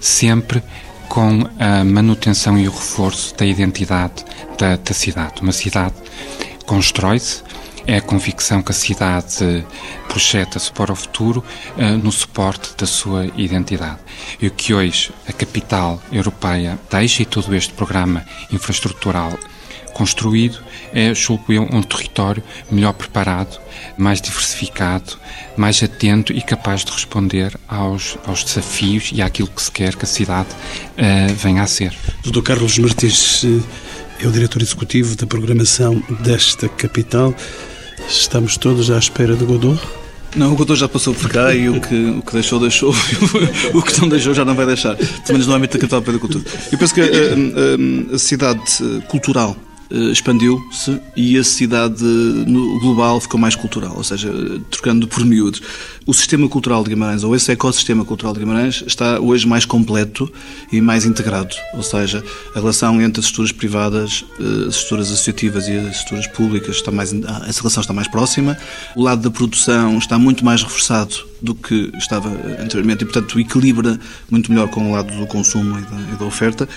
sempre 0.00 0.62
com 1.08 1.48
a 1.58 1.84
manutenção 1.84 2.58
e 2.58 2.66
o 2.66 2.70
reforço 2.70 3.34
da 3.36 3.44
identidade 3.44 4.24
da, 4.58 4.76
da 4.76 4.94
cidade. 4.94 5.40
Uma 5.40 5.52
cidade 5.52 5.94
constrói-se 6.66 7.43
é 7.86 7.96
a 7.96 8.00
convicção 8.00 8.62
que 8.62 8.70
a 8.70 8.74
cidade 8.74 9.64
projeta-se 10.08 10.72
para 10.72 10.92
o 10.92 10.96
futuro 10.96 11.44
uh, 11.76 11.98
no 11.98 12.10
suporte 12.10 12.74
da 12.76 12.86
sua 12.86 13.26
identidade. 13.36 13.98
E 14.40 14.46
o 14.46 14.50
que 14.50 14.72
hoje 14.72 15.12
a 15.28 15.32
capital 15.32 16.00
europeia 16.10 16.78
deixa 16.90 17.22
e 17.22 17.26
todo 17.26 17.54
este 17.54 17.72
programa 17.72 18.24
infraestrutural 18.50 19.38
construído 19.94 20.58
é, 20.92 21.14
julgo 21.14 21.52
eu, 21.52 21.62
um 21.62 21.82
território 21.82 22.42
melhor 22.70 22.92
preparado, 22.92 23.58
mais 23.96 24.20
diversificado, 24.20 25.16
mais 25.56 25.82
atento 25.82 26.32
e 26.32 26.42
capaz 26.42 26.84
de 26.84 26.92
responder 26.92 27.56
aos, 27.68 28.18
aos 28.26 28.44
desafios 28.44 29.10
e 29.12 29.22
àquilo 29.22 29.48
que 29.48 29.62
se 29.62 29.70
quer 29.70 29.96
que 29.96 30.04
a 30.04 30.08
cidade 30.08 30.48
uh, 30.50 31.34
venha 31.34 31.62
a 31.62 31.66
ser. 31.66 31.96
Dr. 32.22 32.42
Carlos 32.42 32.78
Martins 32.78 33.44
eh, 33.44 34.24
é 34.24 34.26
o 34.26 34.32
diretor 34.32 34.62
executivo 34.62 35.16
da 35.16 35.26
programação 35.26 36.02
desta 36.20 36.68
capital. 36.68 37.34
Estamos 38.08 38.56
todos 38.56 38.90
à 38.90 38.98
espera 38.98 39.34
de 39.36 39.44
Godot? 39.44 39.80
Não, 40.36 40.52
o 40.52 40.56
Godot 40.56 40.78
já 40.78 40.88
passou 40.88 41.14
por 41.14 41.30
cá 41.30 41.54
e 41.54 41.68
o 41.68 41.80
que, 41.80 41.94
o 41.94 42.22
que 42.22 42.32
deixou, 42.32 42.58
deixou. 42.58 42.90
o 43.72 43.82
que 43.82 44.00
não 44.00 44.08
deixou 44.08 44.34
já 44.34 44.44
não 44.44 44.54
vai 44.54 44.66
deixar. 44.66 44.96
Pelo 44.96 45.08
menos 45.28 45.46
no 45.46 45.54
âmbito 45.54 45.78
da 45.78 45.80
capital 45.86 46.00
da 46.00 46.18
cultura. 46.18 46.44
Eu 46.72 46.78
penso 46.78 46.92
que 46.94 47.00
a, 47.00 47.04
a, 47.04 48.14
a 48.14 48.18
cidade 48.18 48.60
cultural 49.08 49.56
eh, 49.56 49.73
expandiu-se 50.10 51.00
e 51.16 51.38
a 51.38 51.44
cidade 51.44 52.04
global 52.80 53.20
ficou 53.20 53.38
mais 53.38 53.54
cultural, 53.54 53.94
ou 53.96 54.04
seja, 54.04 54.32
trocando 54.70 55.06
por 55.06 55.24
miúdos. 55.24 55.62
O 56.06 56.12
sistema 56.12 56.48
cultural 56.48 56.82
de 56.82 56.90
Guimarães, 56.90 57.24
ou 57.24 57.34
esse 57.34 57.50
ecossistema 57.50 58.04
cultural 58.04 58.34
de 58.34 58.40
Guimarães, 58.40 58.84
está 58.86 59.18
hoje 59.18 59.46
mais 59.46 59.64
completo 59.64 60.30
e 60.70 60.80
mais 60.80 61.04
integrado, 61.04 61.54
ou 61.72 61.82
seja, 61.82 62.22
a 62.54 62.58
relação 62.58 63.00
entre 63.00 63.20
as 63.20 63.26
estruturas 63.26 63.52
privadas, 63.52 64.24
eh, 64.38 64.68
as 64.68 64.74
estruturas 64.74 65.10
associativas 65.10 65.66
e 65.68 65.72
as 65.72 65.96
estruturas 65.96 66.26
públicas, 66.26 66.76
está 66.76 66.90
mais, 66.90 67.12
ah, 67.12 67.44
essa 67.48 67.60
relação 67.60 67.80
está 67.80 67.92
mais 67.92 68.08
próxima. 68.08 68.56
O 68.94 69.02
lado 69.02 69.22
da 69.22 69.30
produção 69.30 69.96
está 69.96 70.18
muito 70.18 70.44
mais 70.44 70.62
reforçado 70.62 71.14
do 71.40 71.54
que 71.54 71.90
estava 71.96 72.28
anteriormente 72.58 73.02
e, 73.02 73.04
portanto, 73.06 73.38
equilibra 73.38 73.98
muito 74.30 74.50
melhor 74.50 74.68
com 74.68 74.90
o 74.90 74.92
lado 74.92 75.14
do 75.16 75.26
consumo 75.26 75.78
e 75.78 75.82
da, 75.82 76.14
e 76.14 76.18
da 76.18 76.24
oferta 76.24 76.68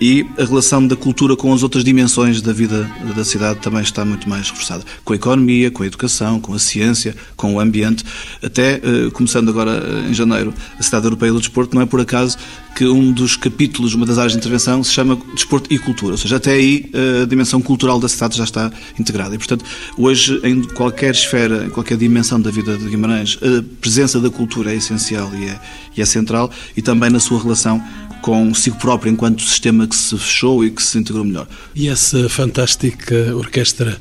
e 0.00 0.26
a 0.38 0.44
relação 0.44 0.86
da 0.86 0.94
cultura 0.94 1.36
com 1.36 1.52
as 1.52 1.62
outras 1.62 1.82
dimensões 1.82 2.42
da 2.42 2.52
vida 2.52 2.90
da 3.14 3.24
cidade 3.24 3.60
também 3.60 3.82
está 3.82 4.04
muito 4.04 4.28
mais 4.28 4.50
reforçada. 4.50 4.84
Com 5.04 5.12
a 5.12 5.16
economia, 5.16 5.70
com 5.70 5.82
a 5.82 5.86
educação, 5.86 6.38
com 6.40 6.52
a 6.52 6.58
ciência, 6.58 7.14
com 7.36 7.54
o 7.54 7.60
ambiente. 7.60 8.04
Até, 8.42 8.74
eh, 8.74 9.10
começando 9.12 9.48
agora 9.48 9.72
eh, 9.72 10.10
em 10.10 10.14
janeiro, 10.14 10.52
a 10.78 10.82
Cidade 10.82 11.06
Europeia 11.06 11.32
do 11.32 11.38
Desporto, 11.38 11.74
não 11.74 11.82
é 11.82 11.86
por 11.86 12.00
acaso 12.00 12.36
que 12.76 12.86
um 12.86 13.10
dos 13.10 13.36
capítulos, 13.36 13.94
uma 13.94 14.04
das 14.04 14.18
áreas 14.18 14.32
de 14.32 14.38
intervenção, 14.38 14.84
se 14.84 14.92
chama 14.92 15.18
Desporto 15.34 15.72
e 15.72 15.78
Cultura. 15.78 16.12
Ou 16.12 16.18
seja, 16.18 16.36
até 16.36 16.52
aí 16.52 16.90
eh, 16.92 17.22
a 17.22 17.26
dimensão 17.26 17.62
cultural 17.62 17.98
da 17.98 18.08
cidade 18.08 18.36
já 18.36 18.44
está 18.44 18.70
integrada. 19.00 19.34
E, 19.34 19.38
portanto, 19.38 19.64
hoje, 19.96 20.38
em 20.44 20.62
qualquer 20.62 21.12
esfera, 21.12 21.64
em 21.64 21.70
qualquer 21.70 21.96
dimensão 21.96 22.38
da 22.38 22.50
vida 22.50 22.76
de 22.76 22.86
Guimarães, 22.86 23.38
a 23.42 23.64
presença 23.80 24.20
da 24.20 24.28
cultura 24.28 24.72
é 24.72 24.76
essencial 24.76 25.30
e 25.34 25.46
é, 25.46 25.60
e 25.96 26.02
é 26.02 26.04
central, 26.04 26.50
e 26.76 26.82
também 26.82 27.08
na 27.08 27.18
sua 27.18 27.42
relação 27.42 27.82
consigo 28.26 28.76
próprio 28.78 29.12
enquanto 29.12 29.40
sistema 29.40 29.86
que 29.86 29.94
se 29.94 30.18
fechou 30.18 30.64
e 30.64 30.70
que 30.72 30.82
se 30.82 30.98
integrou 30.98 31.24
melhor. 31.24 31.46
E 31.76 31.88
essa 31.88 32.28
fantástica 32.28 33.14
orquestra 33.36 33.96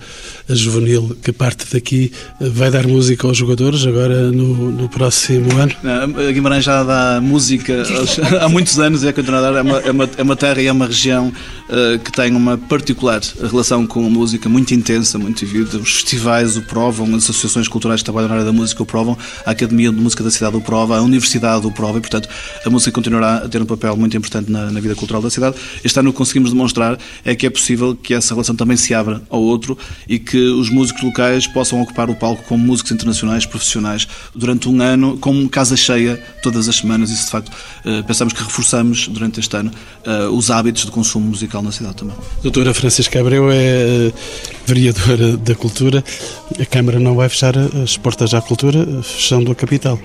juvenil 0.54 1.18
que 1.24 1.32
parte 1.32 1.66
daqui 1.74 2.12
vai 2.40 2.70
dar 2.70 2.86
música 2.86 3.28
aos 3.28 3.38
jogadores 3.38 3.86
agora 3.86 4.32
no, 4.32 4.72
no 4.72 4.90
próximo 4.90 5.50
ano? 5.58 5.72
A 5.84 6.32
Guimarães 6.32 6.64
já 6.64 6.84
dá 6.84 7.20
música 7.22 7.84
há 8.42 8.48
muitos 8.48 8.78
anos 8.80 9.04
e 9.04 9.08
é 9.08 9.14
continuar 9.14 9.40
a 9.40 9.52
dar. 9.52 9.56
É 9.56 9.62
uma, 9.62 9.78
é 9.80 9.92
uma, 9.92 10.34
é 10.34 10.36
terra 10.36 10.62
e 10.62 10.68
é 10.68 10.72
uma 10.72 10.86
região 10.86 11.30
uh, 11.30 12.00
que 12.00 12.12
tem 12.12 12.36
uma 12.36 12.58
particular 12.58 13.22
relação 13.42 13.88
com 13.88 14.06
a 14.06 14.10
música 14.10 14.48
muito 14.48 14.74
intensa, 14.74 15.18
muito 15.18 15.46
vivida. 15.46 15.78
Os 15.78 15.96
festivais 15.96 16.58
o 16.58 16.62
provam, 16.62 17.08
as 17.16 17.24
associações 17.24 17.68
culturais 17.68 18.02
que 18.02 18.06
trabalham 18.06 18.30
na 18.30 18.36
área 18.36 18.46
da 18.46 18.54
música 18.54 18.84
o 18.84 18.86
provam, 18.86 19.18
a 19.46 19.52
Academia 19.52 19.92
de 19.92 20.00
Música 20.00 20.24
da 20.24 20.30
Cidade 20.30 20.56
o 20.56 20.62
prova, 20.62 20.98
a 20.98 21.02
Universidade 21.02 21.66
o 21.66 21.72
prova 21.72 21.98
e, 21.98 22.02
portanto, 22.02 22.30
a 22.64 22.70
música 22.70 22.92
continuará 22.92 23.38
a 23.38 23.50
ter 23.50 23.62
um 23.62 23.66
papel 23.66 23.96
muito 23.98 24.16
importante 24.16 24.52
na, 24.52 24.70
na 24.70 24.80
vida 24.80 24.96
cultural 24.96 25.22
da 25.22 25.30
cidade. 25.30 25.56
Este 25.84 26.00
ano 26.00 26.10
o 26.10 26.12
que 26.12 26.18
conseguimos 26.18 26.52
demonstrar 26.52 26.98
é 27.24 27.36
que 27.36 27.46
é 27.46 27.50
possível 27.50 27.96
que 27.96 28.14
essa 28.14 28.34
relação 28.34 28.56
também 28.56 28.78
se 28.78 28.94
abra 28.94 29.22
ao 29.30 29.42
outro 29.42 29.78
e 30.08 30.20
que 30.20 30.35
os 30.38 30.70
músicos 30.70 31.04
locais 31.04 31.48
possam 31.48 31.82
ocupar 31.82 32.10
o 32.10 32.16
palco 32.16 32.44
como 32.44 32.64
músicos 32.64 32.92
internacionais 32.92 33.46
profissionais 33.46 34.08
durante 34.34 34.70
um 34.70 34.82
ano, 34.82 35.18
com 35.18 35.48
casa 35.48 35.76
cheia 35.76 36.22
todas 36.42 36.68
as 36.70 36.78
semanas. 36.78 37.10
Isso, 37.10 37.26
de 37.26 37.32
facto, 37.32 37.52
eh, 37.86 38.04
pensamos 38.04 38.34
que 38.34 38.44
reforçamos 38.44 39.08
durante 39.08 39.40
este 39.40 39.56
ano 39.56 39.72
eh, 40.06 40.28
os 40.28 40.50
hábitos 40.52 40.86
de 40.86 40.92
consumo 40.92 41.28
musical 41.28 41.62
na 41.62 41.72
cidade 41.72 41.96
também. 41.96 42.16
Doutora 42.42 42.74
Francisca 42.74 43.20
Abreu 43.20 43.50
é 43.52 43.56
eh, 43.56 44.14
vereadora 44.66 45.38
da 45.38 45.56
Cultura. 45.56 46.04
A 46.60 46.66
Câmara 46.66 47.00
não 47.00 47.16
vai 47.16 47.30
fechar 47.30 47.56
as 47.58 47.98
portas 47.98 48.34
à 48.34 48.42
cultura, 48.42 48.86
fechando 49.04 49.52
a 49.52 49.56
capital. 49.56 50.00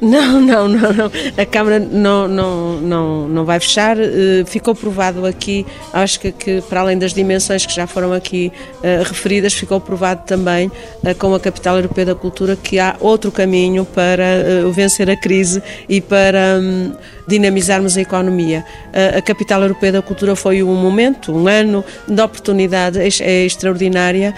Não, 0.00 0.40
não, 0.40 0.68
não, 0.68 0.92
não. 0.92 1.10
A 1.36 1.46
Câmara 1.46 1.78
não, 1.78 2.26
não, 2.26 2.80
não, 2.80 3.28
não 3.28 3.44
vai 3.44 3.60
fechar. 3.60 3.96
Uh, 3.98 4.46
ficou 4.46 4.74
provado 4.74 5.26
aqui, 5.26 5.66
acho 5.92 6.20
que, 6.20 6.32
que, 6.32 6.60
para 6.62 6.80
além 6.80 6.98
das 6.98 7.12
dimensões 7.12 7.66
que 7.66 7.74
já 7.74 7.86
foram 7.86 8.12
aqui 8.12 8.50
uh, 8.78 9.04
referidas, 9.04 9.52
ficou 9.52 9.80
provado 9.80 10.22
também 10.24 10.68
uh, 10.68 11.14
com 11.18 11.34
a 11.34 11.40
Capital 11.40 11.76
Europeia 11.76 12.06
da 12.06 12.14
Cultura 12.14 12.56
que 12.56 12.78
há 12.78 12.96
outro 13.00 13.30
caminho 13.30 13.84
para 13.84 14.24
vencer 14.72 15.10
a 15.10 15.16
crise 15.16 15.62
e 15.88 16.00
para 16.00 16.58
um, 16.60 16.92
dinamizarmos 17.28 17.96
a 17.96 18.00
economia. 18.00 18.64
a 19.16 19.20
Capital 19.22 19.62
Europeia 19.62 19.92
da 19.92 20.02
Cultura 20.02 20.34
foi 20.34 20.62
um 20.62 20.74
momento, 20.74 21.32
um 21.32 21.46
ano 21.46 21.84
de 22.08 22.20
oportunidade 22.20 22.98
é 22.98 23.44
extraordinária 23.44 24.34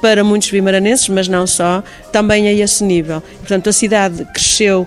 para 0.00 0.22
muitos 0.24 0.50
bimaranenses, 0.50 1.08
mas 1.08 1.28
não 1.28 1.46
só, 1.46 1.82
também 2.12 2.48
a 2.48 2.52
esse 2.52 2.84
nível. 2.84 3.22
Portanto, 3.40 3.68
a 3.68 3.72
cidade 3.72 4.24
cresceu 4.26 4.86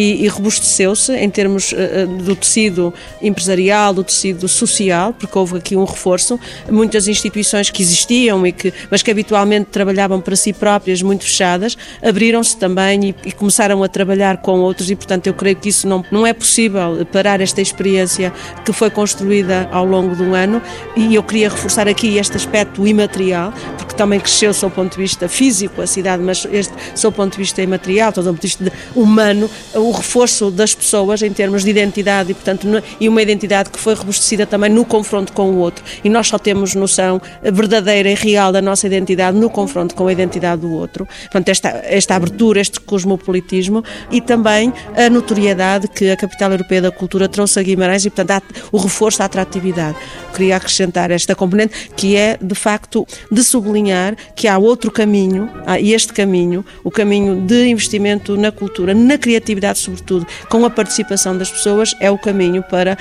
e, 0.00 0.24
e 0.24 0.28
robusteceu-se 0.28 1.12
em 1.12 1.28
termos 1.28 1.72
uh, 1.72 2.06
do 2.06 2.34
tecido 2.34 2.94
empresarial, 3.20 3.92
do 3.92 4.02
tecido 4.02 4.48
social, 4.48 5.12
porque 5.12 5.36
houve 5.38 5.58
aqui 5.58 5.76
um 5.76 5.84
reforço. 5.84 6.40
Muitas 6.70 7.06
instituições 7.06 7.68
que 7.68 7.82
existiam 7.82 8.46
e 8.46 8.52
que, 8.52 8.72
mas 8.90 9.02
que 9.02 9.10
habitualmente 9.10 9.66
trabalhavam 9.70 10.18
para 10.18 10.34
si 10.36 10.54
próprias, 10.54 11.02
muito 11.02 11.24
fechadas, 11.24 11.76
abriram-se 12.02 12.56
também 12.56 13.10
e, 13.10 13.14
e, 13.26 13.32
começaram 13.32 13.82
a 13.82 13.88
trabalhar 13.88 14.38
com 14.38 14.60
outros 14.60 14.90
e, 14.90 14.96
portanto, 14.96 15.26
eu 15.26 15.34
creio 15.34 15.56
que 15.56 15.68
isso 15.68 15.86
não, 15.86 16.02
não 16.10 16.26
é 16.26 16.32
possível 16.32 17.04
parar 17.12 17.42
esta 17.42 17.60
experiência 17.60 18.32
que 18.64 18.72
foi 18.72 18.88
construída 18.88 19.68
ao 19.70 19.84
longo 19.84 20.10
um 20.22 20.34
ano 20.34 20.62
e 20.96 21.14
eu 21.14 21.22
queria 21.22 21.50
reforçar 21.50 21.86
aqui 21.86 22.16
este 22.16 22.36
aspecto 22.36 22.86
imaterial, 22.86 23.52
porque 23.76 23.94
também 23.94 24.18
cresceu 24.18 24.54
sob 24.54 24.72
o 24.72 24.74
ponto 24.74 24.92
de 24.92 25.02
vista 25.02 25.28
físico 25.28 25.82
a 25.82 25.86
cidade, 25.86 26.22
mas 26.22 26.46
este 26.50 26.72
sob 26.94 27.14
o 27.14 27.16
ponto 27.16 27.32
de 27.32 27.38
vista 27.38 27.60
imaterial, 27.60 28.12
sob 28.14 28.28
o 28.28 28.32
ponto 28.32 28.40
de 28.40 28.46
vista 28.48 28.72
humano, 28.94 29.50
o 29.74 29.89
reforço 29.92 30.50
das 30.50 30.74
pessoas 30.74 31.22
em 31.22 31.32
termos 31.32 31.64
de 31.64 31.70
identidade 31.70 32.32
e, 32.32 32.34
portanto, 32.34 32.66
e 33.00 33.08
uma 33.08 33.22
identidade 33.22 33.70
que 33.70 33.78
foi 33.78 33.94
robustecida 33.94 34.46
também 34.46 34.70
no 34.70 34.84
confronto 34.84 35.32
com 35.32 35.50
o 35.50 35.58
outro. 35.58 35.84
E 36.02 36.08
nós 36.08 36.28
só 36.28 36.38
temos 36.38 36.74
noção 36.74 37.20
verdadeira 37.42 38.10
e 38.10 38.14
real 38.14 38.52
da 38.52 38.62
nossa 38.62 38.86
identidade 38.86 39.36
no 39.36 39.50
confronto 39.50 39.94
com 39.94 40.06
a 40.06 40.12
identidade 40.12 40.62
do 40.62 40.72
outro. 40.72 41.06
Portanto, 41.22 41.48
esta, 41.48 41.68
esta 41.84 42.14
abertura, 42.14 42.60
este 42.60 42.80
cosmopolitismo 42.80 43.82
e 44.10 44.20
também 44.20 44.72
a 44.96 45.08
notoriedade 45.10 45.88
que 45.88 46.10
a 46.10 46.16
Capital 46.16 46.52
Europeia 46.52 46.82
da 46.82 46.90
Cultura 46.90 47.28
trouxe 47.28 47.58
a 47.58 47.62
Guimarães 47.62 48.04
e, 48.04 48.10
portanto, 48.10 48.44
o 48.70 48.78
reforço 48.78 49.18
da 49.18 49.24
atratividade. 49.24 49.96
Queria 50.34 50.56
acrescentar 50.56 51.10
esta 51.10 51.34
componente 51.34 51.90
que 51.96 52.16
é, 52.16 52.38
de 52.40 52.54
facto, 52.54 53.06
de 53.30 53.42
sublinhar 53.42 54.16
que 54.34 54.46
há 54.48 54.58
outro 54.58 54.90
caminho, 54.90 55.48
e 55.80 55.92
este 55.92 56.12
caminho, 56.12 56.64
o 56.84 56.90
caminho 56.90 57.40
de 57.40 57.66
investimento 57.66 58.36
na 58.36 58.52
cultura, 58.52 58.94
na 58.94 59.18
criatividade, 59.18 59.69
sobretudo, 59.74 60.26
com 60.48 60.64
a 60.64 60.70
participação 60.70 61.36
das 61.36 61.50
pessoas, 61.50 61.94
é 62.00 62.10
o 62.10 62.18
caminho 62.18 62.62
para 62.62 62.96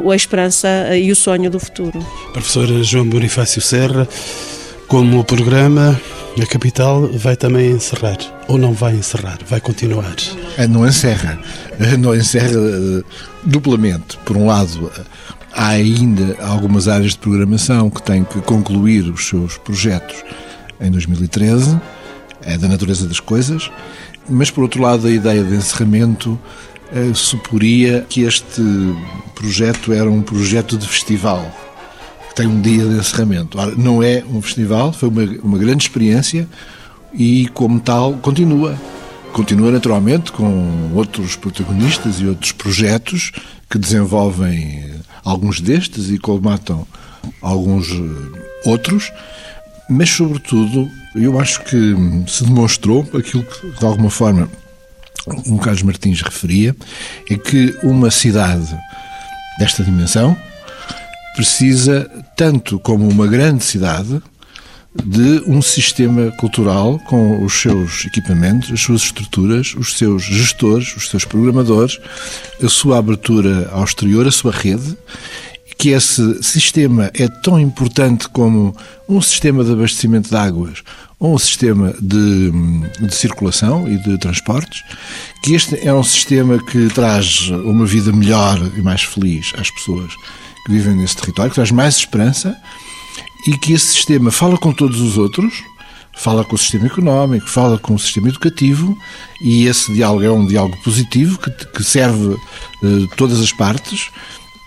uh, 0.00 0.10
a 0.10 0.16
esperança 0.16 0.68
e 0.96 1.10
o 1.10 1.16
sonho 1.16 1.50
do 1.50 1.58
futuro. 1.58 2.04
Professora 2.32 2.82
João 2.82 3.08
Bonifácio 3.08 3.60
Serra, 3.60 4.06
como 4.88 5.20
o 5.20 5.24
programa 5.24 6.00
a 6.40 6.46
capital 6.46 7.08
vai 7.08 7.36
também 7.36 7.72
encerrar 7.72 8.16
ou 8.48 8.56
não 8.56 8.72
vai 8.72 8.94
encerrar, 8.94 9.38
vai 9.46 9.60
continuar? 9.60 10.14
É, 10.56 10.66
não 10.66 10.86
encerra, 10.86 11.38
não 11.98 12.14
encerra 12.14 12.56
duplamente. 13.44 14.18
Por 14.24 14.36
um 14.36 14.46
lado, 14.46 14.90
há 15.52 15.68
ainda 15.68 16.36
algumas 16.40 16.88
áreas 16.88 17.12
de 17.12 17.18
programação 17.18 17.90
que 17.90 18.02
têm 18.02 18.24
que 18.24 18.40
concluir 18.40 19.02
os 19.10 19.28
seus 19.28 19.58
projetos 19.58 20.24
em 20.80 20.90
2013, 20.90 21.78
é 22.42 22.56
da 22.56 22.66
natureza 22.66 23.06
das 23.06 23.20
coisas, 23.20 23.70
mas 24.28 24.50
por 24.50 24.62
outro 24.62 24.80
lado, 24.80 25.06
a 25.06 25.10
ideia 25.10 25.42
de 25.42 25.54
encerramento 25.54 26.38
uh, 26.92 27.14
suporia 27.14 28.06
que 28.08 28.22
este 28.22 28.62
projeto 29.34 29.92
era 29.92 30.10
um 30.10 30.22
projeto 30.22 30.76
de 30.76 30.86
festival, 30.86 31.44
que 32.28 32.34
tem 32.34 32.46
um 32.46 32.60
dia 32.60 32.84
de 32.84 32.94
encerramento. 32.94 33.58
Ora, 33.58 33.74
não 33.74 34.02
é 34.02 34.22
um 34.28 34.40
festival, 34.40 34.92
foi 34.92 35.08
uma, 35.08 35.22
uma 35.42 35.58
grande 35.58 35.84
experiência 35.84 36.48
e, 37.12 37.48
como 37.48 37.80
tal, 37.80 38.14
continua. 38.14 38.78
Continua 39.32 39.70
naturalmente 39.70 40.30
com 40.30 40.90
outros 40.94 41.36
protagonistas 41.36 42.20
e 42.20 42.26
outros 42.26 42.52
projetos 42.52 43.32
que 43.70 43.78
desenvolvem 43.78 44.92
alguns 45.24 45.58
destes 45.60 46.10
e 46.10 46.18
colmatam 46.18 46.86
alguns 47.40 47.90
eh, 47.90 48.68
outros, 48.68 49.10
mas, 49.92 50.10
sobretudo, 50.10 50.90
eu 51.14 51.38
acho 51.38 51.62
que 51.64 51.94
se 52.26 52.44
demonstrou 52.44 53.08
aquilo 53.14 53.44
que, 53.44 53.70
de 53.78 53.84
alguma 53.84 54.10
forma, 54.10 54.48
o 55.26 55.58
Carlos 55.58 55.82
Martins 55.82 56.20
referia, 56.20 56.74
é 57.30 57.36
que 57.36 57.76
uma 57.82 58.10
cidade 58.10 58.76
desta 59.58 59.84
dimensão 59.84 60.36
precisa, 61.34 62.10
tanto 62.36 62.78
como 62.80 63.08
uma 63.08 63.26
grande 63.26 63.64
cidade, 63.64 64.20
de 65.04 65.42
um 65.46 65.62
sistema 65.62 66.30
cultural 66.32 66.98
com 67.06 67.42
os 67.42 67.54
seus 67.54 68.04
equipamentos, 68.04 68.70
as 68.70 68.80
suas 68.80 69.02
estruturas, 69.02 69.74
os 69.74 69.96
seus 69.96 70.22
gestores, 70.22 70.94
os 70.96 71.08
seus 71.08 71.24
programadores, 71.24 71.98
a 72.62 72.68
sua 72.68 72.98
abertura 72.98 73.70
ao 73.72 73.84
exterior, 73.84 74.26
a 74.26 74.30
sua 74.30 74.52
rede, 74.52 74.96
que 75.82 75.88
esse 75.88 76.40
sistema 76.44 77.10
é 77.12 77.26
tão 77.26 77.58
importante 77.58 78.28
como 78.28 78.72
um 79.08 79.20
sistema 79.20 79.64
de 79.64 79.72
abastecimento 79.72 80.28
de 80.28 80.36
águas 80.36 80.84
ou 81.18 81.34
um 81.34 81.38
sistema 81.38 81.92
de, 82.00 82.52
de 83.00 83.12
circulação 83.12 83.88
e 83.88 83.98
de 83.98 84.16
transportes, 84.16 84.84
que 85.42 85.54
este 85.54 85.76
é 85.84 85.92
um 85.92 86.04
sistema 86.04 86.56
que 86.62 86.86
traz 86.90 87.48
uma 87.48 87.84
vida 87.84 88.12
melhor 88.12 88.60
e 88.76 88.80
mais 88.80 89.02
feliz 89.02 89.52
às 89.58 89.72
pessoas 89.72 90.14
que 90.64 90.70
vivem 90.70 90.94
nesse 90.94 91.16
território, 91.16 91.50
que 91.50 91.56
traz 91.56 91.72
mais 91.72 91.96
esperança 91.96 92.56
e 93.48 93.58
que 93.58 93.72
esse 93.72 93.86
sistema 93.86 94.30
fala 94.30 94.56
com 94.56 94.72
todos 94.72 95.00
os 95.00 95.18
outros, 95.18 95.64
fala 96.12 96.44
com 96.44 96.54
o 96.54 96.58
sistema 96.58 96.86
económico, 96.86 97.50
fala 97.50 97.76
com 97.76 97.96
o 97.96 97.98
sistema 97.98 98.28
educativo 98.28 98.96
e 99.40 99.66
esse 99.66 99.92
diálogo 99.92 100.22
é 100.22 100.30
um 100.30 100.46
diálogo 100.46 100.76
positivo 100.84 101.40
que, 101.40 101.50
que 101.50 101.82
serve 101.82 102.26
uh, 102.28 103.08
todas 103.16 103.40
as 103.40 103.50
partes 103.50 104.12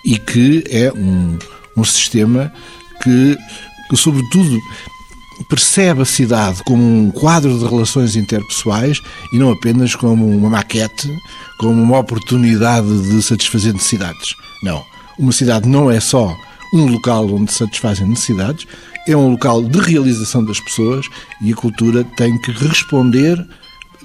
e 0.05 0.17
que 0.19 0.63
é 0.69 0.91
um, 0.93 1.37
um 1.75 1.83
sistema 1.83 2.53
que, 3.01 3.37
que, 3.89 3.97
sobretudo, 3.97 4.59
percebe 5.49 6.01
a 6.01 6.05
cidade 6.05 6.63
como 6.63 6.81
um 6.81 7.11
quadro 7.11 7.57
de 7.57 7.65
relações 7.65 8.15
interpessoais 8.15 9.01
e 9.33 9.37
não 9.37 9.51
apenas 9.51 9.95
como 9.95 10.27
uma 10.27 10.49
maquete, 10.49 11.09
como 11.59 11.81
uma 11.81 11.99
oportunidade 11.99 13.09
de 13.09 13.21
satisfazer 13.21 13.73
necessidades. 13.73 14.35
Não. 14.63 14.83
Uma 15.17 15.31
cidade 15.31 15.67
não 15.67 15.89
é 15.89 15.99
só 15.99 16.35
um 16.73 16.87
local 16.87 17.25
onde 17.33 17.51
se 17.51 17.59
satisfazem 17.59 18.07
necessidades, 18.07 18.65
é 19.07 19.15
um 19.15 19.31
local 19.31 19.63
de 19.63 19.79
realização 19.79 20.43
das 20.43 20.59
pessoas 20.59 21.05
e 21.41 21.53
a 21.53 21.55
cultura 21.55 22.03
tem 22.03 22.37
que 22.39 22.51
responder 22.51 23.45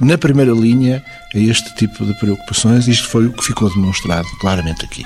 na 0.00 0.16
primeira 0.16 0.52
linha 0.52 1.02
a 1.34 1.38
este 1.38 1.74
tipo 1.76 2.04
de 2.04 2.14
preocupações. 2.18 2.86
Isto 2.86 3.08
foi 3.08 3.26
o 3.26 3.32
que 3.32 3.44
ficou 3.44 3.68
demonstrado 3.70 4.28
claramente 4.40 4.84
aqui. 4.84 5.04